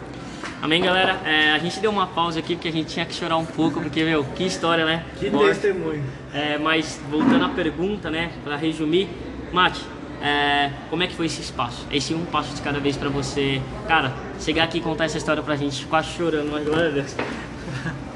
Amém, 0.61 0.83
galera? 0.83 1.21
É, 1.25 1.53
a 1.53 1.59
gente 1.59 1.79
deu 1.79 1.91
uma 1.91 2.07
pausa 2.07 2.41
aqui 2.41 2.57
porque 2.57 2.69
a 2.69 2.73
gente 2.73 2.93
tinha 2.93 3.07
que 3.07 3.15
chorar 3.15 3.37
um 3.37 3.45
pouco, 3.47 3.81
porque, 3.81 4.03
meu, 4.03 4.25
que 4.25 4.45
história, 4.45 4.85
né? 4.85 5.05
Que 5.19 5.31
Morte. 5.31 5.51
testemunho. 5.51 6.05
É, 6.35 6.59
mas, 6.59 7.01
voltando 7.09 7.45
à 7.45 7.49
pergunta, 7.49 8.11
né, 8.11 8.33
pra 8.43 8.57
resumir, 8.57 9.09
Mate, 9.53 9.85
é, 10.21 10.71
como 10.91 11.03
é 11.03 11.07
que 11.07 11.15
foi 11.15 11.27
esse 11.27 11.41
espaço? 11.41 11.87
Esse 11.91 12.13
um 12.13 12.25
passo 12.25 12.55
de 12.55 12.61
cada 12.61 12.81
vez 12.81 12.97
pra 12.97 13.09
você, 13.09 13.63
cara, 13.87 14.13
chegar 14.41 14.65
aqui 14.65 14.79
e 14.79 14.81
contar 14.81 15.05
essa 15.05 15.17
história 15.17 15.43
pra 15.43 15.57
gente, 15.57 15.87
quase 15.87 16.09
chorando, 16.09 16.51
mas 16.51 16.65
glória 16.65 16.89
a 16.89 16.91
Deus. 16.91 17.15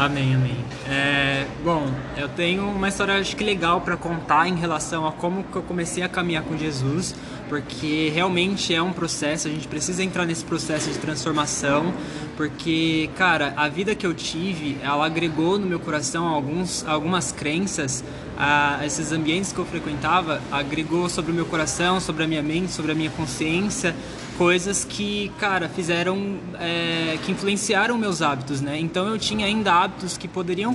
Amém, 0.00 0.34
amém. 0.34 0.56
É, 0.88 1.46
bom, 1.62 1.86
eu 2.16 2.26
tenho 2.26 2.66
uma 2.66 2.88
história 2.88 3.18
acho 3.18 3.36
que 3.36 3.44
legal 3.44 3.82
para 3.82 3.98
contar 3.98 4.48
em 4.48 4.54
relação 4.54 5.06
a 5.06 5.12
como 5.12 5.44
que 5.44 5.54
eu 5.54 5.62
comecei 5.62 6.02
a 6.02 6.08
caminhar 6.08 6.42
com 6.42 6.56
Jesus, 6.56 7.14
porque 7.50 8.10
realmente 8.14 8.74
é 8.74 8.80
um 8.80 8.94
processo, 8.94 9.46
a 9.46 9.50
gente 9.50 9.68
precisa 9.68 10.02
entrar 10.02 10.24
nesse 10.24 10.42
processo 10.42 10.90
de 10.90 10.96
transformação, 10.96 11.92
porque, 12.34 13.10
cara, 13.14 13.52
a 13.58 13.68
vida 13.68 13.94
que 13.94 14.06
eu 14.06 14.14
tive, 14.14 14.78
ela 14.82 15.04
agregou 15.04 15.58
no 15.58 15.66
meu 15.66 15.78
coração 15.78 16.26
alguns, 16.26 16.82
algumas 16.88 17.30
crenças, 17.30 18.02
a 18.38 18.80
esses 18.86 19.12
ambientes 19.12 19.52
que 19.52 19.58
eu 19.58 19.66
frequentava, 19.66 20.40
agregou 20.50 21.10
sobre 21.10 21.30
o 21.30 21.34
meu 21.34 21.44
coração, 21.44 22.00
sobre 22.00 22.24
a 22.24 22.26
minha 22.26 22.42
mente, 22.42 22.72
sobre 22.72 22.92
a 22.92 22.94
minha 22.94 23.10
consciência, 23.10 23.94
coisas 24.40 24.86
que, 24.86 25.30
cara, 25.38 25.68
fizeram, 25.68 26.38
é, 26.58 27.18
que 27.22 27.30
influenciaram 27.30 27.98
meus 27.98 28.22
hábitos, 28.22 28.62
né? 28.62 28.80
Então 28.80 29.06
eu 29.06 29.18
tinha 29.18 29.44
ainda 29.44 29.70
hábitos 29.70 30.16
que 30.16 30.26
poderiam 30.26 30.74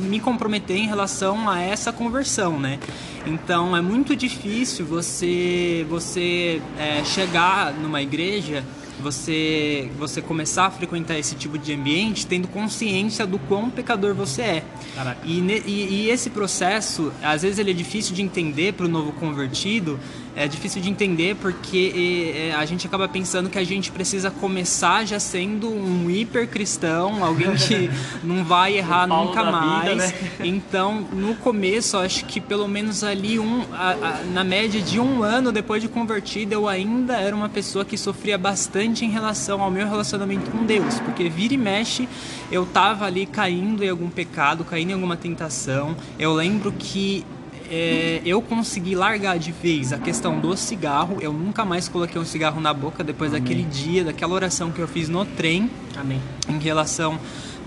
me 0.00 0.18
comprometer 0.18 0.78
em 0.78 0.86
relação 0.86 1.50
a 1.50 1.60
essa 1.60 1.92
conversão, 1.92 2.58
né? 2.58 2.78
Então 3.26 3.76
é 3.76 3.82
muito 3.82 4.16
difícil 4.16 4.86
você, 4.86 5.84
você 5.86 6.62
é, 6.78 7.04
chegar 7.04 7.74
numa 7.74 8.00
igreja 8.00 8.64
você 9.00 9.90
você 9.98 10.20
começar 10.20 10.66
a 10.66 10.70
frequentar 10.70 11.18
esse 11.18 11.34
tipo 11.34 11.56
de 11.56 11.72
ambiente 11.72 12.26
tendo 12.26 12.48
consciência 12.48 13.26
do 13.26 13.38
quão 13.38 13.70
pecador 13.70 14.14
você 14.14 14.42
é. 14.42 14.64
E, 15.24 15.38
e, 15.38 15.88
e, 15.90 16.10
esse 16.10 16.30
processo, 16.30 17.12
às 17.22 17.42
vezes 17.42 17.58
ele 17.58 17.70
é 17.70 17.74
difícil 17.74 18.14
de 18.14 18.22
entender 18.22 18.72
para 18.72 18.86
o 18.86 18.88
novo 18.88 19.12
convertido, 19.12 19.98
é 20.38 20.46
difícil 20.46 20.80
de 20.80 20.88
entender 20.88 21.34
porque 21.36 22.32
é, 22.34 22.54
a 22.54 22.64
gente 22.64 22.86
acaba 22.86 23.08
pensando 23.08 23.50
que 23.50 23.58
a 23.58 23.64
gente 23.64 23.90
precisa 23.90 24.30
começar 24.30 25.04
já 25.04 25.18
sendo 25.18 25.68
um 25.68 26.08
hiper 26.08 26.46
cristão, 26.48 27.24
alguém 27.24 27.54
que 27.56 27.90
não 28.22 28.44
vai 28.44 28.78
errar 28.78 29.06
nunca 29.06 29.42
mais. 29.42 29.90
Vida, 29.90 30.06
né? 30.06 30.14
Então, 30.44 31.00
no 31.12 31.34
começo, 31.34 31.96
acho 31.96 32.24
que 32.24 32.40
pelo 32.40 32.68
menos 32.68 33.02
ali 33.02 33.38
um, 33.38 33.64
a, 33.72 33.90
a, 33.90 34.24
na 34.32 34.44
média 34.44 34.80
de 34.80 35.00
um 35.00 35.22
ano 35.22 35.50
depois 35.50 35.82
de 35.82 35.88
convertido, 35.88 36.52
eu 36.52 36.68
ainda 36.68 37.16
era 37.16 37.34
uma 37.34 37.48
pessoa 37.48 37.84
que 37.84 37.98
sofria 37.98 38.38
bastante 38.38 39.04
em 39.04 39.10
relação 39.10 39.60
ao 39.60 39.70
meu 39.70 39.88
relacionamento 39.88 40.50
com 40.50 40.64
Deus, 40.64 41.00
porque 41.00 41.28
vira 41.28 41.54
e 41.54 41.58
mexe 41.58 42.08
eu 42.50 42.64
tava 42.64 43.04
ali 43.04 43.26
caindo 43.26 43.84
em 43.84 43.88
algum 43.88 44.08
pecado, 44.08 44.64
caindo 44.64 44.90
em 44.90 44.94
alguma 44.94 45.16
tentação. 45.16 45.94
Eu 46.18 46.32
lembro 46.32 46.72
que 46.72 47.24
é, 47.70 48.20
eu 48.24 48.40
consegui 48.40 48.94
largar 48.94 49.38
de 49.38 49.52
vez 49.52 49.92
a 49.92 49.98
questão 49.98 50.40
do 50.40 50.56
cigarro. 50.56 51.18
Eu 51.20 51.32
nunca 51.32 51.64
mais 51.64 51.88
coloquei 51.88 52.20
um 52.20 52.24
cigarro 52.24 52.60
na 52.60 52.72
boca 52.72 53.04
depois 53.04 53.32
Amém. 53.32 53.42
daquele 53.42 53.62
dia, 53.64 54.04
daquela 54.04 54.34
oração 54.34 54.70
que 54.70 54.80
eu 54.80 54.88
fiz 54.88 55.08
no 55.08 55.24
trem. 55.24 55.70
Amém. 55.96 56.20
Em 56.48 56.58
relação 56.58 57.18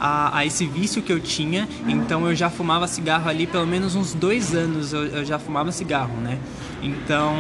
a, 0.02 0.40
a, 0.40 0.46
esse 0.48 0.66
vício 0.66 1.04
que 1.04 1.14
eu 1.14 1.20
tinha. 1.20 1.70
Então 1.88 2.28
eu 2.28 2.36
já 2.36 2.50
fumava 2.50 2.88
cigarro 2.88 3.30
ali 3.30 3.46
pelo 3.46 3.68
menos 3.68 3.94
uns 3.94 4.16
dois 4.16 4.56
anos. 4.56 4.92
Eu, 4.92 5.06
eu 5.06 5.24
já 5.24 5.38
fumava 5.38 5.72
cigarro, 5.72 6.18
né? 6.18 6.40
Então 6.82 7.36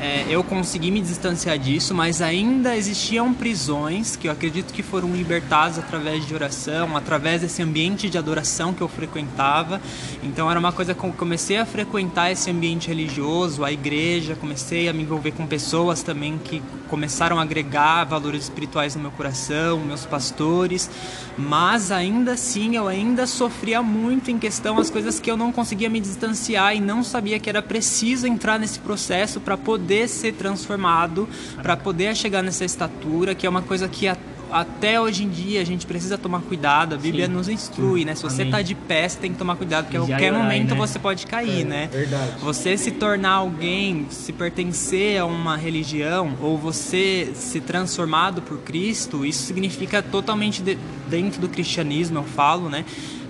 é, 0.00 0.24
eu 0.28 0.44
consegui 0.44 0.92
me 0.92 1.00
distanciar 1.00 1.58
disso, 1.58 1.92
mas 1.92 2.22
ainda 2.22 2.76
existiam 2.76 3.34
prisões 3.34 4.14
que 4.14 4.28
eu 4.28 4.32
acredito 4.32 4.72
que 4.72 4.82
foram 4.82 5.12
libertadas 5.12 5.78
através 5.78 6.24
de 6.24 6.32
oração, 6.32 6.96
através 6.96 7.40
desse 7.40 7.60
ambiente 7.60 8.08
de 8.08 8.16
adoração 8.16 8.72
que 8.72 8.82
eu 8.82 8.88
frequentava. 8.88 9.80
Então 10.22 10.48
era 10.48 10.60
uma 10.60 10.70
coisa 10.70 10.94
que 10.94 11.02
eu 11.02 11.12
comecei 11.12 11.58
a 11.58 11.66
frequentar 11.66 12.30
esse 12.30 12.48
ambiente 12.48 12.86
religioso, 12.86 13.64
a 13.64 13.72
igreja, 13.72 14.36
comecei 14.36 14.88
a 14.88 14.92
me 14.92 15.02
envolver 15.02 15.32
com 15.32 15.44
pessoas 15.44 16.04
também 16.04 16.38
que 16.38 16.62
começaram 16.88 17.38
a 17.38 17.42
agregar 17.42 18.04
valores 18.04 18.44
espirituais 18.44 18.94
no 18.94 19.02
meu 19.02 19.10
coração, 19.10 19.80
meus 19.80 20.06
pastores, 20.06 20.88
mas 21.36 21.90
ainda 21.90 22.34
assim 22.34 22.76
eu 22.76 22.86
ainda 22.86 23.26
sofria 23.26 23.82
muito 23.82 24.30
em 24.30 24.38
questão 24.38 24.78
as 24.78 24.90
coisas 24.90 25.18
que 25.18 25.30
eu 25.30 25.36
não 25.36 25.50
conseguia 25.50 25.90
me 25.90 26.00
distanciar 26.00 26.76
e 26.76 26.80
não 26.80 27.02
sabia 27.02 27.40
que 27.40 27.50
era 27.50 27.60
preciso 27.60 28.28
entrar 28.28 28.58
nesse 28.60 28.76
esse 28.76 28.80
processo 28.80 29.40
para 29.40 29.56
poder 29.56 30.08
ser 30.08 30.34
transformado, 30.34 31.28
para 31.62 31.76
poder 31.76 32.14
chegar 32.14 32.42
nessa 32.42 32.64
estatura, 32.64 33.34
que 33.34 33.46
é 33.46 33.50
uma 33.50 33.62
coisa 33.62 33.88
que 33.88 34.06
a, 34.06 34.16
até 34.50 35.00
hoje 35.00 35.24
em 35.24 35.28
dia 35.28 35.60
a 35.60 35.64
gente 35.64 35.86
precisa 35.86 36.16
tomar 36.16 36.40
cuidado. 36.42 36.94
A 36.94 36.98
Bíblia 36.98 37.26
Sim. 37.26 37.32
nos 37.32 37.48
instrui, 37.48 38.04
né? 38.04 38.14
Se 38.14 38.22
você 38.22 38.42
está 38.42 38.62
de 38.62 38.74
pé, 38.74 39.08
você 39.08 39.18
tem 39.18 39.32
que 39.32 39.38
tomar 39.38 39.56
cuidado, 39.56 39.84
porque 39.84 39.96
a 39.96 40.00
qualquer 40.00 40.32
momento 40.32 40.70
né? 40.70 40.76
você 40.76 40.98
pode 40.98 41.26
cair, 41.26 41.62
é, 41.62 41.64
né? 41.64 41.88
Verdade. 41.92 42.32
Você 42.40 42.76
se 42.76 42.92
tornar 42.92 43.32
alguém, 43.32 44.06
se 44.10 44.32
pertencer 44.32 45.20
a 45.20 45.24
uma 45.24 45.56
religião, 45.56 46.36
ou 46.40 46.56
você 46.56 47.30
se 47.34 47.60
transformado 47.60 48.42
por 48.42 48.58
Cristo, 48.58 49.24
isso 49.24 49.44
significa 49.44 50.02
totalmente 50.02 50.62
de, 50.62 50.78
dentro 51.08 51.40
do 51.40 51.48
cristianismo, 51.48 52.18
eu 52.18 52.24
falo, 52.24 52.68
né? 52.68 52.84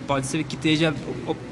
Pode 0.06 0.26
ser 0.26 0.42
que 0.44 0.54
esteja 0.54 0.94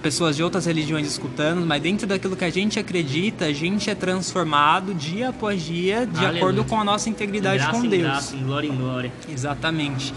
pessoas 0.03 0.37
de 0.37 0.43
outras 0.43 0.67
religiões 0.67 1.07
escutando, 1.07 1.67
mas 1.67 1.83
dentro 1.83 2.07
daquilo 2.07 2.37
que 2.37 2.45
a 2.45 2.51
gente 2.51 2.79
acredita, 2.79 3.47
a 3.47 3.53
gente 3.53 3.91
é 3.91 3.95
transformado 3.95 4.95
dia 4.95 5.31
após 5.31 5.63
dia 5.63 6.07
de 6.07 6.19
Aleluia. 6.19 6.39
acordo 6.39 6.65
com 6.65 6.81
a 6.81 6.85
nossa 6.85 7.09
integridade 7.09 7.59
graça 7.59 7.73
com 7.73 7.83
Deus. 7.83 7.95
Em 7.95 8.03
graça, 8.03 8.37
em 8.37 8.43
glória 8.45 8.69
em 8.69 8.77
glória. 8.77 9.13
Exatamente. 9.29 10.15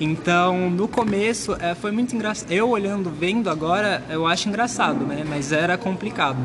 Então, 0.00 0.68
no 0.68 0.88
começo, 0.88 1.54
é, 1.60 1.74
foi 1.74 1.92
muito 1.92 2.14
engraçado. 2.14 2.50
Eu 2.50 2.68
olhando, 2.70 3.10
vendo 3.10 3.48
agora, 3.48 4.02
eu 4.10 4.26
acho 4.26 4.48
engraçado, 4.48 5.04
né? 5.04 5.24
Mas 5.28 5.52
era 5.52 5.78
complicado. 5.78 6.38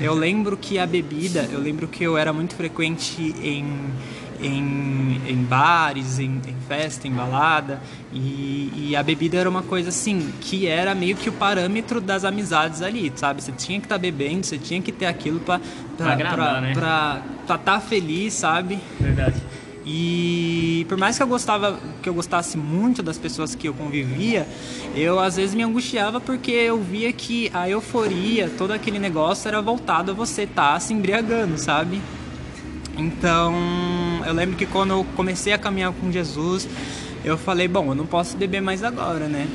Eu 0.00 0.14
lembro 0.14 0.56
que 0.56 0.78
a 0.78 0.86
bebida, 0.86 1.48
eu 1.52 1.60
lembro 1.60 1.86
que 1.86 2.02
eu 2.02 2.18
era 2.18 2.32
muito 2.32 2.56
frequente 2.56 3.34
em 3.40 3.64
em, 4.40 5.20
em 5.26 5.36
bares, 5.36 6.18
em, 6.18 6.40
em, 6.46 6.56
festa, 6.68 7.06
em 7.06 7.12
balada. 7.12 7.80
E, 8.12 8.72
e, 8.76 8.96
a 8.96 9.02
bebida 9.02 9.36
era 9.36 9.48
uma 9.48 9.62
coisa 9.62 9.88
assim, 9.88 10.32
que 10.40 10.66
era 10.66 10.94
meio 10.94 11.16
que 11.16 11.28
o 11.28 11.32
parâmetro 11.32 12.00
das 12.00 12.24
amizades 12.24 12.82
ali, 12.82 13.12
sabe? 13.16 13.42
Você 13.42 13.52
tinha 13.52 13.78
que 13.78 13.86
estar 13.86 13.96
tá 13.96 14.00
bebendo, 14.00 14.46
você 14.46 14.58
tinha 14.58 14.80
que 14.80 14.92
ter 14.92 15.06
aquilo 15.06 15.40
pra 15.40 15.60
estar 15.92 16.60
né? 16.60 16.72
pra 16.74 17.58
tá 17.58 17.80
feliz, 17.80 18.34
sabe? 18.34 18.78
Verdade. 19.00 19.42
E 19.86 20.86
por 20.88 20.96
mais 20.96 21.16
que 21.16 21.22
eu 21.22 21.26
gostava, 21.26 21.78
que 22.02 22.08
eu 22.08 22.14
gostasse 22.14 22.56
muito 22.56 23.02
das 23.02 23.18
pessoas 23.18 23.54
que 23.54 23.68
eu 23.68 23.74
convivia, 23.74 24.46
eu 24.96 25.20
às 25.20 25.36
vezes 25.36 25.54
me 25.54 25.62
angustiava 25.62 26.20
porque 26.20 26.52
eu 26.52 26.80
via 26.80 27.12
que 27.12 27.50
a 27.52 27.68
euforia, 27.68 28.50
todo 28.56 28.70
aquele 28.70 28.98
negócio 28.98 29.46
era 29.46 29.60
voltado 29.60 30.12
a 30.12 30.14
você 30.14 30.44
estar 30.44 30.74
tá 30.74 30.80
se 30.80 30.94
embriagando, 30.94 31.58
sabe? 31.58 32.00
Então, 32.96 33.54
eu 34.26 34.32
lembro 34.32 34.56
que 34.56 34.66
quando 34.66 34.90
eu 34.90 35.06
comecei 35.16 35.52
a 35.52 35.58
caminhar 35.58 35.92
com 35.92 36.10
Jesus, 36.10 36.68
eu 37.24 37.36
falei, 37.36 37.66
bom, 37.66 37.88
eu 37.88 37.94
não 37.94 38.06
posso 38.06 38.36
beber 38.36 38.60
mais 38.60 38.84
agora, 38.84 39.26
né? 39.26 39.48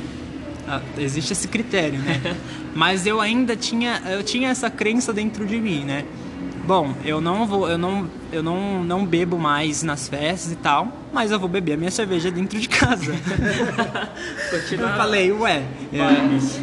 Ah, 0.68 0.80
existe 0.98 1.32
esse 1.32 1.48
critério, 1.48 1.98
né? 1.98 2.36
Mas 2.74 3.06
eu 3.06 3.20
ainda 3.20 3.56
tinha, 3.56 4.02
eu 4.10 4.22
tinha 4.22 4.50
essa 4.50 4.70
crença 4.70 5.12
dentro 5.12 5.46
de 5.46 5.58
mim, 5.58 5.84
né? 5.84 6.04
Bom, 6.70 6.94
eu 7.04 7.20
não 7.20 7.48
vou, 7.48 7.68
eu 7.68 7.76
não, 7.76 8.08
eu 8.30 8.44
não, 8.44 8.84
não 8.84 9.04
bebo 9.04 9.36
mais 9.36 9.82
nas 9.82 10.08
festas 10.08 10.52
e 10.52 10.54
tal, 10.54 10.86
mas 11.12 11.32
eu 11.32 11.40
vou 11.40 11.48
beber 11.48 11.72
a 11.72 11.76
minha 11.76 11.90
cerveja 11.90 12.30
dentro 12.30 12.60
de 12.60 12.68
casa. 12.68 13.12
eu 14.70 14.88
falei, 14.90 15.32
ué, 15.32 15.64
é, 15.92 15.98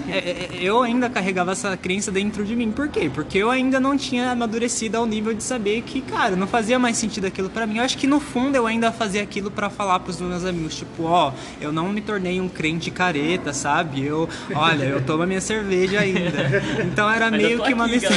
é, 0.10 0.18
é, 0.18 0.50
eu 0.62 0.82
ainda 0.82 1.10
carregava 1.10 1.52
essa 1.52 1.76
crença 1.76 2.10
dentro 2.10 2.46
de 2.46 2.56
mim. 2.56 2.72
Por 2.72 2.88
quê? 2.88 3.12
Porque 3.14 3.38
eu 3.38 3.52
ainda 3.52 3.82
não 3.82 3.98
tinha 3.98 4.32
amadurecido 4.32 4.96
ao 4.96 5.06
nível 5.06 5.34
de 5.34 5.44
saber 5.44 5.82
que, 5.82 6.00
cara, 6.00 6.38
não 6.38 6.48
fazia 6.48 6.80
mais 6.80 6.96
sentido 6.96 7.28
aquilo 7.28 7.50
para 7.50 7.68
mim. 7.68 7.80
Eu 7.80 7.84
acho 7.84 7.98
que 7.98 8.08
no 8.08 8.22
fundo 8.22 8.56
eu 8.56 8.66
ainda 8.66 8.94
fazia 8.94 9.22
aquilo 9.22 9.52
para 9.52 9.70
falar 9.70 10.00
pros 10.00 10.22
meus 10.22 10.46
amigos, 10.46 10.78
tipo, 10.78 11.04
ó, 11.04 11.34
eu 11.60 11.74
não 11.74 11.90
me 11.90 12.00
tornei 12.00 12.40
um 12.40 12.48
crente 12.48 12.90
careta, 12.90 13.52
sabe? 13.52 14.06
Eu, 14.06 14.30
olha, 14.56 14.86
eu 14.86 15.02
tomo 15.02 15.24
a 15.24 15.28
minha 15.28 15.42
cerveja 15.42 16.00
ainda. 16.00 16.48
Então 16.88 17.10
era 17.10 17.30
meio 17.30 17.62
que 17.62 17.74
uma 17.74 17.88
mistura. 17.88 18.16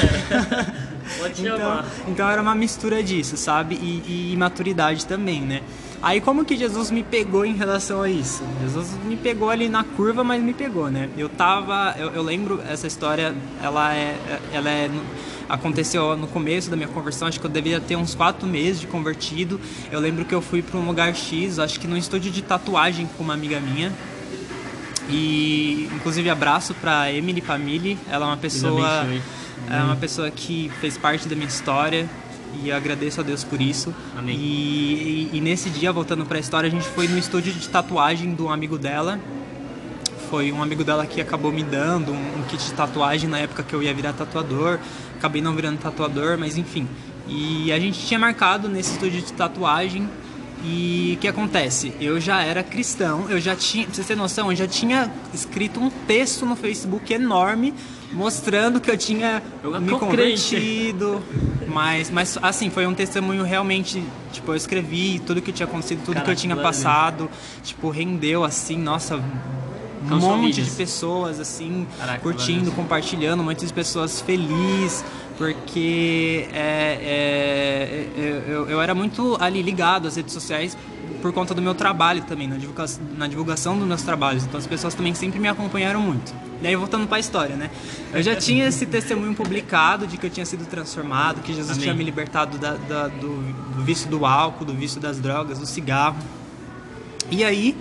então, 1.38 1.84
então 2.08 2.28
era 2.28 2.40
uma 2.40 2.54
mistura 2.54 3.02
disso, 3.02 3.36
sabe? 3.36 3.74
E, 3.74 4.32
e 4.32 4.36
maturidade 4.36 5.06
também, 5.06 5.40
né? 5.40 5.62
Aí 6.02 6.18
como 6.20 6.46
que 6.46 6.56
Jesus 6.56 6.90
me 6.90 7.02
pegou 7.02 7.44
em 7.44 7.54
relação 7.54 8.00
a 8.00 8.08
isso? 8.08 8.42
Jesus 8.62 8.96
me 9.04 9.16
pegou 9.16 9.50
ali 9.50 9.68
na 9.68 9.84
curva, 9.84 10.24
mas 10.24 10.42
me 10.42 10.54
pegou, 10.54 10.90
né? 10.90 11.10
Eu 11.16 11.28
tava, 11.28 11.94
eu, 11.98 12.10
eu 12.10 12.22
lembro 12.22 12.58
essa 12.66 12.86
história, 12.86 13.34
ela 13.62 13.94
é, 13.94 14.16
ela 14.52 14.70
é 14.70 14.90
aconteceu 15.46 16.16
no 16.16 16.26
começo 16.26 16.70
da 16.70 16.76
minha 16.76 16.88
conversão, 16.88 17.28
acho 17.28 17.40
que 17.40 17.44
eu 17.44 17.50
devia 17.50 17.80
ter 17.80 17.96
uns 17.96 18.14
quatro 18.14 18.48
meses 18.48 18.80
de 18.80 18.86
convertido. 18.86 19.60
Eu 19.90 20.00
lembro 20.00 20.24
que 20.24 20.34
eu 20.34 20.40
fui 20.40 20.62
para 20.62 20.78
um 20.78 20.86
lugar 20.86 21.14
X, 21.14 21.58
acho 21.58 21.78
que 21.78 21.86
num 21.86 21.96
estúdio 21.96 22.30
de 22.30 22.40
tatuagem 22.40 23.08
com 23.18 23.24
uma 23.24 23.34
amiga 23.34 23.60
minha. 23.60 23.92
E 25.10 25.90
inclusive 25.92 26.30
abraço 26.30 26.72
para 26.74 27.12
Emily 27.12 27.40
Pamili, 27.40 27.98
ela 28.08 28.26
é 28.26 28.28
uma 28.28 28.36
pessoa 28.36 29.04
é 29.68 29.82
uma 29.82 29.96
pessoa 29.96 30.30
que 30.30 30.70
fez 30.80 30.96
parte 30.96 31.28
da 31.28 31.34
minha 31.34 31.48
história 31.48 32.08
e 32.62 32.68
eu 32.68 32.76
agradeço 32.76 33.20
a 33.20 33.22
Deus 33.22 33.44
por 33.44 33.60
isso. 33.60 33.94
Amém. 34.16 34.36
E, 34.36 35.30
e, 35.32 35.36
e 35.38 35.40
nesse 35.40 35.70
dia, 35.70 35.92
voltando 35.92 36.24
para 36.24 36.36
a 36.36 36.40
história, 36.40 36.66
a 36.66 36.70
gente 36.70 36.88
foi 36.88 37.06
no 37.06 37.18
estúdio 37.18 37.52
de 37.52 37.68
tatuagem 37.68 38.34
de 38.34 38.42
um 38.42 38.50
amigo 38.50 38.78
dela. 38.78 39.20
Foi 40.28 40.52
um 40.52 40.62
amigo 40.62 40.84
dela 40.84 41.06
que 41.06 41.20
acabou 41.20 41.52
me 41.52 41.62
dando 41.62 42.12
um, 42.12 42.38
um 42.38 42.42
kit 42.48 42.64
de 42.64 42.72
tatuagem 42.72 43.28
na 43.28 43.38
época 43.38 43.62
que 43.62 43.74
eu 43.74 43.82
ia 43.82 43.94
virar 43.94 44.12
tatuador. 44.12 44.78
Acabei 45.18 45.42
não 45.42 45.54
virando 45.54 45.78
tatuador, 45.78 46.38
mas 46.38 46.56
enfim. 46.56 46.88
E 47.28 47.72
a 47.72 47.78
gente 47.78 48.04
tinha 48.06 48.18
marcado 48.18 48.68
nesse 48.68 48.92
estúdio 48.92 49.22
de 49.22 49.32
tatuagem 49.32 50.08
e 50.64 51.14
o 51.16 51.20
que 51.20 51.28
acontece? 51.28 51.92
Eu 52.00 52.20
já 52.20 52.42
era 52.42 52.62
cristão, 52.62 53.30
eu 53.30 53.40
já 53.40 53.56
tinha, 53.56 53.86
pra 53.86 53.94
você 53.94 54.04
ter 54.04 54.16
noção, 54.16 54.50
eu 54.50 54.56
já 54.56 54.66
tinha 54.66 55.10
escrito 55.32 55.80
um 55.80 55.88
texto 55.88 56.44
no 56.44 56.54
Facebook 56.54 57.12
enorme 57.12 57.72
mostrando 58.12 58.80
que 58.80 58.90
eu 58.90 58.96
tinha 58.96 59.42
eu 59.62 59.80
me 59.80 59.90
convertido. 59.92 61.22
Mas, 61.66 62.10
mas 62.10 62.36
assim, 62.42 62.68
foi 62.68 62.86
um 62.86 62.94
testemunho 62.94 63.44
realmente, 63.44 64.02
tipo, 64.32 64.50
eu 64.50 64.56
escrevi 64.56 65.20
tudo 65.20 65.40
que 65.40 65.52
tinha 65.52 65.66
acontecido, 65.66 66.00
tudo 66.00 66.14
Caraca, 66.14 66.24
que 66.24 66.30
eu 66.32 66.36
tinha 66.36 66.56
passado, 66.56 67.30
tipo, 67.62 67.90
rendeu 67.90 68.42
assim, 68.42 68.76
nossa, 68.76 69.22
um 70.02 70.18
monte 70.18 70.62
de 70.62 70.70
pessoas 70.70 71.38
assim 71.38 71.86
Caraca, 71.98 72.20
curtindo, 72.20 72.72
compartilhando, 72.72 73.42
muitas 73.42 73.70
pessoas 73.70 74.20
felizes 74.20 75.04
porque 75.40 76.46
é, 76.52 76.98
é, 77.02 78.20
é, 78.20 78.44
eu, 78.46 78.68
eu, 78.68 78.78
era 78.78 78.94
muito 78.94 79.38
ali 79.40 79.62
ligado 79.62 80.06
às 80.06 80.16
redes 80.16 80.34
sociais 80.34 80.76
por 81.22 81.32
conta 81.32 81.54
do 81.54 81.62
meu 81.62 81.74
trabalho 81.74 82.22
também, 82.24 82.46
na 82.46 82.58
divulgação, 82.58 83.02
na 83.16 83.26
divulgação 83.26 83.78
dos 83.78 83.88
meus 83.88 84.02
trabalhos. 84.02 84.44
Então 84.44 84.58
as 84.58 84.66
pessoas 84.66 84.94
também 84.94 85.14
sempre 85.14 85.38
me 85.38 85.48
acompanharam 85.48 85.98
muito. 85.98 86.34
E 86.60 86.66
aí 86.66 86.76
voltando 86.76 87.06
para 87.06 87.16
a 87.16 87.20
história, 87.20 87.56
né? 87.56 87.70
Eu 88.12 88.22
já 88.22 88.36
tinha 88.36 88.66
esse 88.66 88.84
testemunho 88.84 89.34
publicado 89.34 90.06
de 90.06 90.18
que 90.18 90.26
eu 90.26 90.30
tinha 90.30 90.44
sido 90.44 90.66
transformado, 90.66 91.40
que 91.40 91.54
Jesus 91.54 91.70
Amém. 91.70 91.84
tinha 91.84 91.94
me 91.94 92.04
libertado 92.04 92.58
da, 92.58 92.74
da, 92.74 93.08
do, 93.08 93.42
do 93.76 93.82
vício 93.82 94.10
do 94.10 94.26
álcool, 94.26 94.66
do 94.66 94.74
vício 94.74 95.00
das 95.00 95.18
drogas, 95.18 95.58
do 95.58 95.64
cigarro. 95.64 96.18
E 97.30 97.42
aí 97.42 97.74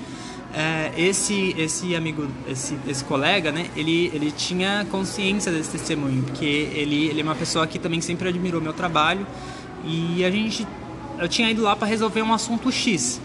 é, 0.53 0.91
esse 0.97 1.55
esse 1.57 1.95
amigo, 1.95 2.27
esse, 2.47 2.77
esse 2.87 3.03
colega, 3.03 3.51
né, 3.51 3.69
ele, 3.75 4.11
ele 4.13 4.31
tinha 4.31 4.85
consciência 4.89 5.51
desse 5.51 5.71
testemunho, 5.71 6.23
porque 6.23 6.45
ele, 6.45 7.07
ele 7.07 7.21
é 7.21 7.23
uma 7.23 7.35
pessoa 7.35 7.67
que 7.67 7.77
também 7.77 8.01
sempre 8.01 8.29
admirou 8.29 8.59
meu 8.59 8.73
trabalho 8.73 9.25
e 9.83 10.23
a 10.25 10.31
gente, 10.31 10.67
eu 11.17 11.27
tinha 11.27 11.49
ido 11.49 11.61
lá 11.61 11.75
para 11.75 11.87
resolver 11.87 12.21
um 12.21 12.33
assunto 12.33 12.71
X. 12.71 13.21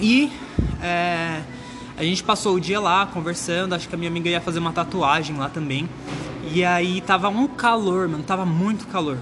E 0.00 0.32
é, 0.82 1.42
a 1.96 2.02
gente 2.02 2.22
passou 2.22 2.56
o 2.56 2.60
dia 2.60 2.80
lá 2.80 3.06
conversando, 3.06 3.74
acho 3.74 3.88
que 3.88 3.94
a 3.94 3.98
minha 3.98 4.10
amiga 4.10 4.28
ia 4.28 4.40
fazer 4.40 4.58
uma 4.58 4.72
tatuagem 4.72 5.36
lá 5.36 5.48
também. 5.48 5.88
E 6.52 6.64
aí 6.64 7.00
tava 7.02 7.28
um 7.28 7.46
calor, 7.46 8.08
mano, 8.08 8.24
tava 8.24 8.44
muito 8.44 8.86
calor. 8.86 9.18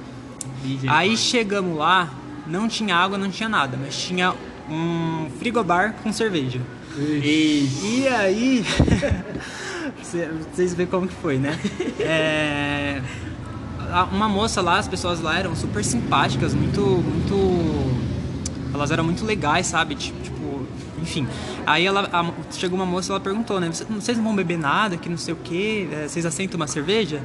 Aí 0.88 1.16
chegamos 1.16 1.76
lá, 1.76 2.10
não 2.46 2.68
tinha 2.68 2.96
água, 2.96 3.18
não 3.18 3.30
tinha 3.30 3.48
nada, 3.48 3.76
mas 3.76 3.96
tinha 4.00 4.34
um 4.70 5.28
frigobar 5.38 5.94
com 6.02 6.12
cerveja. 6.12 6.60
E 6.96 8.08
aí, 8.08 8.64
vocês 10.52 10.74
veem 10.74 10.88
como 10.88 11.06
que 11.06 11.14
foi, 11.14 11.38
né? 11.38 11.58
É, 12.00 13.00
uma 14.12 14.28
moça 14.28 14.60
lá, 14.60 14.78
as 14.78 14.88
pessoas 14.88 15.20
lá 15.20 15.38
eram 15.38 15.54
super 15.54 15.84
simpáticas, 15.84 16.54
muito, 16.54 16.80
muito, 16.80 18.74
elas 18.74 18.90
eram 18.90 19.04
muito 19.04 19.24
legais, 19.24 19.66
sabe? 19.66 19.94
Tipo, 19.94 20.66
enfim. 21.00 21.26
Aí 21.64 21.86
ela, 21.86 22.08
a, 22.12 22.52
chegou 22.52 22.76
uma 22.76 22.86
moça, 22.86 23.12
ela 23.12 23.20
perguntou, 23.20 23.60
né? 23.60 23.70
Vocês 23.70 24.16
não 24.16 24.24
vão 24.24 24.34
beber 24.34 24.58
nada, 24.58 24.96
que 24.96 25.08
não 25.08 25.16
sei 25.16 25.34
o 25.34 25.36
que, 25.36 25.88
é, 25.92 26.08
vocês 26.08 26.26
aceitam 26.26 26.56
uma 26.56 26.66
cerveja? 26.66 27.22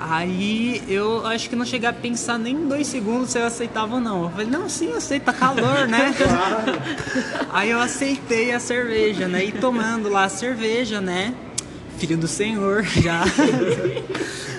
Aí 0.00 0.80
eu 0.86 1.26
acho 1.26 1.50
que 1.50 1.56
não 1.56 1.64
cheguei 1.64 1.88
a 1.88 1.92
pensar 1.92 2.38
nem 2.38 2.68
dois 2.68 2.86
segundos 2.86 3.30
se 3.30 3.38
eu 3.40 3.44
aceitava 3.44 3.96
ou 3.96 4.00
não. 4.00 4.24
Eu 4.24 4.30
falei, 4.30 4.46
não, 4.46 4.68
sim, 4.68 4.92
aceita 4.92 5.32
calor, 5.32 5.88
né? 5.88 6.14
Claro. 6.16 6.80
Aí 7.50 7.70
eu 7.70 7.80
aceitei 7.80 8.52
a 8.52 8.60
cerveja, 8.60 9.26
né? 9.26 9.44
E 9.46 9.50
tomando 9.50 10.08
lá 10.08 10.24
a 10.24 10.28
cerveja, 10.28 11.00
né? 11.00 11.34
Filho 11.98 12.16
do 12.16 12.28
Senhor, 12.28 12.84
já. 13.02 13.24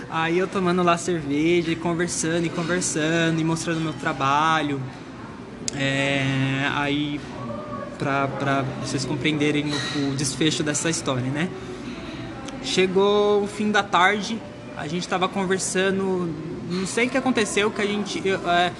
Aí 0.10 0.38
eu 0.38 0.48
tomando 0.48 0.84
lá 0.84 0.94
a 0.94 0.98
cerveja 0.98 1.72
e 1.72 1.76
conversando 1.76 2.46
e 2.46 2.50
conversando 2.50 3.40
e 3.40 3.44
mostrando 3.44 3.80
meu 3.80 3.94
trabalho. 3.94 4.82
É, 5.74 6.70
aí, 6.76 7.22
pra, 7.98 8.28
pra 8.28 8.66
vocês 8.84 9.06
compreenderem 9.06 9.72
o, 9.72 10.10
o 10.10 10.16
desfecho 10.16 10.64
dessa 10.64 10.90
história, 10.90 11.32
né? 11.32 11.48
Chegou 12.62 13.44
o 13.44 13.48
fim 13.48 13.72
da 13.72 13.82
tarde, 13.82 14.38
a 14.80 14.88
gente 14.88 15.02
estava 15.02 15.28
conversando, 15.28 16.34
não 16.70 16.88
sei 16.88 17.08
o 17.08 17.10
que 17.10 17.18
aconteceu, 17.18 17.70
que 17.70 17.82
a 17.82 17.86
gente 17.86 18.24
é, 18.30 18.72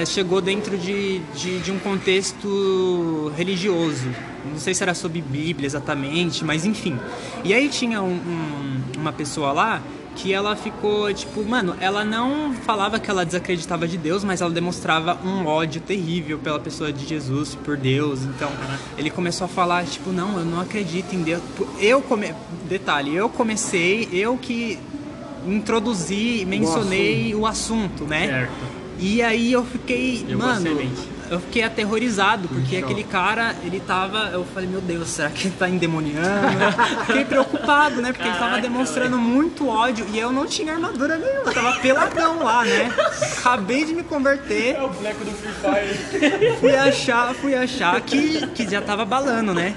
é, 0.00 0.04
chegou 0.04 0.40
dentro 0.40 0.76
de, 0.76 1.20
de, 1.36 1.60
de, 1.60 1.70
um 1.70 1.78
contexto 1.78 3.32
religioso. 3.36 4.08
Não 4.44 4.58
sei 4.58 4.74
se 4.74 4.82
era 4.82 4.94
sobre 4.94 5.22
Bíblia 5.22 5.66
exatamente, 5.66 6.44
mas 6.44 6.66
enfim. 6.66 6.98
E 7.44 7.54
aí 7.54 7.68
tinha 7.68 8.02
um, 8.02 8.14
um, 8.14 8.82
uma 8.98 9.12
pessoa 9.12 9.52
lá 9.52 9.80
que 10.16 10.32
ela 10.32 10.56
ficou, 10.56 11.14
tipo, 11.14 11.42
mano, 11.44 11.74
ela 11.80 12.04
não 12.04 12.52
falava 12.52 12.98
que 12.98 13.08
ela 13.08 13.24
desacreditava 13.24 13.86
de 13.86 13.96
Deus, 13.96 14.24
mas 14.24 14.40
ela 14.40 14.50
demonstrava 14.50 15.18
um 15.24 15.46
ódio 15.46 15.80
terrível 15.80 16.38
pela 16.38 16.58
pessoa 16.58 16.92
de 16.92 17.06
Jesus, 17.06 17.54
por 17.54 17.76
Deus. 17.76 18.24
Então, 18.24 18.50
ele 18.98 19.08
começou 19.08 19.44
a 19.44 19.48
falar, 19.48 19.84
tipo, 19.84 20.10
não, 20.10 20.36
eu 20.38 20.44
não 20.44 20.60
acredito 20.60 21.14
em 21.14 21.22
Deus. 21.22 21.40
Eu 21.78 22.02
come... 22.02 22.34
detalhe, 22.68 23.14
eu 23.14 23.28
comecei, 23.28 24.08
eu 24.12 24.36
que 24.36 24.78
introduzi, 25.46 26.44
mencionei 26.46 27.34
o 27.34 27.46
assunto, 27.46 28.02
o 28.02 28.04
assunto 28.04 28.04
né? 28.04 28.26
Certo. 28.26 28.82
E 28.98 29.20
aí 29.20 29.52
eu 29.52 29.64
fiquei, 29.64 30.24
eu 30.28 30.38
mano, 30.38 30.80
eu 31.28 31.40
fiquei 31.40 31.64
aterrorizado, 31.64 32.46
porque 32.46 32.76
aquele 32.76 33.02
cara, 33.02 33.56
ele 33.64 33.80
tava, 33.80 34.28
eu 34.32 34.44
falei, 34.44 34.68
meu 34.68 34.80
Deus, 34.80 35.08
será 35.08 35.30
que 35.30 35.48
ele 35.48 35.54
tá 35.58 35.68
endemoniando? 35.68 36.22
fiquei 37.06 37.24
preocupado, 37.24 38.02
né? 38.02 38.12
Porque 38.12 38.28
Caraca, 38.28 38.44
ele 38.44 38.50
tava 38.50 38.62
demonstrando 38.62 39.16
véio. 39.16 39.28
muito 39.28 39.66
ódio 39.66 40.06
e 40.12 40.18
eu 40.18 40.30
não 40.30 40.46
tinha 40.46 40.74
armadura 40.74 41.16
nenhuma, 41.16 41.46
eu 41.46 41.52
tava 41.52 41.80
peladão 41.80 42.44
lá, 42.44 42.64
né? 42.64 42.92
Acabei 43.38 43.84
de 43.84 43.94
me 43.94 44.02
converter. 44.02 44.76
É 44.76 44.82
o 44.82 44.88
boneco 44.90 45.24
do 45.24 45.30
Free 45.32 45.52
Fire. 45.52 46.56
Fui 46.60 46.76
achar, 46.76 47.34
fui 47.34 47.54
achar 47.54 48.00
que, 48.02 48.46
que 48.48 48.70
já 48.70 48.82
tava 48.82 49.04
balando, 49.04 49.54
né? 49.54 49.74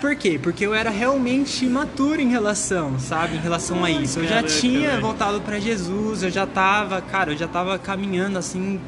Por 0.00 0.14
quê? 0.14 0.38
Porque 0.40 0.64
eu 0.64 0.72
era 0.72 0.90
realmente 0.90 1.64
imaturo 1.64 2.20
em 2.20 2.28
relação, 2.28 2.98
sabe? 3.00 3.36
Em 3.36 3.40
relação 3.40 3.84
a 3.84 3.90
isso. 3.90 4.20
Eu 4.20 4.28
já 4.28 4.42
tinha 4.42 5.00
voltado 5.00 5.40
para 5.40 5.58
Jesus, 5.58 6.22
eu 6.22 6.30
já 6.30 6.46
tava, 6.46 7.00
cara, 7.00 7.32
eu 7.32 7.36
já 7.36 7.48
tava 7.48 7.76
caminhando 7.78 8.38
assim, 8.38 8.80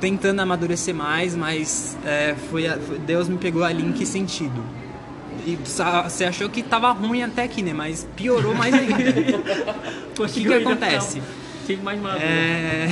tentando 0.00 0.40
amadurecer 0.40 0.94
mais, 0.94 1.36
mas 1.36 1.98
é, 2.04 2.34
foi, 2.50 2.66
foi, 2.68 2.98
Deus 2.98 3.28
me 3.28 3.36
pegou 3.36 3.62
ali 3.62 3.84
em 3.84 3.92
que 3.92 4.06
sentido? 4.06 4.64
E 5.46 5.58
você 5.64 6.24
achou 6.24 6.48
que 6.48 6.62
tava 6.62 6.90
ruim 6.92 7.22
até 7.22 7.42
aqui, 7.42 7.62
né? 7.62 7.72
Mas 7.72 8.06
piorou 8.16 8.54
mais 8.54 8.72
ainda. 8.72 8.94
o 10.18 10.26
que, 10.28 10.44
que 10.44 10.54
acontece? 10.54 11.20
Tive 11.66 11.82
mais 11.82 12.00
maduro. 12.00 12.24
É... 12.24 12.88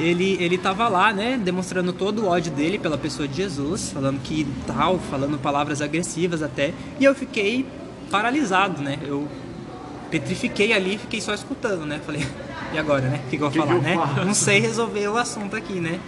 ele 0.00 0.36
ele 0.40 0.56
tava 0.58 0.88
lá, 0.88 1.12
né, 1.12 1.38
demonstrando 1.42 1.92
todo 1.92 2.22
o 2.22 2.26
ódio 2.28 2.52
dele 2.52 2.78
pela 2.78 2.96
pessoa 2.98 3.28
de 3.28 3.36
Jesus, 3.36 3.90
falando 3.92 4.20
que 4.22 4.46
tal, 4.66 4.98
falando 4.98 5.38
palavras 5.38 5.80
agressivas 5.82 6.42
até, 6.42 6.72
e 6.98 7.04
eu 7.04 7.14
fiquei 7.14 7.66
paralisado, 8.10 8.82
né? 8.82 8.98
Eu 9.02 9.28
petrifiquei 10.10 10.72
ali 10.72 10.94
e 10.94 10.98
fiquei 10.98 11.20
só 11.20 11.32
escutando, 11.32 11.86
né? 11.86 12.00
Falei, 12.04 12.26
e 12.72 12.78
agora, 12.78 13.02
né? 13.08 13.20
O 13.26 13.30
que, 13.30 13.36
que 13.36 13.42
eu 13.44 13.50
vou 13.50 13.62
falar, 13.62 13.74
eu 13.76 13.82
né? 13.82 13.94
falo? 13.94 14.24
Não 14.24 14.34
sei 14.34 14.58
resolver 14.60 15.06
o 15.08 15.16
assunto 15.16 15.54
aqui, 15.54 15.74
né? 15.74 16.00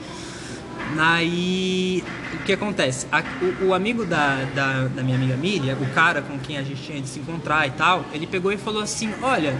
Aí, 0.98 2.02
o 2.34 2.38
que 2.44 2.52
acontece? 2.52 3.06
A- 3.10 3.22
o, 3.62 3.66
o 3.68 3.74
amigo 3.74 4.04
da, 4.04 4.44
da, 4.54 4.88
da 4.88 5.02
minha 5.02 5.16
amiga 5.16 5.36
Miriam, 5.36 5.76
o 5.80 5.86
cara 5.94 6.20
com 6.20 6.38
quem 6.38 6.58
a 6.58 6.62
gente 6.62 6.82
tinha 6.82 7.00
de 7.00 7.08
se 7.08 7.18
encontrar 7.20 7.66
e 7.66 7.70
tal, 7.70 8.04
ele 8.12 8.26
pegou 8.26 8.52
e 8.52 8.56
falou 8.56 8.82
assim: 8.82 9.10
Olha, 9.22 9.54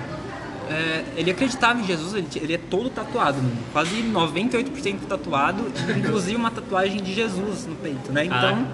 é, 0.71 1.05
ele 1.17 1.31
acreditava 1.31 1.81
em 1.81 1.85
Jesus, 1.85 2.15
ele, 2.15 2.27
ele 2.37 2.55
é 2.55 2.59
todo 2.59 2.89
tatuado, 2.91 3.39
mano, 3.39 3.57
quase 3.73 4.03
98% 4.03 5.01
tatuado, 5.09 5.65
inclusive 5.97 6.37
uma 6.37 6.51
tatuagem 6.51 7.03
de 7.03 7.13
Jesus 7.13 7.67
no 7.67 7.75
peito, 7.77 8.13
né? 8.13 8.25
Então, 8.25 8.41
Caraca. 8.41 8.67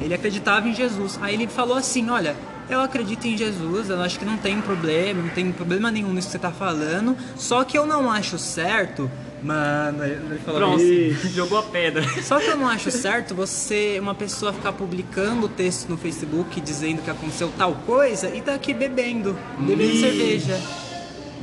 ele 0.00 0.14
acreditava 0.14 0.68
em 0.68 0.74
Jesus. 0.74 1.18
Aí 1.22 1.34
ele 1.34 1.46
falou 1.46 1.76
assim: 1.76 2.10
Olha, 2.10 2.36
eu 2.68 2.80
acredito 2.80 3.26
em 3.26 3.36
Jesus, 3.36 3.90
eu 3.90 4.00
acho 4.00 4.18
que 4.18 4.24
não 4.24 4.36
tem 4.36 4.60
problema, 4.60 5.22
não 5.22 5.30
tem 5.30 5.52
problema 5.52 5.90
nenhum 5.90 6.12
nisso 6.12 6.28
que 6.28 6.32
você 6.32 6.38
tá 6.38 6.50
falando, 6.50 7.16
só 7.36 7.64
que 7.64 7.78
eu 7.78 7.86
não 7.86 8.10
acho 8.10 8.38
certo. 8.38 9.10
Mano, 9.42 10.02
ele 10.02 10.40
falou 10.44 10.60
Pronto, 10.60 10.82
isso. 10.82 11.28
jogou 11.36 11.58
a 11.58 11.62
pedra. 11.62 12.02
Só 12.22 12.40
que 12.40 12.46
eu 12.46 12.56
não 12.56 12.66
acho 12.66 12.90
certo 12.90 13.34
você, 13.34 13.98
uma 14.00 14.14
pessoa 14.14 14.52
ficar 14.52 14.72
publicando 14.72 15.48
texto 15.48 15.88
no 15.88 15.96
Facebook 15.96 16.60
dizendo 16.60 17.02
que 17.02 17.10
aconteceu 17.10 17.52
tal 17.56 17.74
coisa 17.86 18.34
e 18.34 18.40
tá 18.40 18.54
aqui 18.54 18.74
bebendo, 18.74 19.36
bebendo 19.58 19.92
Ih. 19.92 20.00
cerveja. 20.00 20.85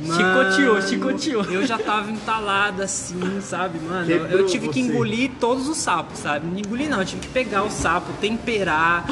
Chicoteou, 0.02 0.74
Mano, 0.74 0.88
chicoteou. 0.88 1.44
Eu 1.44 1.66
já 1.66 1.78
tava 1.78 2.10
entalado 2.10 2.82
assim, 2.82 3.40
sabe, 3.40 3.78
mano? 3.78 4.10
Eu, 4.10 4.16
eu 4.18 4.26
Quebrou 4.28 4.46
tive 4.46 4.68
que 4.68 4.82
você. 4.82 4.88
engolir 4.88 5.30
todos 5.38 5.68
os 5.68 5.76
sapos, 5.78 6.18
sabe? 6.18 6.46
Não 6.46 6.58
engolir 6.58 6.88
não, 6.88 6.98
eu 7.00 7.04
tive 7.06 7.20
que 7.22 7.28
pegar 7.28 7.62
o 7.62 7.70
sapo, 7.70 8.12
temperar, 8.20 9.04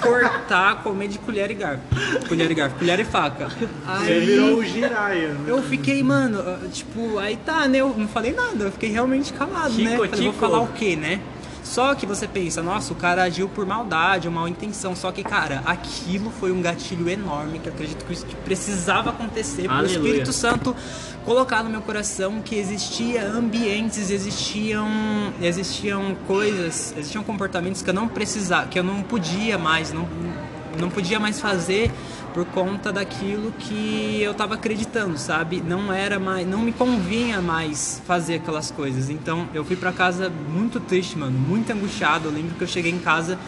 cortar, 0.00 0.82
comer 0.82 1.08
de 1.08 1.18
colher 1.18 1.50
e 1.50 1.54
garfo. 1.54 1.82
Colher 2.28 2.50
e 2.50 2.54
garfo, 2.54 2.76
colher 2.78 3.00
e 3.00 3.04
faca. 3.04 3.48
Você 3.48 4.12
Aí, 4.12 4.20
virou 4.26 4.58
o 4.58 4.64
Jiraya, 4.64 5.28
né? 5.34 5.44
eu 5.46 5.62
fiquei, 5.62 6.02
mano, 6.02 6.42
tipo, 6.70 7.18
aí 7.18 7.36
tá, 7.36 7.66
né? 7.68 7.78
Eu 7.78 7.94
não 7.96 8.08
falei 8.08 8.32
nada, 8.32 8.64
eu 8.64 8.72
fiquei 8.72 8.90
realmente 8.90 9.32
calado, 9.32 9.74
né? 9.74 9.92
Tico, 9.92 10.08
Falei, 10.08 10.24
vou 10.24 10.32
falar 10.34 10.60
o 10.60 10.68
quê, 10.68 10.96
né? 10.96 11.20
Só 11.64 11.94
que 11.94 12.04
você 12.04 12.28
pensa, 12.28 12.62
nossa, 12.62 12.92
o 12.92 12.96
cara 12.96 13.22
agiu 13.22 13.48
por 13.48 13.64
maldade, 13.64 14.28
ou 14.28 14.34
mal 14.34 14.46
intenção. 14.46 14.94
Só 14.94 15.10
que, 15.10 15.24
cara, 15.24 15.62
aquilo 15.64 16.30
foi 16.30 16.52
um 16.52 16.60
gatilho 16.60 17.08
enorme 17.08 17.58
que 17.58 17.68
eu 17.68 17.72
acredito 17.72 18.04
que 18.04 18.12
isso 18.12 18.26
precisava 18.44 19.10
acontecer 19.10 19.66
para 19.66 19.82
o. 19.82 19.86
Espírito 19.86 20.32
Santo 20.32 20.76
colocar 21.24 21.64
no 21.64 21.70
meu 21.70 21.80
coração 21.80 22.42
que 22.42 22.54
existia 22.54 23.26
ambientes, 23.26 24.10
existiam, 24.10 24.86
existiam 25.40 26.14
coisas, 26.26 26.94
existiam 26.98 27.24
comportamentos 27.24 27.80
que 27.80 27.88
eu 27.88 27.94
não 27.94 28.06
precisava, 28.06 28.68
que 28.68 28.78
eu 28.78 28.84
não 28.84 29.02
podia 29.02 29.56
mais, 29.56 29.90
não, 29.90 30.06
não 30.78 30.90
podia 30.90 31.18
mais 31.18 31.40
fazer 31.40 31.90
por 32.34 32.44
conta 32.46 32.92
daquilo 32.92 33.52
que 33.52 34.20
eu 34.20 34.34
tava 34.34 34.54
acreditando, 34.54 35.16
sabe? 35.16 35.62
Não 35.64 35.92
era 35.92 36.18
mais, 36.18 36.44
não 36.44 36.58
me 36.58 36.72
convinha 36.72 37.40
mais 37.40 38.02
fazer 38.04 38.34
aquelas 38.34 38.72
coisas. 38.72 39.08
Então, 39.08 39.48
eu 39.54 39.64
fui 39.64 39.76
pra 39.76 39.92
casa 39.92 40.28
muito 40.48 40.80
triste, 40.80 41.16
mano, 41.16 41.38
muito 41.38 41.72
angustiado. 41.72 42.28
Eu 42.28 42.32
lembro 42.32 42.56
que 42.56 42.64
eu 42.64 42.66
cheguei 42.66 42.90
em 42.90 42.98
casa, 42.98 43.38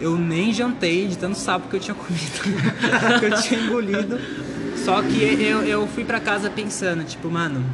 eu 0.00 0.16
nem 0.16 0.52
jantei 0.52 1.08
de 1.08 1.18
tanto 1.18 1.36
sapo 1.36 1.68
que 1.68 1.74
eu 1.74 1.80
tinha 1.80 1.94
comido, 1.98 3.18
que 3.18 3.24
eu 3.24 3.42
tinha 3.42 3.60
engolido. 3.60 4.20
Só 4.76 5.02
que 5.02 5.20
eu, 5.42 5.64
eu 5.64 5.88
fui 5.88 6.04
pra 6.04 6.20
casa 6.20 6.48
pensando, 6.48 7.02
tipo, 7.02 7.28
mano, 7.28 7.64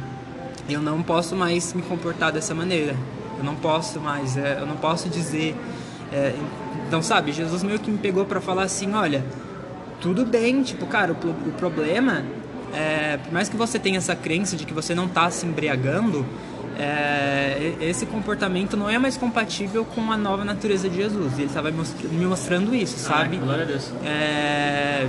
eu 0.67 0.81
não 0.81 1.03
posso 1.03 1.35
mais 1.35 1.71
me 1.73 1.83
comportar 1.83 2.31
dessa 2.31 2.55
maneira. 2.55 2.95
Eu 3.37 3.43
não 3.43 3.53
posso 3.55 3.99
mais, 3.99 4.35
é, 4.37 4.57
eu 4.59 4.65
não 4.65 4.77
posso 4.77 5.07
dizer. 5.07 5.55
é, 6.11 6.33
então, 6.87 7.03
sabe, 7.03 7.31
Jesus 7.31 7.61
meio 7.61 7.79
que 7.79 7.91
me 7.91 7.97
pegou 7.99 8.25
pra 8.25 8.41
falar 8.41 8.63
assim: 8.63 8.93
olha, 8.93 9.23
tudo 10.03 10.23
bem, 10.25 10.61
tipo, 10.61 10.85
cara, 10.85 11.13
o, 11.13 11.29
o 11.49 11.51
problema 11.53 12.23
é, 12.73 13.17
por 13.17 13.31
mais 13.33 13.49
que 13.49 13.55
você 13.57 13.79
tenha 13.79 13.97
essa 13.97 14.15
crença 14.15 14.55
de 14.55 14.65
que 14.65 14.73
você 14.73 14.93
não 14.93 15.07
tá 15.07 15.29
se 15.31 15.45
embriagando, 15.45 16.25
é, 16.77 17.73
esse 17.79 18.05
comportamento 18.05 18.75
não 18.75 18.89
é 18.89 18.97
mais 18.97 19.15
compatível 19.15 19.85
com 19.85 20.11
a 20.11 20.17
nova 20.17 20.43
natureza 20.43 20.89
de 20.89 20.95
Jesus. 20.97 21.33
E 21.37 21.41
ele 21.41 21.45
estava 21.45 21.71
me 21.71 21.77
mostra- 21.77 22.09
me 22.09 22.25
mostrando 22.25 22.75
isso, 22.75 22.97
sabe? 22.99 23.37
Ah, 23.41 23.45
glória 23.45 23.63
a 23.63 23.67
Deus. 23.67 23.91
É, 24.03 25.07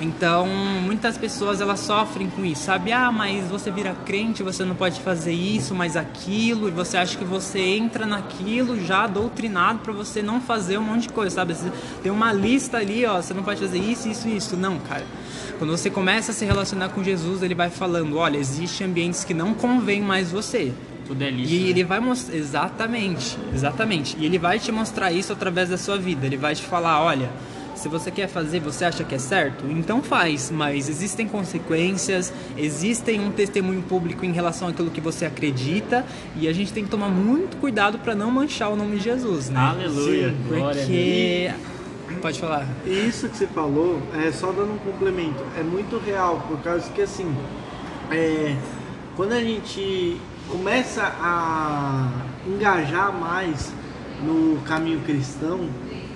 Então, 0.00 0.46
muitas 0.46 1.16
pessoas 1.16 1.60
elas 1.60 1.80
sofrem 1.80 2.28
com 2.28 2.44
isso, 2.44 2.64
sabe? 2.64 2.92
Ah, 2.92 3.10
mas 3.10 3.48
você 3.48 3.70
vira 3.70 3.96
crente, 4.04 4.42
você 4.42 4.62
não 4.62 4.74
pode 4.74 5.00
fazer 5.00 5.32
isso, 5.32 5.74
mas 5.74 5.96
aquilo, 5.96 6.68
e 6.68 6.70
você 6.70 6.98
acha 6.98 7.16
que 7.16 7.24
você 7.24 7.60
entra 7.60 8.04
naquilo 8.04 8.78
já 8.84 9.06
doutrinado 9.06 9.78
para 9.78 9.94
você 9.94 10.20
não 10.20 10.38
fazer 10.38 10.76
um 10.76 10.82
monte 10.82 11.02
de 11.02 11.08
coisa, 11.08 11.36
sabe? 11.36 11.54
Você 11.54 11.72
tem 12.02 12.12
uma 12.12 12.30
lista 12.30 12.76
ali, 12.76 13.06
ó, 13.06 13.22
você 13.22 13.32
não 13.32 13.42
pode 13.42 13.60
fazer 13.60 13.78
isso, 13.78 14.06
isso, 14.06 14.28
isso. 14.28 14.56
Não, 14.56 14.78
cara. 14.80 15.04
Quando 15.58 15.70
você 15.70 15.88
começa 15.88 16.32
a 16.32 16.34
se 16.34 16.44
relacionar 16.44 16.90
com 16.90 17.02
Jesus, 17.02 17.42
ele 17.42 17.54
vai 17.54 17.70
falando, 17.70 18.18
olha, 18.18 18.36
existem 18.36 18.86
ambientes 18.86 19.24
que 19.24 19.32
não 19.32 19.54
convém 19.54 20.02
mais 20.02 20.30
você. 20.30 20.74
Tudo 21.06 21.22
é 21.22 21.30
lixo. 21.30 21.54
E 21.54 21.60
né? 21.60 21.68
ele 21.70 21.84
vai 21.84 22.00
mostrar. 22.00 22.36
Exatamente, 22.36 23.38
exatamente. 23.54 24.16
E 24.18 24.26
ele 24.26 24.38
vai 24.38 24.58
te 24.58 24.70
mostrar 24.70 25.10
isso 25.12 25.32
através 25.32 25.70
da 25.70 25.78
sua 25.78 25.96
vida. 25.96 26.26
Ele 26.26 26.36
vai 26.36 26.54
te 26.54 26.62
falar: 26.62 27.00
olha, 27.00 27.30
se 27.76 27.88
você 27.88 28.10
quer 28.10 28.26
fazer, 28.26 28.60
você 28.60 28.84
acha 28.84 29.04
que 29.04 29.14
é 29.14 29.18
certo? 29.18 29.64
Então 29.70 30.02
faz, 30.02 30.50
mas 30.50 30.88
existem 30.88 31.28
consequências, 31.28 32.32
existem 32.56 33.20
um 33.20 33.30
testemunho 33.30 33.82
público 33.82 34.24
em 34.24 34.32
relação 34.32 34.68
àquilo 34.68 34.90
que 34.90 35.00
você 35.00 35.26
acredita. 35.26 36.04
E 36.34 36.48
a 36.48 36.52
gente 36.52 36.72
tem 36.72 36.84
que 36.84 36.90
tomar 36.90 37.08
muito 37.08 37.56
cuidado 37.58 37.98
para 37.98 38.14
não 38.14 38.30
manchar 38.30 38.70
o 38.70 38.76
nome 38.76 38.96
de 38.96 39.04
Jesus, 39.04 39.50
né? 39.50 39.60
Aleluia. 39.60 40.30
Sim, 40.30 40.36
Glória 40.48 40.82
a 40.82 40.86
Deus. 40.86 40.86
Porque. 40.86 41.50
Pode 42.22 42.40
falar. 42.40 42.66
E 42.84 43.08
isso 43.08 43.28
que 43.28 43.36
você 43.36 43.46
falou, 43.46 44.00
é 44.14 44.32
só 44.32 44.50
dando 44.50 44.72
um 44.72 44.78
complemento, 44.78 45.44
é 45.56 45.62
muito 45.62 45.98
real, 45.98 46.44
por 46.48 46.58
causa 46.60 46.90
que 46.90 47.02
assim, 47.02 47.36
é, 48.10 48.56
quando 49.14 49.32
a 49.32 49.40
gente 49.40 50.16
começa 50.48 51.02
a 51.20 52.10
engajar 52.46 53.12
mais 53.12 53.72
no 54.24 54.60
caminho 54.62 55.00
cristão, 55.00 55.68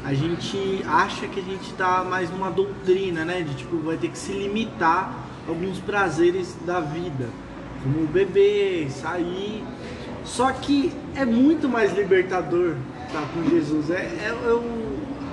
a 0.05 0.15
gente 0.15 0.83
acha 0.87 1.27
que 1.27 1.41
a 1.41 1.43
gente 1.43 1.73
tá 1.75 2.05
mais 2.05 2.31
numa 2.31 2.51
doutrina, 2.51 3.25
né? 3.25 3.43
De 3.43 3.55
tipo, 3.55 3.77
vai 3.79 3.97
ter 3.97 4.09
que 4.09 4.19
se 4.19 4.33
limitar 4.33 5.15
a 5.47 5.51
alguns 5.51 5.79
prazeres 5.79 6.57
da 6.65 6.81
vida, 6.81 7.29
como 7.83 8.07
beber, 8.07 8.91
sair. 8.91 9.63
Só 10.25 10.53
que 10.53 10.93
é 11.15 11.25
muito 11.25 11.69
mais 11.69 11.95
libertador 11.97 12.77
estar 13.07 13.23
com 13.35 13.49
Jesus. 13.51 13.91
É, 13.91 13.95
é- 13.97 14.35
eu, 14.45 14.63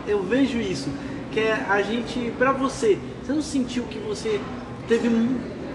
eu 0.08 0.24
vejo 0.24 0.60
isso. 0.60 0.90
Que 1.32 1.42
é 1.42 1.66
a 1.70 1.82
gente, 1.82 2.34
pra 2.38 2.52
você, 2.52 2.98
você 3.24 3.32
não 3.32 3.42
sentiu 3.42 3.84
que 3.84 4.00
você 4.00 4.40
teve, 4.88 5.10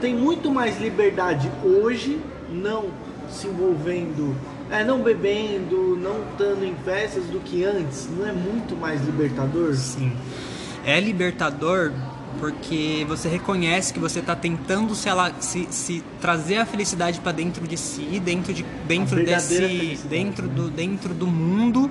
tem 0.01 0.14
muito 0.14 0.51
mais 0.51 0.80
liberdade 0.80 1.51
hoje, 1.62 2.18
não 2.51 2.86
se 3.30 3.47
envolvendo, 3.47 4.34
é, 4.73 4.83
não 4.83 5.03
bebendo, 5.03 5.97
não 5.97 6.23
estando 6.31 6.64
em 6.64 6.75
festas 6.85 7.25
do 7.27 7.39
que 7.41 7.62
antes? 7.62 8.09
Não 8.11 8.27
é 8.27 8.33
muito 8.33 8.75
mais 8.75 9.05
libertador? 9.05 9.75
Sim. 9.75 10.12
É 10.85 10.99
libertador 10.99 11.93
porque 12.41 13.05
você 13.09 13.29
reconhece 13.29 13.93
que 13.93 14.01
você 14.01 14.20
está 14.20 14.35
tentando 14.35 14.95
se, 14.95 15.09
ela, 15.09 15.33
se, 15.41 15.68
se 15.70 16.03
trazer 16.20 16.57
a 16.57 16.66
felicidade 16.66 17.20
para 17.20 17.33
dentro 17.33 17.66
de 17.68 17.77
si, 17.77 18.20
dentro 18.25 18.53
de 18.53 18.64
dentro 18.87 19.25
desse 19.25 20.01
dentro 20.09 20.49
do 20.49 20.70
dentro 20.70 21.14
do 21.14 21.27
mundo, 21.27 21.91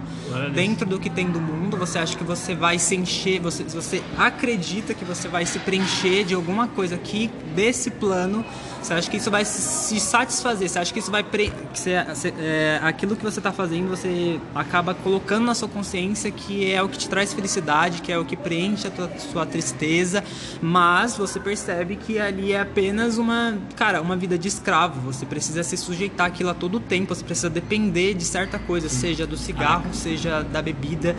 dentro 0.53 0.85
do 0.85 0.99
que 0.99 1.09
tem 1.09 1.29
do 1.29 1.39
mundo. 1.39 1.77
Você 1.77 1.99
acha 1.99 2.17
que 2.17 2.23
você 2.23 2.55
vai 2.55 2.79
se 2.79 2.95
encher, 2.95 3.39
você 3.39 3.63
você 3.63 4.01
acredita 4.17 4.93
que 4.93 5.05
você 5.05 5.27
vai 5.27 5.45
se 5.45 5.59
preencher 5.59 6.23
de 6.23 6.33
alguma 6.33 6.67
coisa 6.67 6.95
aqui 6.95 7.29
desse 7.55 7.91
plano. 7.91 8.43
Você 8.81 8.93
acha 8.95 9.11
que 9.11 9.17
isso 9.17 9.29
vai 9.29 9.45
se- 9.45 9.99
satisfazer? 9.99 10.67
Você 10.67 10.79
acha 10.79 10.91
que 10.91 10.99
isso 10.99 11.11
vai 11.11 11.23
pre... 11.23 11.51
que 11.71 11.79
você- 11.79 12.33
é, 12.39 12.79
aquilo 12.81 13.15
que 13.15 13.23
você 13.23 13.39
está 13.39 13.51
fazendo 13.51 13.89
você 13.89 14.39
acaba 14.55 14.93
colocando 14.95 15.45
na 15.45 15.53
sua 15.53 15.67
consciência 15.69 16.31
que 16.31 16.71
é 16.71 16.81
o 16.81 16.89
que 16.89 16.97
te 16.97 17.07
traz 17.07 17.31
felicidade, 17.33 18.01
que 18.01 18.11
é 18.11 18.17
o 18.17 18.25
que 18.25 18.35
preenche 18.35 18.87
a 18.87 18.91
tua, 18.91 19.09
sua 19.19 19.45
tristeza, 19.45 20.23
mas 20.61 21.15
você 21.15 21.39
percebe 21.39 21.95
que 21.95 22.17
ali 22.19 22.53
é 22.53 22.61
apenas 22.61 23.17
uma, 23.17 23.55
cara, 23.75 24.01
uma 24.01 24.15
vida 24.15 24.37
de 24.37 24.47
escravo. 24.47 24.99
Você 25.01 25.25
precisa 25.25 25.61
se 25.63 25.77
sujeitar 25.77 26.27
àquilo 26.27 26.49
a 26.49 26.53
todo 26.53 26.79
tempo, 26.79 27.13
você 27.13 27.23
precisa 27.23 27.49
depender 27.49 28.13
de 28.15 28.25
certa 28.25 28.57
coisa, 28.57 28.89
seja 28.89 29.27
do 29.27 29.37
cigarro, 29.37 29.93
seja 29.93 30.41
da 30.41 30.61
bebida. 30.61 31.15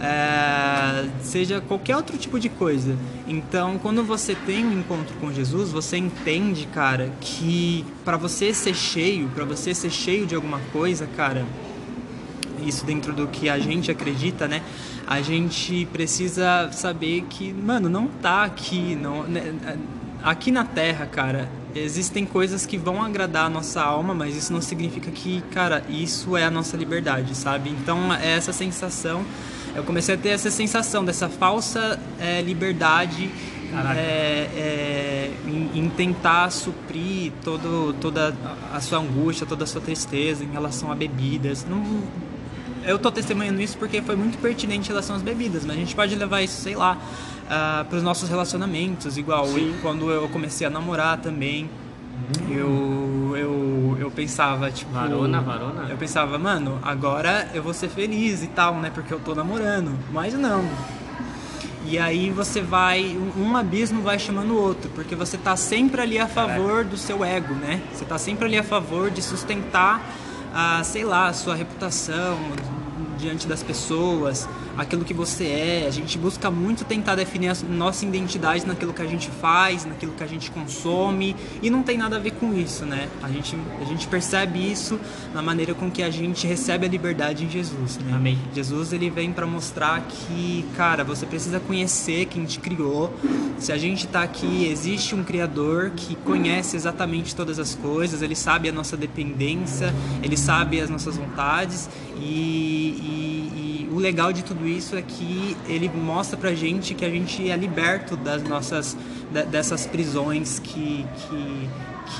É, 0.00 1.08
seja 1.20 1.60
qualquer 1.60 1.96
outro 1.96 2.16
tipo 2.18 2.38
de 2.38 2.48
coisa. 2.48 2.96
Então, 3.26 3.78
quando 3.78 4.04
você 4.04 4.34
tem 4.34 4.64
um 4.64 4.72
encontro 4.72 5.14
com 5.20 5.32
Jesus, 5.32 5.70
você 5.70 5.96
entende, 5.96 6.66
cara, 6.66 7.12
que 7.20 7.84
para 8.04 8.16
você 8.16 8.52
ser 8.52 8.74
cheio, 8.74 9.28
para 9.28 9.44
você 9.44 9.74
ser 9.74 9.90
cheio 9.90 10.26
de 10.26 10.34
alguma 10.34 10.60
coisa, 10.72 11.06
cara, 11.16 11.44
isso 12.64 12.84
dentro 12.84 13.12
do 13.12 13.26
que 13.26 13.48
a 13.48 13.58
gente 13.58 13.90
acredita, 13.90 14.46
né? 14.46 14.62
A 15.06 15.20
gente 15.22 15.86
precisa 15.92 16.70
saber 16.72 17.24
que, 17.28 17.52
mano, 17.52 17.88
não 17.88 18.06
tá 18.06 18.44
aqui, 18.44 18.96
não, 18.96 19.22
né, 19.22 19.54
aqui 20.22 20.50
na 20.50 20.64
Terra, 20.64 21.06
cara. 21.06 21.48
Existem 21.74 22.24
coisas 22.24 22.64
que 22.64 22.78
vão 22.78 23.02
agradar 23.02 23.46
a 23.46 23.50
nossa 23.50 23.82
alma, 23.82 24.14
mas 24.14 24.34
isso 24.34 24.50
não 24.52 24.62
significa 24.62 25.10
que, 25.10 25.42
cara, 25.52 25.84
isso 25.90 26.36
é 26.36 26.44
a 26.44 26.50
nossa 26.50 26.76
liberdade, 26.76 27.34
sabe? 27.36 27.68
Então, 27.70 28.12
é 28.14 28.32
essa 28.32 28.52
sensação 28.52 29.24
eu 29.76 29.84
comecei 29.84 30.14
a 30.14 30.18
ter 30.18 30.30
essa 30.30 30.50
sensação 30.50 31.04
dessa 31.04 31.28
falsa 31.28 32.00
eh, 32.18 32.42
liberdade 32.42 33.30
é, 33.94 34.48
é, 34.56 35.30
em, 35.46 35.80
em, 35.80 35.88
tentar 35.90 36.50
suprir 36.50 37.32
todo, 37.44 37.94
toda 38.00 38.34
a 38.72 38.80
sua 38.80 38.98
angústia, 38.98 39.46
toda 39.46 39.64
a 39.64 39.66
sua 39.66 39.80
tristeza 39.80 40.44
em 40.44 40.50
relação 40.50 40.90
a 40.90 40.94
bebidas. 40.94 41.66
Não, 41.68 42.02
eu 42.84 42.98
tô 42.98 43.10
testemunhando 43.10 43.60
isso 43.60 43.76
porque 43.76 44.00
foi 44.00 44.16
muito 44.16 44.38
pertinente 44.38 44.86
em 44.86 44.88
relação 44.88 45.16
às 45.16 45.22
bebidas, 45.22 45.64
mas 45.66 45.76
a 45.76 45.78
gente 45.78 45.94
pode 45.94 46.14
levar 46.14 46.42
isso, 46.42 46.60
sei 46.62 46.74
lá, 46.74 46.96
uh, 46.96 47.84
para 47.84 47.96
os 47.96 48.02
nossos 48.02 48.28
relacionamentos, 48.28 49.18
igual 49.18 49.46
eu, 49.46 49.74
quando 49.82 50.10
eu 50.10 50.28
comecei 50.28 50.66
a 50.66 50.70
namorar 50.70 51.18
também. 51.18 51.68
Eu, 52.48 53.34
eu, 53.36 53.96
eu 54.00 54.10
pensava, 54.10 54.70
tipo. 54.70 54.92
Varona, 54.92 55.40
varona? 55.40 55.86
Eu 55.88 55.96
pensava, 55.96 56.38
mano, 56.38 56.78
agora 56.82 57.48
eu 57.54 57.62
vou 57.62 57.74
ser 57.74 57.88
feliz 57.88 58.42
e 58.42 58.48
tal, 58.48 58.76
né? 58.76 58.90
Porque 58.92 59.12
eu 59.12 59.20
tô 59.20 59.34
namorando. 59.34 59.96
Mas 60.12 60.34
não. 60.34 60.64
E 61.84 61.98
aí 61.98 62.30
você 62.30 62.60
vai. 62.60 63.16
Um 63.36 63.56
abismo 63.56 64.02
vai 64.02 64.18
chamando 64.18 64.50
o 64.52 64.60
outro, 64.60 64.90
porque 64.94 65.14
você 65.14 65.36
tá 65.36 65.56
sempre 65.56 66.00
ali 66.00 66.18
a 66.18 66.26
favor 66.26 66.84
do 66.84 66.96
seu 66.96 67.24
ego, 67.24 67.54
né? 67.54 67.80
Você 67.92 68.04
tá 68.04 68.18
sempre 68.18 68.46
ali 68.46 68.58
a 68.58 68.64
favor 68.64 69.10
de 69.10 69.22
sustentar 69.22 70.00
a, 70.52 70.82
sei 70.82 71.04
lá, 71.04 71.28
a 71.28 71.32
sua 71.32 71.54
reputação, 71.54 72.38
diante 73.18 73.46
das 73.46 73.62
pessoas, 73.62 74.48
aquilo 74.76 75.04
que 75.04 75.14
você 75.14 75.44
é. 75.44 75.84
A 75.86 75.90
gente 75.90 76.18
busca 76.18 76.50
muito 76.50 76.84
tentar 76.84 77.14
definir 77.14 77.48
a 77.48 77.54
nossa 77.68 78.04
identidade 78.04 78.66
naquilo 78.66 78.92
que 78.92 79.02
a 79.02 79.06
gente 79.06 79.30
faz, 79.30 79.84
naquilo 79.84 80.12
que 80.12 80.22
a 80.22 80.26
gente 80.26 80.50
consome, 80.50 81.34
e 81.62 81.70
não 81.70 81.82
tem 81.82 81.96
nada 81.96 82.16
a 82.16 82.18
ver 82.18 82.32
com 82.32 82.54
isso, 82.54 82.84
né? 82.84 83.08
A 83.22 83.28
gente, 83.28 83.56
a 83.80 83.84
gente 83.84 84.06
percebe 84.06 84.58
isso 84.58 84.98
na 85.32 85.42
maneira 85.42 85.74
com 85.74 85.90
que 85.90 86.02
a 86.02 86.10
gente 86.10 86.46
recebe 86.46 86.86
a 86.86 86.88
liberdade 86.88 87.44
em 87.44 87.50
Jesus, 87.50 87.98
né? 87.98 88.12
Amém. 88.14 88.38
Jesus 88.54 88.92
ele 88.92 89.10
vem 89.10 89.32
para 89.32 89.46
mostrar 89.46 90.00
que, 90.02 90.64
cara, 90.76 91.04
você 91.04 91.26
precisa 91.26 91.60
conhecer 91.60 92.26
quem 92.26 92.44
te 92.44 92.58
criou. 92.58 93.14
Se 93.58 93.72
a 93.72 93.78
gente 93.78 94.06
tá 94.06 94.22
aqui, 94.22 94.66
existe 94.66 95.14
um 95.14 95.24
criador 95.24 95.90
que 95.96 96.14
conhece 96.16 96.76
exatamente 96.76 97.34
todas 97.34 97.58
as 97.58 97.74
coisas, 97.74 98.22
ele 98.22 98.34
sabe 98.34 98.68
a 98.68 98.72
nossa 98.72 98.96
dependência, 98.96 99.94
ele 100.22 100.36
sabe 100.36 100.80
as 100.80 100.90
nossas 100.90 101.16
vontades 101.16 101.88
e, 102.18 102.22
e, 102.22 103.52
e, 103.56 103.65
o 103.96 103.98
legal 103.98 104.30
de 104.30 104.44
tudo 104.44 104.68
isso 104.68 104.94
é 104.94 105.00
que 105.00 105.56
ele 105.66 105.88
mostra 105.88 106.36
pra 106.36 106.52
gente 106.52 106.94
que 106.94 107.02
a 107.02 107.08
gente 107.08 107.50
é 107.50 107.56
liberto 107.56 108.14
das 108.14 108.42
nossas 108.42 108.94
dessas 109.50 109.86
prisões 109.86 110.58
que, 110.58 111.06
que, 111.16 111.70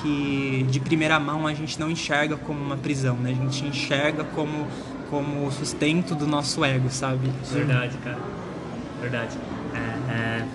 que 0.00 0.66
de 0.70 0.80
primeira 0.80 1.20
mão 1.20 1.46
a 1.46 1.52
gente 1.52 1.78
não 1.78 1.90
enxerga 1.90 2.34
como 2.34 2.58
uma 2.58 2.78
prisão, 2.78 3.16
né? 3.16 3.30
A 3.30 3.34
gente 3.34 3.66
enxerga 3.66 4.24
como 4.24 4.66
como 5.10 5.52
sustento 5.52 6.14
do 6.14 6.26
nosso 6.26 6.64
ego, 6.64 6.88
sabe? 6.90 7.30
Verdade, 7.52 7.96
cara. 7.98 8.18
Verdade. 9.00 9.36
É, 9.74 10.12
é... 10.12 10.46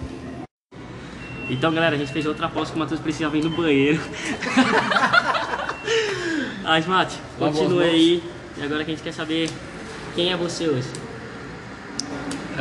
Então, 1.51 1.71
galera, 1.71 1.95
a 1.95 1.99
gente 1.99 2.11
fez 2.11 2.25
outra 2.25 2.47
aposta 2.47 2.73
que 2.73 2.77
o 2.77 2.79
Matheus 2.79 2.99
precisava 2.99 3.37
ir 3.37 3.43
no 3.43 3.51
banheiro. 3.51 4.01
Asmate, 6.65 7.17
continue 7.37 7.83
aí. 7.83 8.23
E 8.57 8.63
agora 8.63 8.83
que 8.83 8.91
a 8.91 8.95
gente 8.95 9.03
quer 9.03 9.13
saber 9.13 9.49
quem 10.15 10.31
é 10.31 10.35
você 10.35 10.67
hoje? 10.67 11.10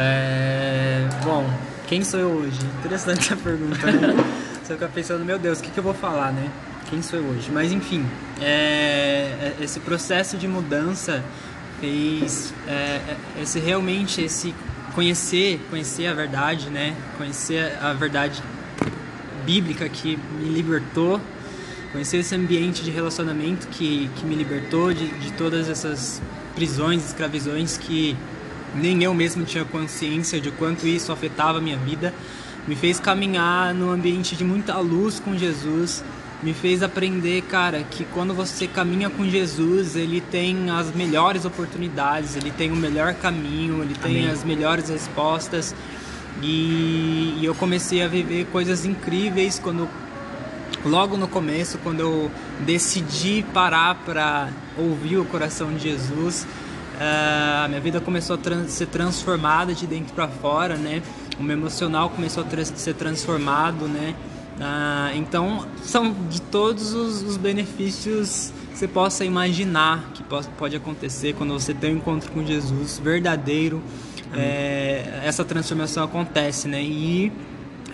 É... 0.01 1.07
Bom, 1.23 1.47
quem 1.87 2.03
sou 2.03 2.19
eu 2.19 2.29
hoje? 2.29 2.59
Interessante 2.79 3.35
a 3.35 3.37
pergunta, 3.37 3.87
né? 3.93 4.15
Você 4.65 4.73
fica 4.73 4.89
pensando, 4.89 5.25
meu 5.27 5.39
Deus, 5.39 5.61
o 5.61 5.63
que, 5.63 5.71
que 5.71 5.79
eu 5.79 5.85
vou 5.85 5.93
falar, 5.93 6.33
né? 6.33 6.51
Quem 6.89 7.03
sou 7.03 7.19
eu 7.19 7.27
hoje? 7.27 7.51
Mas 7.53 7.71
enfim, 7.71 8.07
é... 8.41 8.47
é 9.43 9.57
esse 9.61 9.79
processo 9.81 10.39
de 10.39 10.49
mudança 10.49 11.23
fez 11.81 12.55
é... 12.67 12.73
é 13.37 13.43
esse 13.43 13.59
realmente 13.59 14.23
esse 14.23 14.55
conhecer 14.95 15.61
conhecer 15.69 16.07
a 16.07 16.15
verdade, 16.15 16.71
né? 16.71 16.97
Conhecer 17.19 17.77
a 17.83 17.93
verdade 17.93 18.43
bíblica 19.45 19.87
que 19.89 20.19
me 20.39 20.49
libertou 20.49 21.21
conhecer 21.93 22.19
esse 22.19 22.35
ambiente 22.35 22.83
de 22.83 22.91
relacionamento 22.91 23.67
que, 23.69 24.09
que 24.17 24.25
me 24.25 24.35
libertou 24.35 24.95
de, 24.95 25.09
de 25.09 25.33
todas 25.33 25.69
essas 25.69 26.23
prisões, 26.55 27.05
escravizações 27.05 27.77
que 27.77 28.17
nem 28.75 29.03
eu 29.03 29.13
mesmo 29.15 29.45
tinha 29.45 29.65
consciência 29.65 30.41
de 30.41 30.51
quanto 30.51 30.87
isso 30.87 31.13
afetava 31.13 31.59
a 31.59 31.61
minha 31.61 31.77
vida, 31.77 32.15
me 32.67 32.77
fez 32.77 33.01
caminhar 33.01 33.75
num 33.75 33.91
ambiente 33.91 34.37
de 34.37 34.45
muita 34.45 34.79
luz 34.79 35.19
com 35.19 35.37
Jesus, 35.37 36.05
me 36.43 36.55
fez 36.55 36.83
aprender, 36.83 37.43
cara, 37.43 37.83
que 37.83 38.05
quando 38.05 38.33
você 38.33 38.67
caminha 38.67 39.11
com 39.11 39.29
Jesus, 39.29 39.95
ele 39.95 40.21
tem 40.21 40.71
as 40.71 40.95
melhores 40.95 41.45
oportunidades, 41.45 42.37
ele 42.37 42.51
tem 42.51 42.71
o 42.71 42.77
melhor 42.77 43.15
caminho, 43.15 43.83
ele 43.83 43.95
tem 43.95 44.21
Amém. 44.21 44.31
as 44.31 44.45
melhores 44.45 44.89
respostas. 44.89 45.75
E, 46.43 47.37
e 47.39 47.45
eu 47.45 47.55
comecei 47.55 48.03
a 48.03 48.09
viver 48.09 48.47
coisas 48.47 48.87
incríveis 48.87 49.59
quando 49.59 49.87
logo 50.85 51.17
no 51.17 51.29
começo, 51.29 51.79
quando 51.79 52.01
eu 52.01 52.31
decidi 52.61 53.45
parar 53.53 53.97
para 53.97 54.49
ouvir 54.79 55.19
o 55.19 55.25
coração 55.27 55.73
de 55.75 55.91
Jesus, 55.91 56.47
a 57.03 57.67
minha 57.69 57.81
vida 57.81 58.01
começou 58.01 58.35
a 58.35 58.39
trans 58.39 58.71
ser 58.71 58.87
transformada 58.87 59.75
de 59.75 59.87
dentro 59.87 60.13
para 60.15 60.29
fora, 60.29 60.77
né? 60.77 61.03
O 61.39 61.43
meu 61.43 61.57
emocional 61.57 62.11
começou 62.11 62.43
a 62.43 62.47
tra 62.47 62.63
ser 62.65 62.95
transformado, 62.95 63.89
né? 63.89 64.15
Uh, 64.59 65.17
então, 65.17 65.67
são 65.83 66.15
de 66.29 66.43
todos 66.43 66.93
os, 66.93 67.23
os 67.23 67.37
benefícios 67.39 68.53
que 68.71 68.79
você 68.79 68.87
possa 68.87 69.25
imaginar 69.25 70.11
que 70.13 70.23
pode 70.59 70.77
acontecer 70.77 71.35
quando 71.35 71.55
você 71.55 71.73
tem 71.73 71.95
um 71.95 71.97
encontro 71.97 72.31
com 72.31 72.45
Jesus 72.45 72.99
verdadeiro. 72.99 73.83
É, 74.37 75.23
essa 75.25 75.45
transformação 75.45 76.05
acontece, 76.05 76.69
né? 76.69 76.83
E 76.83 77.33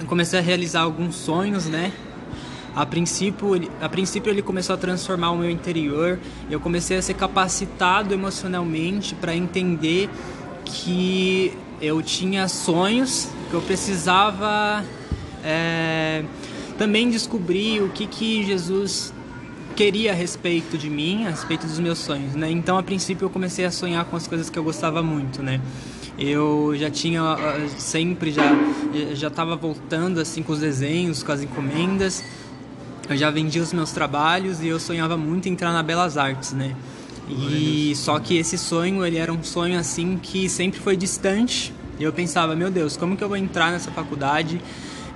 eu 0.01 0.07
comecei 0.07 0.39
a 0.39 0.43
realizar 0.43 0.81
alguns 0.81 1.15
sonhos, 1.15 1.67
né? 1.67 1.93
A 2.77 2.85
princípio, 2.85 3.71
a 3.81 3.89
princípio 3.89 4.31
ele 4.31 4.43
começou 4.43 4.75
a 4.75 4.77
transformar 4.77 5.31
o 5.31 5.39
meu 5.39 5.49
interior. 5.49 6.21
Eu 6.51 6.61
comecei 6.61 6.99
a 6.99 7.01
ser 7.01 7.15
capacitado 7.15 8.13
emocionalmente 8.13 9.15
para 9.15 9.35
entender 9.35 10.11
que 10.63 11.57
eu 11.81 12.03
tinha 12.03 12.47
sonhos, 12.49 13.31
que 13.49 13.55
eu 13.55 13.63
precisava 13.63 14.85
é, 15.43 16.23
também 16.77 17.09
descobrir 17.09 17.83
o 17.83 17.89
que, 17.89 18.07
que 18.07 18.45
Jesus 18.45 19.11
queria 19.75 20.13
a 20.13 20.15
respeito 20.15 20.77
de 20.77 20.91
mim, 20.91 21.27
a 21.27 21.31
respeito 21.31 21.67
dos 21.67 21.79
meus 21.79 21.99
sonhos, 21.99 22.35
né? 22.35 22.51
Então, 22.51 22.77
a 22.77 22.83
princípio, 22.83 23.25
eu 23.25 23.31
comecei 23.31 23.65
a 23.65 23.71
sonhar 23.71 24.05
com 24.05 24.17
as 24.17 24.27
coisas 24.27 24.51
que 24.51 24.59
eu 24.59 24.65
gostava 24.65 25.03
muito, 25.03 25.43
né? 25.43 25.63
Eu 26.19 26.75
já 26.77 26.91
tinha 26.91 27.23
sempre 27.79 28.33
já 28.33 28.43
já 29.15 29.29
estava 29.29 29.55
voltando 29.55 30.19
assim 30.19 30.43
com 30.43 30.53
os 30.53 30.61
desenhos, 30.61 31.23
com 31.23 31.33
as 31.33 31.43
encomendas 31.43 32.25
eu 33.09 33.17
já 33.17 33.31
vendia 33.31 33.63
os 33.63 33.73
meus 33.73 33.93
trabalhos 33.93 34.61
e 34.61 34.69
eu 34.69 34.79
sonhava 34.79 35.17
muito 35.17 35.49
em 35.49 35.53
entrar 35.53 35.73
na 35.73 35.83
Belas 35.83 36.17
Artes, 36.17 36.53
né? 36.53 36.75
E 37.29 37.93
só 37.97 38.19
que 38.19 38.37
esse 38.37 38.57
sonho, 38.57 39.05
ele 39.05 39.17
era 39.17 39.33
um 39.33 39.43
sonho 39.43 39.79
assim 39.79 40.19
que 40.21 40.49
sempre 40.49 40.79
foi 40.79 40.97
distante. 40.97 41.73
E 41.99 42.05
eu 42.05 42.13
pensava, 42.13 42.55
meu 42.55 42.71
Deus, 42.71 42.97
como 42.97 43.17
que 43.17 43.25
eu 43.25 43.29
vou 43.29 43.37
entrar 43.37 43.73
nessa 43.73 43.91
faculdade? 43.91 44.61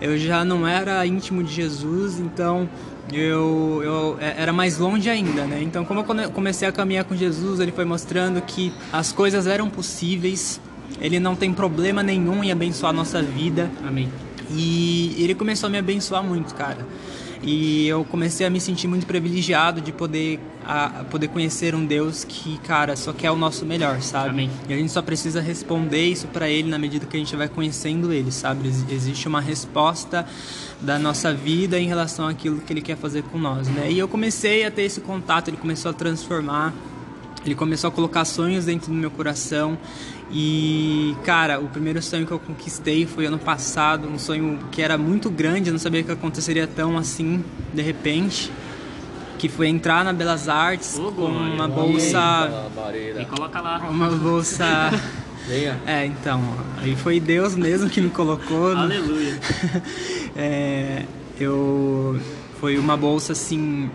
Eu 0.01 0.19
já 0.19 0.45
não 0.45 0.67
era 0.67 1.05
íntimo 1.07 1.45
de 1.45 1.53
Jesus, 1.53 2.19
então 2.19 2.69
eu, 3.13 3.81
eu 3.85 4.17
é, 4.19 4.35
era 4.39 4.53
mais 4.53 4.79
longe 4.79 5.11
ainda, 5.11 5.45
né? 5.45 5.61
Então, 5.63 5.85
como 5.85 6.01
eu 6.01 6.31
comecei 6.31 6.67
a 6.67 6.73
caminhar 6.73 7.05
com 7.05 7.15
Jesus, 7.15 7.61
ele 7.61 7.71
foi 7.71 7.85
mostrando 7.85 8.41
que 8.41 8.73
as 8.93 9.13
coisas 9.13 9.47
eram 9.47 9.69
possíveis. 9.69 10.61
Ele 11.01 11.21
não 11.21 11.37
tem 11.37 11.53
problema 11.53 12.03
nenhum 12.03 12.43
em 12.43 12.51
abençoar 12.51 12.91
a 12.91 12.93
nossa 12.93 13.23
vida. 13.23 13.71
Amém. 13.87 14.09
E 14.53 15.15
ele 15.19 15.35
começou 15.35 15.69
a 15.69 15.71
me 15.71 15.79
abençoar 15.79 16.25
muito, 16.25 16.55
cara. 16.55 16.87
E 17.43 17.89
eu 17.89 18.05
comecei 18.05 18.47
a 18.47 18.51
me 18.51 18.61
sentir 18.61 18.87
muito 18.87 19.07
privilegiado 19.07 19.81
de 19.81 19.93
poder, 19.93 20.39
a, 20.65 21.05
poder 21.11 21.29
conhecer 21.29 21.75
um 21.75 21.85
Deus 21.85 22.23
que, 22.23 22.59
cara, 22.59 22.95
só 22.97 23.13
quer 23.13 23.31
o 23.31 23.37
nosso 23.37 23.65
melhor, 23.65 24.03
sabe? 24.03 24.29
Amém. 24.29 24.51
E 24.69 24.75
a 24.75 24.77
gente 24.77 24.93
só 24.93 25.01
precisa 25.01 25.41
responder 25.41 26.05
isso 26.05 26.27
para 26.29 26.49
Ele 26.49 26.69
na 26.69 26.79
medida 26.79 27.07
que 27.07 27.17
a 27.17 27.21
gente 27.21 27.35
vai 27.35 27.49
conhecendo 27.49 28.13
Ele, 28.13 28.31
sabe? 28.31 28.69
Existe 28.91 29.27
uma 29.27 29.41
resposta 29.41 30.27
da 30.81 30.99
nossa 30.99 31.33
vida 31.33 31.79
em 31.79 31.87
relação 31.87 32.29
àquilo 32.29 32.61
que 32.61 32.73
Ele 32.73 32.83
quer 32.83 32.97
fazer 32.97 33.23
com 33.23 33.39
nós, 33.39 33.69
né? 33.69 33.91
E 33.91 33.99
eu 33.99 34.07
comecei 34.07 34.67
a 34.67 34.71
ter 34.71 34.83
esse 34.83 35.01
contato, 35.01 35.49
Ele 35.49 35.57
começou 35.57 35.91
a 35.91 35.95
transformar 35.95 36.75
ele 37.45 37.55
começou 37.55 37.89
a 37.89 37.91
colocar 37.91 38.25
sonhos 38.25 38.67
dentro 38.67 38.93
do 38.93 38.95
meu 38.95 39.11
coração 39.11 39.79
e, 40.33 41.17
cara, 41.25 41.59
o 41.59 41.69
primeiro 41.69 42.01
sonho 42.01 42.27
que 42.27 42.33
eu 42.33 42.39
conquistei 42.39 43.05
foi 43.05 43.27
ano 43.27 43.39
passado, 43.39 44.09
um 44.09 44.19
sonho 44.19 44.59
que 44.71 44.81
era 44.81 44.97
muito 44.97 45.29
grande, 45.29 45.71
eu 45.71 45.73
não 45.73 45.81
sabia 45.81 46.03
que 46.03 46.13
aconteceria 46.13 46.67
tão 46.67 46.97
assim, 46.97 47.45
de 47.75 47.83
repente, 47.83 48.53
que 49.39 49.49
foi 49.49 49.69
entrar 49.69 50.05
na 50.05 50.13
Belas 50.13 50.49
Artes 50.49 50.97
oh, 50.99 51.11
com 51.11 51.25
uma 51.25 51.67
bolsa 51.67 52.49
e 53.19 53.25
coloca 53.25 53.61
lá. 53.61 53.79
Uma 53.89 54.11
bolsa 54.11 54.65
É, 55.85 56.07
então, 56.07 56.43
aí 56.79 56.95
foi 56.95 57.19
Deus 57.19 57.57
mesmo 57.57 57.91
que 57.91 58.01
me 58.01 58.11
colocou. 58.11 58.71
Aleluia. 58.77 59.37
é, 60.37 61.05
eu 61.41 62.21
foi 62.61 62.79
uma 62.79 62.97
bolsa 62.97 63.33
assim 63.33 63.91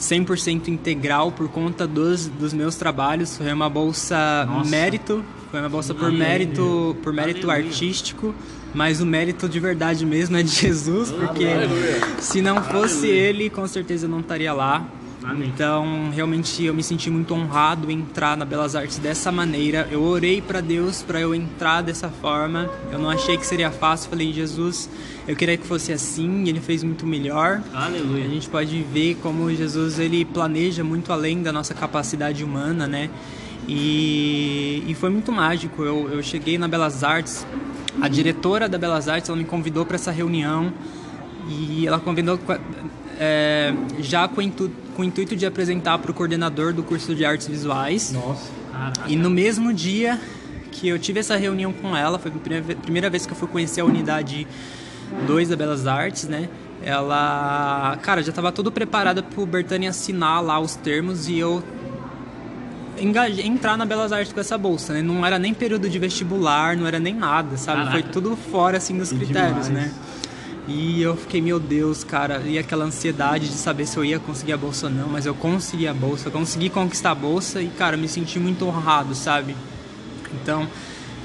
100% 0.00 0.68
integral 0.68 1.30
por 1.30 1.48
conta 1.48 1.86
dos, 1.86 2.26
dos 2.26 2.52
meus 2.52 2.74
trabalhos. 2.74 3.36
Foi 3.36 3.52
uma 3.52 3.68
bolsa 3.68 4.44
Nossa. 4.46 4.70
mérito, 4.70 5.24
foi 5.52 5.60
uma 5.60 5.68
bolsa 5.68 5.92
por 5.94 6.06
Aleluia. 6.06 6.28
mérito, 6.28 6.96
por 7.02 7.12
mérito 7.12 7.50
Aleluia. 7.50 7.68
artístico, 7.70 8.34
mas 8.72 9.02
o 9.02 9.06
mérito 9.06 9.46
de 9.46 9.60
verdade 9.60 10.06
mesmo 10.06 10.34
é 10.38 10.42
de 10.42 10.48
Jesus, 10.50 11.10
porque 11.10 11.44
Aleluia. 11.44 12.00
se 12.20 12.40
não 12.40 12.62
fosse 12.62 13.06
ele, 13.06 13.50
com 13.50 13.68
certeza 13.68 14.06
eu 14.06 14.10
não 14.10 14.20
estaria 14.20 14.50
lá. 14.54 14.88
Amém. 15.22 15.52
Então, 15.54 16.10
realmente 16.10 16.64
eu 16.64 16.72
me 16.74 16.82
senti 16.82 17.10
muito 17.10 17.34
honrado 17.34 17.90
em 17.90 17.98
entrar 17.98 18.34
na 18.36 18.44
Belas 18.46 18.74
Artes 18.74 18.96
dessa 18.98 19.30
maneira. 19.30 19.86
Eu 19.90 20.02
orei 20.02 20.40
para 20.40 20.60
Deus 20.60 21.02
para 21.02 21.20
eu 21.20 21.34
entrar 21.34 21.82
dessa 21.82 22.08
forma. 22.08 22.68
Eu 22.90 22.98
não 22.98 23.08
achei 23.08 23.36
que 23.36 23.46
seria 23.46 23.70
fácil. 23.70 24.10
Falei, 24.10 24.32
Jesus, 24.32 24.88
eu 25.28 25.36
queria 25.36 25.56
que 25.56 25.64
fosse 25.64 25.92
assim. 25.92 26.48
Ele 26.48 26.60
fez 26.60 26.82
muito 26.82 27.06
melhor. 27.06 27.62
A 27.72 27.84
Aleluia. 27.84 28.28
gente 28.28 28.48
pode 28.48 28.82
ver 28.92 29.16
como 29.22 29.48
Jesus 29.54 30.00
ele 30.00 30.24
planeja 30.24 30.82
muito 30.82 31.12
além 31.12 31.40
da 31.40 31.52
nossa 31.52 31.72
capacidade 31.72 32.42
humana, 32.42 32.88
né? 32.88 33.08
E, 33.68 34.84
e 34.86 34.94
foi 34.94 35.10
muito 35.10 35.30
mágico. 35.32 35.82
Eu, 35.82 36.08
eu 36.12 36.22
cheguei 36.22 36.58
na 36.58 36.68
Belas 36.68 37.02
Artes, 37.04 37.46
a 38.00 38.08
diretora 38.08 38.68
da 38.68 38.78
Belas 38.78 39.08
Artes 39.08 39.28
ela 39.28 39.38
me 39.38 39.44
convidou 39.44 39.84
para 39.86 39.96
essa 39.96 40.10
reunião 40.10 40.72
e 41.48 41.86
ela 41.86 41.98
convidou 42.00 42.38
é, 43.18 43.72
já 44.00 44.26
com 44.28 44.40
o, 44.40 44.42
intu- 44.42 44.70
com 44.94 45.02
o 45.02 45.04
intuito 45.04 45.36
de 45.36 45.46
apresentar 45.46 45.98
para 45.98 46.10
o 46.10 46.14
coordenador 46.14 46.72
do 46.72 46.82
curso 46.82 47.14
de 47.14 47.24
artes 47.24 47.46
visuais. 47.48 48.12
Nossa. 48.12 48.50
Caraca. 48.72 49.02
E 49.06 49.16
no 49.16 49.30
mesmo 49.30 49.72
dia 49.72 50.18
que 50.70 50.88
eu 50.88 50.98
tive 50.98 51.20
essa 51.20 51.36
reunião 51.36 51.72
com 51.72 51.96
ela, 51.96 52.18
foi 52.18 52.30
a 52.30 52.34
primeira 52.34 52.64
ve- 52.64 52.74
primeira 52.74 53.10
vez 53.10 53.26
que 53.26 53.32
eu 53.32 53.36
fui 53.36 53.46
conhecer 53.48 53.80
a 53.82 53.84
unidade 53.84 54.46
2 55.26 55.48
da 55.50 55.56
Belas 55.56 55.86
Artes, 55.86 56.26
né? 56.26 56.48
Ela, 56.84 57.96
cara, 58.02 58.22
já 58.22 58.30
estava 58.30 58.50
tudo 58.50 58.72
preparada 58.72 59.22
pro 59.22 59.46
Bertani 59.46 59.86
assinar 59.86 60.42
lá 60.42 60.58
os 60.58 60.74
termos 60.74 61.28
e 61.28 61.38
eu 61.38 61.62
engajei, 62.98 63.46
entrar 63.46 63.76
na 63.76 63.84
Belas 63.84 64.12
Artes 64.12 64.32
com 64.32 64.40
essa 64.40 64.56
bolsa, 64.58 64.92
né? 64.92 65.02
Não 65.02 65.24
era 65.24 65.38
nem 65.38 65.54
período 65.54 65.88
de 65.88 65.98
vestibular, 65.98 66.76
não 66.76 66.86
era 66.86 66.98
nem 66.98 67.14
nada, 67.14 67.56
sabe? 67.56 67.78
Caraca. 67.78 67.92
Foi 67.92 68.02
tudo 68.02 68.36
fora 68.36 68.76
assim 68.76 68.96
dos 68.96 69.10
critérios, 69.10 69.66
demais. 69.66 69.68
né? 69.68 69.92
E 70.68 71.02
eu 71.02 71.16
fiquei, 71.16 71.40
meu 71.40 71.58
Deus, 71.58 72.04
cara, 72.04 72.40
e 72.46 72.56
aquela 72.56 72.84
ansiedade 72.84 73.48
de 73.48 73.54
saber 73.54 73.84
se 73.84 73.96
eu 73.96 74.04
ia 74.04 74.20
conseguir 74.20 74.52
a 74.52 74.56
bolsa 74.56 74.86
ou 74.86 74.92
não, 74.92 75.08
mas 75.08 75.26
eu 75.26 75.34
consegui 75.34 75.88
a 75.88 75.94
bolsa, 75.94 76.30
consegui 76.30 76.70
conquistar 76.70 77.10
a 77.10 77.14
bolsa 77.14 77.60
e, 77.60 77.66
cara, 77.66 77.96
me 77.96 78.06
senti 78.06 78.38
muito 78.38 78.64
honrado, 78.66 79.12
sabe? 79.14 79.56
Então, 80.40 80.68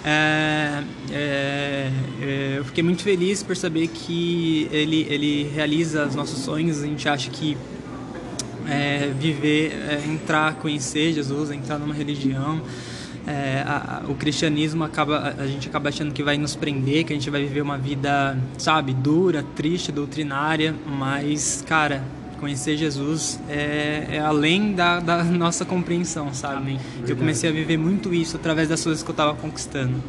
é, 0.04 0.84
é, 1.12 1.92
é, 2.22 2.56
eu 2.58 2.66
fiquei 2.66 2.84
muito 2.84 3.04
feliz 3.04 3.44
por 3.44 3.56
saber 3.56 3.88
que 3.90 4.68
ele, 4.72 5.06
ele 5.10 5.44
realiza 5.54 6.08
os 6.08 6.16
nossos 6.16 6.40
sonhos, 6.40 6.82
a 6.82 6.88
gente 6.88 7.08
acha 7.08 7.30
que 7.30 7.56
é, 8.70 9.12
viver, 9.20 9.72
é, 9.90 10.04
entrar, 10.08 10.56
conhecer 10.56 11.14
Jesus, 11.14 11.52
entrar 11.52 11.78
numa 11.80 11.94
religião. 11.94 12.62
é, 13.30 13.62
a- 13.68 14.04
a- 14.06 14.10
o 14.10 14.16
cristianismo 14.16 14.86
acaba, 14.86 15.36
a- 15.38 15.46
gente 15.48 15.68
acaba 15.68 15.90
achando 15.90 16.14
que 16.14 16.24
vai 16.24 16.38
nos 16.38 16.56
prender, 16.56 17.04
que 17.04 17.12
a 17.12 17.16
gente 17.18 17.30
vai 17.30 17.42
viver 17.42 17.60
uma 17.60 17.78
vida, 17.78 18.38
sabe, 18.58 18.94
dura, 18.94 19.44
triste, 19.54 19.92
doutrinária, 19.92 20.74
mas, 20.98 21.62
cara, 21.68 22.02
conhecer 22.40 22.78
Jesus 22.78 23.38
é, 23.50 24.08
é 24.12 24.20
além 24.20 24.72
da, 24.72 25.02
da 25.02 25.26
nossa 25.26 25.66
compreensão, 25.66 26.34
sabe? 26.34 26.56
Amém. 26.56 26.80
Eu 27.06 27.18
comecei 27.18 27.50
a 27.50 27.52
viver 27.52 27.76
muito 27.76 28.14
isso 28.14 28.38
através 28.38 28.70
das 28.70 28.82
coisas 28.82 29.04
que 29.04 29.10
eu 29.10 29.14
estava 29.14 29.34
conquistando. 29.36 30.02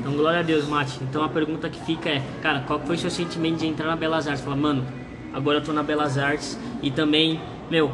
Então, 0.00 0.12
glória 0.14 0.40
a 0.40 0.42
Deus, 0.42 0.66
Mate. 0.66 0.98
Então, 1.02 1.22
a 1.22 1.28
pergunta 1.28 1.68
que 1.68 1.84
fica 1.84 2.08
é, 2.08 2.22
cara, 2.40 2.60
qual 2.60 2.80
foi 2.80 2.96
o 2.96 2.98
seu 2.98 3.10
sentimento 3.10 3.58
de 3.58 3.66
entrar 3.66 3.86
na 3.86 3.96
Belas 3.96 4.26
Artes? 4.26 4.42
Fala, 4.42 4.56
mano, 4.56 4.84
agora 5.32 5.58
eu 5.58 5.62
tô 5.62 5.72
na 5.72 5.82
Belas 5.82 6.18
Artes 6.18 6.58
e 6.82 6.90
também, 6.90 7.40
meu, 7.70 7.90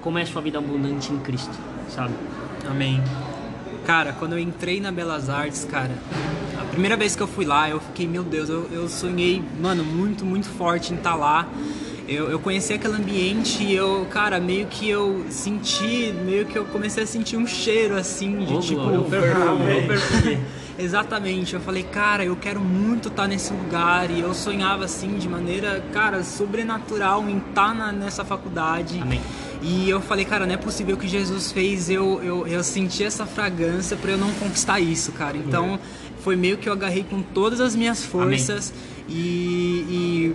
como 0.00 0.18
é 0.18 0.22
a 0.22 0.26
sua 0.26 0.42
vida 0.42 0.58
abundante 0.58 1.12
em 1.12 1.18
Cristo, 1.18 1.54
sabe? 1.88 2.14
Amém. 2.68 3.02
Cara, 3.86 4.12
quando 4.12 4.32
eu 4.32 4.38
entrei 4.38 4.80
na 4.80 4.90
Belas 4.90 5.28
Artes, 5.28 5.64
cara, 5.64 5.90
a 6.58 6.64
primeira 6.64 6.96
vez 6.96 7.14
que 7.14 7.22
eu 7.22 7.26
fui 7.26 7.44
lá, 7.44 7.68
eu 7.68 7.80
fiquei, 7.80 8.06
meu 8.06 8.22
Deus, 8.22 8.48
eu, 8.48 8.68
eu 8.72 8.88
sonhei, 8.88 9.42
mano, 9.60 9.84
muito, 9.84 10.24
muito 10.24 10.48
forte 10.48 10.92
em 10.92 10.96
estar 10.96 11.14
lá. 11.14 11.46
Eu, 12.06 12.30
eu 12.30 12.38
conheci 12.38 12.72
aquele 12.74 12.94
ambiente 12.94 13.62
e 13.62 13.74
eu, 13.74 14.06
cara, 14.10 14.38
meio 14.38 14.66
que 14.66 14.88
eu 14.88 15.24
senti, 15.30 16.12
meio 16.24 16.44
que 16.44 16.56
eu 16.56 16.64
comecei 16.66 17.04
a 17.04 17.06
sentir 17.06 17.36
um 17.36 17.46
cheiro 17.46 17.96
assim, 17.96 18.44
de 18.44 18.54
Ô, 18.54 18.60
tipo. 18.60 18.80
glória, 18.80 19.00
o 19.00 19.04
perfume, 19.04 19.78
o 19.78 19.86
perfume. 19.86 20.38
Exatamente, 20.78 21.54
eu 21.54 21.60
falei, 21.60 21.82
cara, 21.84 22.24
eu 22.24 22.34
quero 22.36 22.60
muito 22.60 23.08
estar 23.08 23.28
nesse 23.28 23.52
lugar 23.52 24.10
e 24.10 24.20
eu 24.20 24.34
sonhava 24.34 24.84
assim 24.84 25.16
de 25.18 25.28
maneira, 25.28 25.84
cara, 25.92 26.24
sobrenatural 26.24 27.28
em 27.28 27.38
estar 27.38 27.74
na- 27.74 27.92
nessa 27.92 28.24
faculdade. 28.24 29.00
Amém. 29.00 29.20
E 29.62 29.88
eu 29.88 30.00
falei, 30.00 30.24
cara, 30.24 30.46
não 30.46 30.54
é 30.54 30.58
possível 30.58 30.96
que 30.96 31.06
Jesus 31.08 31.52
fez 31.52 31.88
eu, 31.88 32.20
eu, 32.22 32.46
eu 32.46 32.62
sentir 32.64 33.04
essa 33.04 33.24
fragrância 33.24 33.96
pra 33.96 34.10
eu 34.10 34.18
não 34.18 34.30
conquistar 34.34 34.80
isso, 34.80 35.12
cara. 35.12 35.36
Então 35.36 35.78
foi 36.22 36.36
meio 36.36 36.58
que 36.58 36.68
eu 36.68 36.72
agarrei 36.72 37.04
com 37.08 37.22
todas 37.22 37.60
as 37.60 37.74
minhas 37.76 38.04
forças 38.04 38.72
e, 39.08 39.14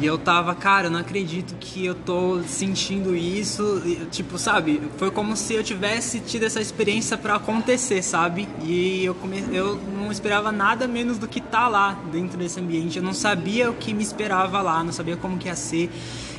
E 0.00 0.06
eu 0.06 0.16
tava, 0.16 0.54
cara, 0.54 0.86
eu 0.86 0.90
não 0.92 1.00
acredito 1.00 1.56
que 1.58 1.84
eu 1.84 1.94
tô 1.94 2.40
sentindo 2.44 3.16
isso. 3.16 3.82
E, 3.84 4.06
Tipo, 4.06 4.38
sabe? 4.38 4.80
Foi 4.96 5.10
como 5.10 5.36
se 5.36 5.54
eu 5.54 5.64
tivesse 5.64 6.20
tido 6.20 6.44
essa 6.44 6.60
experiência 6.60 7.16
pra 7.16 7.34
acontecer, 7.34 8.02
sabe? 8.02 8.48
E 8.62 9.04
eu, 9.04 9.14
come... 9.14 9.44
eu 9.52 9.76
não 9.76 10.12
esperava 10.12 10.52
nada 10.52 10.86
menos 10.86 11.18
do 11.18 11.26
que 11.26 11.40
estar 11.40 11.66
lá 11.68 11.98
dentro 12.12 12.38
desse 12.38 12.60
ambiente. 12.60 12.98
Eu 12.98 13.02
não 13.02 13.12
sabia 13.12 13.70
o 13.70 13.74
que 13.74 13.92
me 13.92 14.02
esperava 14.02 14.62
lá, 14.62 14.84
não 14.84 14.92
sabia 14.92 15.16
como 15.16 15.36
que 15.36 15.48
ia 15.48 15.56
ser. 15.56 15.90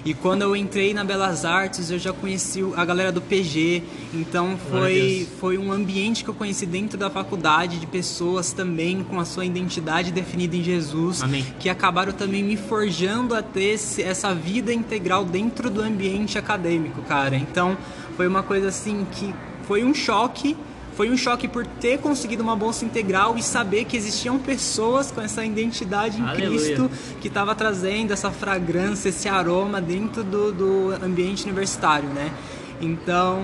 E 0.06 0.14
quando 0.14 0.42
eu 0.44 0.56
entrei 0.56 0.94
na 0.94 1.04
Belas 1.04 1.44
Artes, 1.46 1.92
eu 1.92 2.00
já 2.00 2.14
conheci 2.14 2.64
a 2.76 2.86
galera 2.86 3.12
do 3.12 3.22
PG. 3.22 3.84
Então 4.14 4.58
foi, 4.70 5.28
foi 5.40 5.58
um 5.58 5.72
ambiente 5.72 6.24
que 6.24 6.30
eu 6.30 6.34
conheci 6.34 6.66
dentro 6.66 6.98
da 6.98 7.10
faculdade 7.10 7.78
de 7.80 7.86
pessoas 7.86 8.54
também 8.54 9.04
com 9.04 9.20
a 9.20 9.26
sua 9.26 9.46
identidade 9.46 10.12
definida 10.12 10.56
em 10.56 10.64
Jesus 10.64 11.22
Amém. 11.22 11.46
que 11.60 11.70
acabaram 11.70 12.12
também 12.14 12.44
me 12.44 12.56
forjando 12.58 13.36
a 13.36 13.42
ter 13.42 13.74
esse- 13.74 14.02
essa 14.02 14.34
vida 14.34 14.74
integral 14.74 15.26
dentro 15.26 15.70
do 15.70 15.82
ambiente 15.82 16.38
acadêmico, 16.38 17.02
cara. 17.02 17.36
Então, 17.36 17.78
foi 18.16 18.28
uma 18.28 18.42
coisa 18.44 18.70
assim 18.70 19.06
que 19.12 19.34
foi 19.68 19.84
um 19.84 19.94
choque. 19.94 20.56
Foi 21.00 21.10
um 21.10 21.16
choque 21.16 21.48
por 21.48 21.66
ter 21.66 22.00
conseguido 22.00 22.44
uma 22.44 22.58
bolsa 22.58 22.84
integral 22.84 23.38
e 23.38 23.42
saber 23.42 23.86
que 23.86 23.96
existiam 23.96 24.38
pessoas 24.38 25.10
com 25.10 25.22
essa 25.22 25.46
identidade 25.46 26.20
em 26.20 26.28
Aleluia. 26.28 26.50
Cristo 26.50 26.92
que 27.22 27.30
estava 27.30 27.56
trazendo 27.56 28.12
essa 28.12 28.30
fragrância, 28.30 29.08
esse 29.08 29.30
aroma 29.30 29.80
dentro 29.80 30.26
do, 30.26 30.52
do 30.52 30.94
ambiente 31.02 31.46
universitário, 31.46 32.10
né? 32.10 32.34
Então 32.82 33.40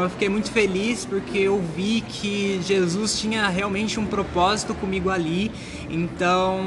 eu 0.00 0.08
fiquei 0.08 0.30
muito 0.30 0.50
feliz 0.50 1.04
porque 1.04 1.38
eu 1.38 1.62
vi 1.76 2.02
que 2.02 2.58
Jesus 2.62 3.18
tinha 3.18 3.48
realmente 3.48 4.00
um 4.00 4.06
propósito 4.06 4.74
comigo 4.74 5.10
ali. 5.10 5.52
Então 5.90 6.58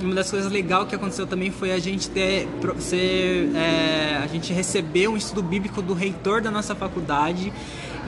uma 0.00 0.14
das 0.14 0.30
coisas 0.30 0.52
legais 0.52 0.88
que 0.88 0.94
aconteceu 0.94 1.26
também 1.26 1.50
foi 1.50 1.72
a 1.72 1.80
gente 1.80 2.08
ter 2.10 2.48
ser, 2.78 3.50
é, 3.56 4.20
a 4.22 4.26
gente 4.28 4.52
receber 4.52 5.08
um 5.08 5.16
estudo 5.16 5.42
bíblico 5.42 5.82
do 5.82 5.94
reitor 5.94 6.40
da 6.40 6.50
nossa 6.50 6.76
faculdade. 6.76 7.52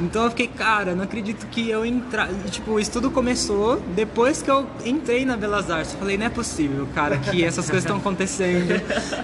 Então 0.01 0.25
eu 0.25 0.31
fiquei, 0.31 0.49
cara, 0.49 0.95
não 0.95 1.05
acredito 1.05 1.47
que 1.47 1.69
eu 1.69 1.85
entrar. 1.85 2.29
Tipo, 2.51 2.73
o 2.73 2.81
estudo 2.81 3.11
começou 3.11 3.81
depois 3.95 4.43
que 4.43 4.51
eu 4.51 4.67
entrei 4.85 5.25
na 5.25 5.37
Belas 5.37 5.71
Artes. 5.71 5.93
Eu 5.93 5.99
falei, 5.99 6.17
não 6.17 6.27
é 6.27 6.31
possível, 6.31 6.87
cara, 6.95 7.19
que 7.19 7.45
essas 7.45 7.67
coisas 7.67 7.85
estão 7.85 7.99
acontecendo. 7.99 8.71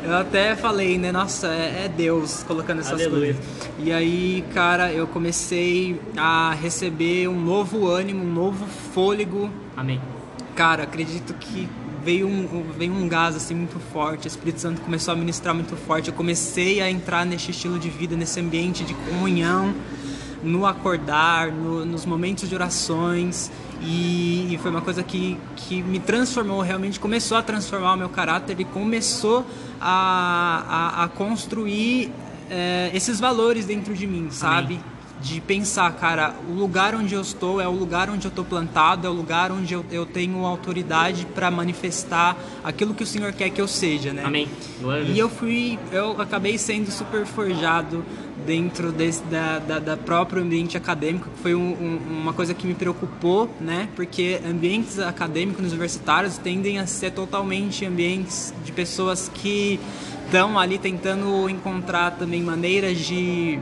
Eu 0.02 0.16
até 0.16 0.54
falei, 0.54 0.98
né, 0.98 1.12
nossa, 1.12 1.48
é, 1.48 1.84
é 1.84 1.88
Deus 1.88 2.42
colocando 2.44 2.80
essas 2.80 3.00
Aleluia. 3.00 3.34
coisas. 3.34 3.44
E 3.78 3.92
aí, 3.92 4.44
cara, 4.54 4.92
eu 4.92 5.06
comecei 5.06 6.00
a 6.16 6.52
receber 6.52 7.28
um 7.28 7.40
novo 7.40 7.86
ânimo, 7.86 8.24
um 8.24 8.32
novo 8.32 8.66
fôlego. 8.92 9.50
Amém. 9.76 10.00
Cara, 10.54 10.82
acredito 10.82 11.34
que 11.34 11.68
veio 12.08 12.26
um, 12.26 12.64
veio 12.76 12.92
um 12.92 13.08
gás 13.08 13.36
assim 13.36 13.54
muito 13.54 13.78
forte, 13.92 14.26
o 14.26 14.28
Espírito 14.28 14.60
Santo 14.60 14.80
começou 14.80 15.12
a 15.12 15.16
ministrar 15.16 15.54
muito 15.54 15.76
forte. 15.76 16.08
Eu 16.08 16.14
comecei 16.14 16.80
a 16.80 16.90
entrar 16.90 17.26
nesse 17.26 17.50
estilo 17.50 17.78
de 17.78 17.90
vida, 17.90 18.16
nesse 18.16 18.40
ambiente 18.40 18.82
de 18.82 18.94
comunhão, 18.94 19.74
no 20.42 20.66
acordar, 20.66 21.50
no- 21.52 21.84
nos 21.84 22.04
momentos 22.06 22.48
de 22.48 22.54
orações. 22.54 23.50
E, 23.80 24.52
e 24.52 24.58
foi 24.58 24.70
uma 24.72 24.80
coisa 24.80 25.02
que, 25.04 25.38
que 25.54 25.82
me 25.82 26.00
transformou, 26.00 26.60
realmente 26.60 26.98
começou 26.98 27.36
a 27.38 27.42
transformar 27.42 27.94
o 27.94 27.96
meu 27.96 28.08
caráter 28.08 28.58
e 28.60 28.64
começou 28.64 29.46
a, 29.80 30.64
a, 31.00 31.04
a 31.04 31.08
construir 31.08 32.10
eh, 32.50 32.90
esses 32.92 33.20
valores 33.20 33.64
dentro 33.66 33.94
de 33.94 34.06
mim, 34.06 34.28
sabe? 34.30 34.80
De 35.20 35.40
pensar, 35.40 35.90
cara, 35.96 36.34
o 36.48 36.52
lugar 36.52 36.94
onde 36.94 37.14
eu 37.14 37.20
estou 37.20 37.60
é 37.60 37.66
o 37.66 37.72
lugar 37.72 38.08
onde 38.08 38.26
eu 38.26 38.28
estou 38.28 38.44
plantado, 38.44 39.06
é 39.06 39.10
o 39.10 39.12
lugar 39.12 39.50
onde 39.50 39.74
eu, 39.74 39.84
eu 39.90 40.06
tenho 40.06 40.44
autoridade 40.44 41.26
para 41.34 41.50
manifestar 41.50 42.36
aquilo 42.62 42.94
que 42.94 43.02
o 43.02 43.06
Senhor 43.06 43.32
quer 43.32 43.50
que 43.50 43.60
eu 43.60 43.68
seja, 43.68 44.12
né? 44.12 44.22
Amém. 44.24 44.48
E 45.12 45.18
eu 45.18 45.28
fui, 45.28 45.78
eu 45.90 46.20
acabei 46.20 46.56
sendo 46.56 46.90
super 46.90 47.26
forjado 47.26 48.04
dentro 48.46 48.92
desse, 48.92 49.22
da, 49.24 49.58
da, 49.58 49.78
da 49.78 49.96
próprio 49.96 50.42
ambiente 50.42 50.76
acadêmico, 50.76 51.28
que 51.28 51.42
foi 51.42 51.54
um, 51.54 51.72
um, 51.72 52.20
uma 52.22 52.32
coisa 52.32 52.54
que 52.54 52.66
me 52.66 52.74
preocupou, 52.74 53.50
né? 53.60 53.88
Porque 53.96 54.40
ambientes 54.48 54.98
acadêmicos 54.98 55.66
universitários 55.66 56.38
tendem 56.38 56.78
a 56.78 56.86
ser 56.86 57.10
totalmente 57.10 57.84
ambientes 57.84 58.54
de 58.64 58.72
pessoas 58.72 59.30
que 59.34 59.80
estão 60.24 60.58
ali 60.58 60.78
tentando 60.78 61.48
encontrar 61.48 62.12
também 62.12 62.42
maneiras 62.42 62.98
de 62.98 63.58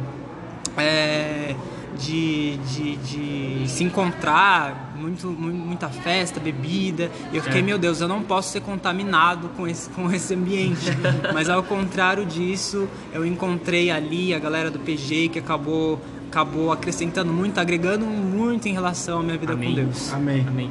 é, 0.76 1.54
de, 1.98 2.56
de, 2.58 2.96
de 2.96 3.68
se 3.68 3.82
encontrar, 3.84 4.94
muito, 4.98 5.28
mu- 5.28 5.52
muita 5.52 5.88
festa, 5.88 6.38
bebida. 6.40 7.10
E 7.32 7.36
eu 7.36 7.42
fiquei, 7.42 7.60
É. 7.60 7.64
meu 7.64 7.78
Deus, 7.78 8.00
eu 8.00 8.08
não 8.08 8.22
posso 8.22 8.50
ser 8.52 8.60
contaminado 8.60 9.48
com 9.56 9.66
esse, 9.66 9.88
com 9.90 10.10
esse 10.12 10.34
ambiente. 10.34 10.86
Mas 11.32 11.48
ao 11.48 11.62
contrário 11.62 12.24
disso, 12.26 12.88
eu 13.12 13.24
encontrei 13.24 13.90
ali 13.90 14.34
a 14.34 14.38
galera 14.38 14.70
do 14.70 14.78
PG 14.78 15.28
que 15.30 15.38
acabou, 15.38 16.00
acabou 16.30 16.70
acrescentando 16.72 17.32
muito, 17.32 17.58
agregando 17.58 18.04
muito 18.04 18.68
em 18.68 18.72
relação 18.72 19.20
à 19.20 19.22
minha 19.22 19.38
vida 19.38 19.52
Amém. 19.54 19.70
com 19.70 19.74
Deus. 19.76 20.12
Amém. 20.12 20.44
Amém. 20.46 20.70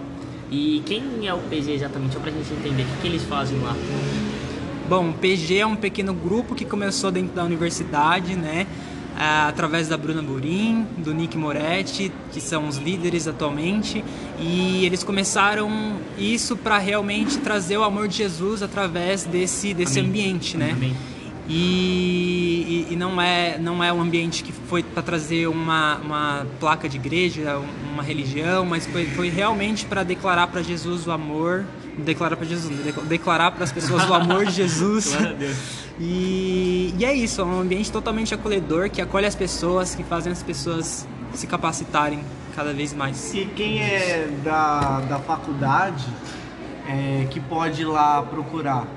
E 0.51 0.84
quem 0.86 1.28
é 1.28 1.34
o 1.34 1.39
PG 1.39 1.72
exatamente? 1.72 2.14
Só 2.14 2.20
pra 2.20 2.32
gente 2.32 2.53
entender. 2.53 2.84
O 2.84 2.86
que, 2.86 3.01
que 3.01 3.08
eles 3.08 3.24
fazem 3.24 3.58
lá? 3.60 3.76
Bom, 4.88 5.10
o 5.10 5.14
PG 5.14 5.58
é 5.58 5.66
um 5.66 5.76
pequeno 5.76 6.14
grupo 6.14 6.53
que 6.53 6.64
começou 6.64 7.10
dentro 7.12 7.36
da 7.36 7.43
universidade, 7.43 8.36
né? 8.36 8.68
Ah, 9.18 9.47
Através 9.47 9.88
da 9.88 9.97
Bruna 9.97 10.22
Burim, 10.22 10.86
do 10.97 11.13
Nick 11.13 11.38
Moretti, 11.38 12.11
que 12.32 12.41
são 12.41 12.68
os 12.68 12.78
líderes 12.78 13.28
atualmente, 13.28 14.03
e 14.39 14.86
eles 14.86 15.03
começaram 15.03 15.97
isso 16.18 16.55
para 16.57 16.78
realmente 16.78 17.38
trazer 17.38 17.78
o 17.78 17.84
amor 17.84 18.07
de 18.07 18.18
Jesus 18.18 18.61
através 18.61 19.24
desse, 19.24 19.74
desse 19.74 19.99
Amém. 19.99 20.09
ambiente, 20.09 20.57
né? 20.57 20.72
Amém. 20.74 20.95
E, 21.47 22.86
e- 22.89 22.93
e 22.93 22.95
não 22.95 23.22
é 23.22 23.57
não 23.59 23.84
é 23.84 23.93
um 23.93 24.01
ambiente 24.01 24.43
que 24.43 24.51
foi 24.51 24.82
para 24.82 25.03
trazer 25.03 25.47
uma, 25.47 25.97
uma 25.97 26.47
placa 26.59 26.89
de 26.89 26.97
igreja, 26.97 27.59
um- 27.59 27.93
uma 27.93 28.01
religião, 28.03 28.66
mas 28.66 28.86
foi, 28.88 29.05
foi 29.05 29.30
realmente 29.30 29.86
para 29.86 30.03
declarar 30.03 30.47
para 30.47 30.61
Jesus 30.63 31.05
o 31.07 31.11
amor, 31.11 31.63
declarar 31.99 32.36
para 32.36 32.45
Jesus, 32.47 32.74
declarar 33.07 33.51
para 33.51 33.63
as 33.63 33.72
pessoas 33.72 34.09
o 34.09 34.13
amor 34.13 34.45
de 34.45 34.51
Jesus. 34.63 35.16
E, 36.00 36.93
e 36.98 37.06
é 37.06 37.14
isso, 37.14 37.41
é 37.41 37.43
um 37.46 37.62
ambiente 37.62 37.91
totalmente 37.91 38.34
acolhedor 38.34 38.89
que 38.89 39.02
acolhe 39.02 39.26
as 39.26 39.36
pessoas, 39.36 39.96
que 39.96 40.04
fazem 40.04 40.32
as 40.32 40.43
pessoas 40.43 41.08
se 41.34 41.48
capacitarem 41.48 42.20
cada 42.56 42.74
vez 42.74 42.93
mais. 42.93 43.34
E 43.34 43.46
quem 43.46 43.82
é 43.82 44.28
da, 44.43 45.02
da 45.02 45.20
faculdade 45.20 46.06
é, 46.88 47.28
que 47.30 47.39
pode 47.39 47.82
ir 47.82 47.86
lá 47.86 48.22
procurar? 48.22 48.88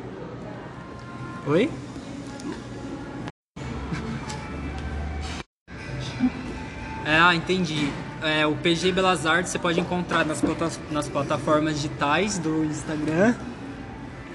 Oi? 1.46 1.70
É, 7.04 7.18
ah, 7.18 7.34
entendi. 7.34 7.90
É, 8.22 8.46
o 8.46 8.54
PG 8.56 8.92
Belas 8.92 9.24
Artes 9.24 9.52
você 9.52 9.58
pode 9.58 9.80
encontrar 9.80 10.26
nas, 10.26 10.42
nas 10.90 11.08
plataformas 11.08 11.76
digitais 11.76 12.36
do 12.36 12.64
Instagram, 12.64 13.34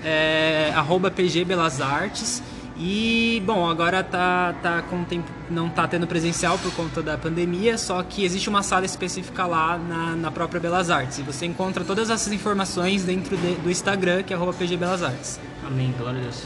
é, 0.03 0.71
arroba 0.73 1.11
PG 1.11 1.45
Belas 1.45 1.81
Artes. 1.81 2.41
E, 2.77 3.41
bom, 3.45 3.69
agora 3.69 4.03
tá, 4.03 4.55
tá 4.63 4.81
com 4.81 5.03
tempo, 5.03 5.29
não 5.49 5.69
tá 5.69 5.87
tendo 5.87 6.07
presencial 6.07 6.57
por 6.57 6.73
conta 6.73 7.03
da 7.03 7.15
pandemia, 7.17 7.77
só 7.77 8.01
que 8.01 8.25
existe 8.25 8.49
uma 8.49 8.63
sala 8.63 8.83
específica 8.85 9.45
lá 9.45 9.77
na, 9.77 10.15
na 10.15 10.31
própria 10.31 10.59
Belas 10.59 10.89
Artes. 10.89 11.19
E 11.19 11.21
você 11.21 11.45
encontra 11.45 11.83
todas 11.83 12.09
essas 12.09 12.33
informações 12.33 13.03
dentro 13.03 13.37
de- 13.37 13.55
do 13.55 13.69
Instagram, 13.69 14.23
que 14.23 14.33
é 14.33 14.35
arroba 14.35 14.53
PG 14.53 14.75
Belas 14.77 15.03
Artes. 15.03 15.39
Amém. 15.65 15.93
Glória 15.97 16.19
a 16.19 16.23
Deus. 16.23 16.43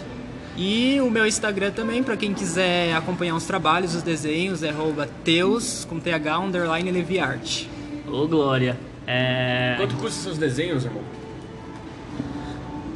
E 0.58 1.00
o 1.02 1.10
meu 1.10 1.26
Instagram 1.26 1.72
também, 1.72 2.04
para 2.04 2.18
quem 2.18 2.34
quiser 2.34 2.94
acompanhar 2.96 3.36
os 3.36 3.46
trabalhos, 3.46 3.96
os 3.96 4.02
desenhos, 4.04 4.64
é 4.64 4.70
arroba 4.70 5.08
teus, 5.24 5.86
com 5.86 5.98
th, 6.00 6.10
underline, 6.44 6.92
leviarte. 6.92 7.70
Ô, 8.06 8.28
Glória. 8.28 8.78
É... 9.06 9.76
Quanto 9.78 9.96
custa 9.96 10.24
seus 10.24 10.38
desenhos, 10.38 10.84
irmão? 10.84 11.04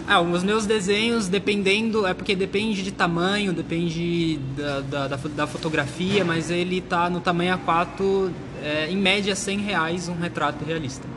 Ah, 0.07 0.19
os 0.19 0.43
meus 0.43 0.65
desenhos, 0.65 1.27
dependendo, 1.27 2.05
é 2.05 2.13
porque 2.13 2.35
depende 2.35 2.83
de 2.83 2.91
tamanho, 2.91 3.53
depende 3.53 4.39
da, 4.57 4.79
da, 4.81 5.07
da 5.07 5.17
da 5.17 5.47
fotografia, 5.47 6.25
mas 6.25 6.49
ele 6.49 6.81
tá 6.81 7.09
no 7.09 7.21
tamanho 7.21 7.57
A4, 7.57 8.31
é, 8.63 8.87
em 8.89 8.97
média 8.97 9.35
100 9.35 9.59
reais 9.59 10.09
um 10.09 10.15
retrato 10.15 10.65
realista. 10.65 11.07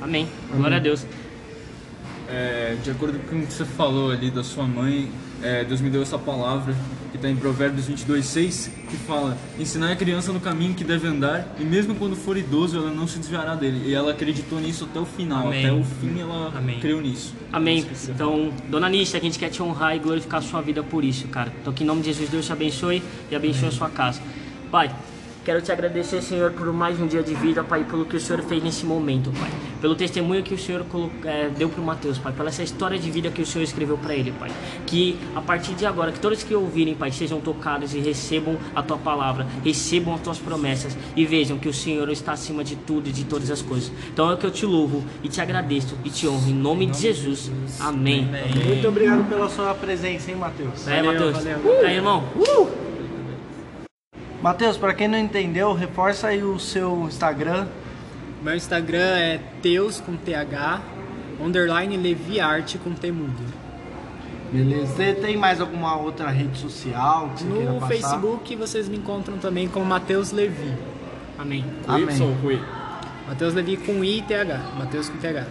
Amém. 0.00 0.28
Glória 0.54 0.76
a 0.76 0.80
Deus. 0.80 1.04
É, 2.28 2.76
de 2.82 2.90
acordo 2.90 3.18
com 3.28 3.36
o 3.36 3.46
que 3.46 3.52
você 3.52 3.64
falou 3.64 4.10
ali 4.10 4.30
da 4.30 4.44
sua 4.44 4.64
mãe, 4.64 5.10
é, 5.42 5.64
Deus 5.64 5.80
me 5.80 5.90
deu 5.90 6.02
essa 6.02 6.18
palavra 6.18 6.74
que 7.10 7.16
está 7.16 7.28
em 7.28 7.36
Provérbios 7.36 7.88
22:6, 7.88 8.70
que 8.90 8.96
fala: 8.96 9.36
Ensinar 9.58 9.92
a 9.92 9.96
criança 9.96 10.32
no 10.32 10.40
caminho 10.40 10.74
que 10.74 10.84
deve 10.84 11.06
andar, 11.06 11.54
e 11.58 11.64
mesmo 11.64 11.94
quando 11.94 12.16
for 12.16 12.36
idoso, 12.36 12.76
ela 12.76 12.90
não 12.90 13.06
se 13.06 13.18
desviará 13.18 13.54
dele. 13.54 13.88
E 13.88 13.94
ela 13.94 14.12
acreditou 14.12 14.60
nisso 14.60 14.84
até 14.84 15.00
o 15.00 15.04
final, 15.04 15.48
Amém. 15.48 15.64
até 15.66 15.72
o 15.72 15.84
fim 15.84 16.20
ela 16.20 16.52
Amém. 16.56 16.80
creu 16.80 17.00
nisso. 17.00 17.34
Amém. 17.52 17.86
Então, 18.08 18.52
Dona 18.68 18.88
Nícia, 18.88 19.18
que 19.18 19.26
a 19.26 19.28
gente 19.28 19.38
quer 19.38 19.50
te 19.50 19.62
honrar 19.62 19.96
e 19.96 19.98
glorificar 19.98 20.40
a 20.40 20.42
sua 20.42 20.60
vida 20.60 20.82
por 20.82 21.04
isso, 21.04 21.26
cara. 21.28 21.52
Então, 21.60 21.72
que 21.72 21.82
em 21.82 21.86
nome 21.86 22.00
de 22.02 22.08
Jesus, 22.08 22.28
Deus 22.28 22.46
te 22.46 22.52
abençoe 22.52 23.02
e 23.30 23.36
abençoe 23.36 23.68
a 23.68 23.72
sua 23.72 23.88
casa. 23.88 24.20
Pai, 24.70 24.90
quero 25.48 25.62
te 25.62 25.72
agradecer, 25.72 26.20
Senhor, 26.20 26.50
por 26.52 26.70
mais 26.74 27.00
um 27.00 27.06
dia 27.06 27.22
de 27.22 27.34
vida, 27.34 27.64
Pai, 27.64 27.82
pelo 27.82 28.04
que 28.04 28.14
o 28.14 28.20
Senhor 28.20 28.42
fez 28.42 28.62
nesse 28.62 28.84
momento, 28.84 29.32
Pai. 29.32 29.50
Pelo 29.80 29.94
testemunho 29.94 30.42
que 30.42 30.52
o 30.52 30.58
Senhor 30.58 30.84
eh, 31.24 31.48
deu 31.56 31.70
para 31.70 31.80
o 31.80 31.84
Mateus, 31.86 32.18
Pai. 32.18 32.34
Pela 32.34 32.50
essa 32.50 32.62
história 32.62 32.98
de 32.98 33.10
vida 33.10 33.30
que 33.30 33.40
o 33.40 33.46
Senhor 33.46 33.64
escreveu 33.64 33.96
para 33.96 34.14
ele, 34.14 34.30
Pai. 34.30 34.50
Que 34.84 35.18
a 35.34 35.40
partir 35.40 35.72
de 35.72 35.86
agora, 35.86 36.12
que 36.12 36.20
todos 36.20 36.42
que 36.42 36.54
ouvirem, 36.54 36.94
Pai, 36.94 37.10
sejam 37.10 37.40
tocados 37.40 37.94
e 37.94 37.98
recebam 37.98 38.58
a 38.74 38.82
tua 38.82 38.98
palavra, 38.98 39.46
recebam 39.64 40.12
as 40.12 40.20
tuas 40.20 40.38
promessas 40.38 40.94
e 41.16 41.24
vejam 41.24 41.56
que 41.58 41.66
o 41.66 41.72
Senhor 41.72 42.10
está 42.10 42.32
acima 42.32 42.62
de 42.62 42.76
tudo 42.76 43.08
e 43.08 43.12
de 43.12 43.24
todas 43.24 43.50
as 43.50 43.62
coisas. 43.62 43.90
Então 44.12 44.30
é 44.30 44.34
o 44.34 44.36
que 44.36 44.44
eu 44.44 44.50
te 44.50 44.66
louvo 44.66 45.02
e 45.22 45.30
te 45.30 45.40
agradeço 45.40 45.96
e 46.04 46.10
te 46.10 46.28
honro 46.28 46.50
em 46.50 46.54
nome 46.54 46.84
de 46.84 46.98
Jesus. 46.98 47.50
Amém. 47.80 48.28
Muito 48.66 48.86
obrigado 48.86 49.26
pela 49.30 49.48
sua 49.48 49.72
presença, 49.72 50.30
hein, 50.30 50.36
Matheus? 50.36 50.86
É, 50.86 51.02
Matheus. 51.02 51.32
valeu. 51.32 51.80
Tá 51.80 51.86
aí, 51.86 51.94
irmão? 51.94 52.22
Matheus, 54.42 54.76
para 54.76 54.94
quem 54.94 55.08
não 55.08 55.18
entendeu, 55.18 55.72
reforça 55.74 56.28
aí 56.28 56.42
o 56.42 56.58
seu 56.58 57.04
Instagram. 57.08 57.66
Meu 58.42 58.54
Instagram 58.54 59.16
é 59.16 59.40
teus, 59.60 60.00
com 60.00 60.16
th, 60.16 60.30
underline, 61.40 61.96
leviarte, 61.96 62.78
com 62.78 62.92
t 62.92 63.10
mudo. 63.10 63.42
Beleza. 64.52 64.86
Você 64.86 65.12
tem 65.12 65.36
mais 65.36 65.60
alguma 65.60 65.96
outra 65.96 66.28
rede 66.30 66.56
social 66.58 67.30
que 67.36 67.42
você 67.42 67.52
queira 67.52 67.72
No 67.72 67.80
passar? 67.80 67.94
Facebook 67.94 68.56
vocês 68.56 68.88
me 68.88 68.96
encontram 68.96 69.36
também 69.38 69.68
como 69.68 69.84
Matheus 69.84 70.32
Levi. 70.32 70.72
Amém. 71.38 71.64
Com 71.84 71.92
Amém. 71.92 72.16
Y 72.16 72.22
ou 72.22 72.34
com 72.36 72.50
I? 72.50 72.62
Matheus 73.26 73.54
Levi 73.54 73.76
com 73.76 74.02
I 74.02 74.18
e 74.18 74.22
TH. 74.22 74.60
Matheus 74.78 75.08
com 75.08 75.18
TH. 75.18 75.46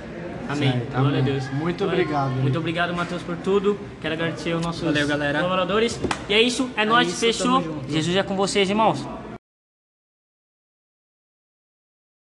Amém. 0.50 0.72
Certo, 0.72 0.89
Glória 0.91 1.10
amém. 1.10 1.20
a 1.20 1.24
Deus. 1.24 1.50
Muito 1.54 1.84
Glória- 1.84 2.02
obrigado. 2.02 2.32
Muito 2.32 2.58
obrigado, 2.60 2.93
Matheus, 2.95 3.22
por 3.22 3.36
tudo. 3.38 3.78
Quero 4.02 4.14
agradecer 4.14 4.52
aos 4.54 4.62
nossos 4.62 4.82
Valeu, 4.84 5.08
galera. 5.08 5.39
colaboradores. 5.39 6.00
E 6.30 6.34
é 6.34 6.41
isso. 6.41 6.70
É, 6.76 6.86
nóis. 6.86 7.08
isso, 7.10 7.18
Fechou. 7.20 7.82
Jesus 7.89 8.16
é 8.16 8.24
com 8.24 8.36
vocês, 8.36 8.70
irmãos. 8.70 9.06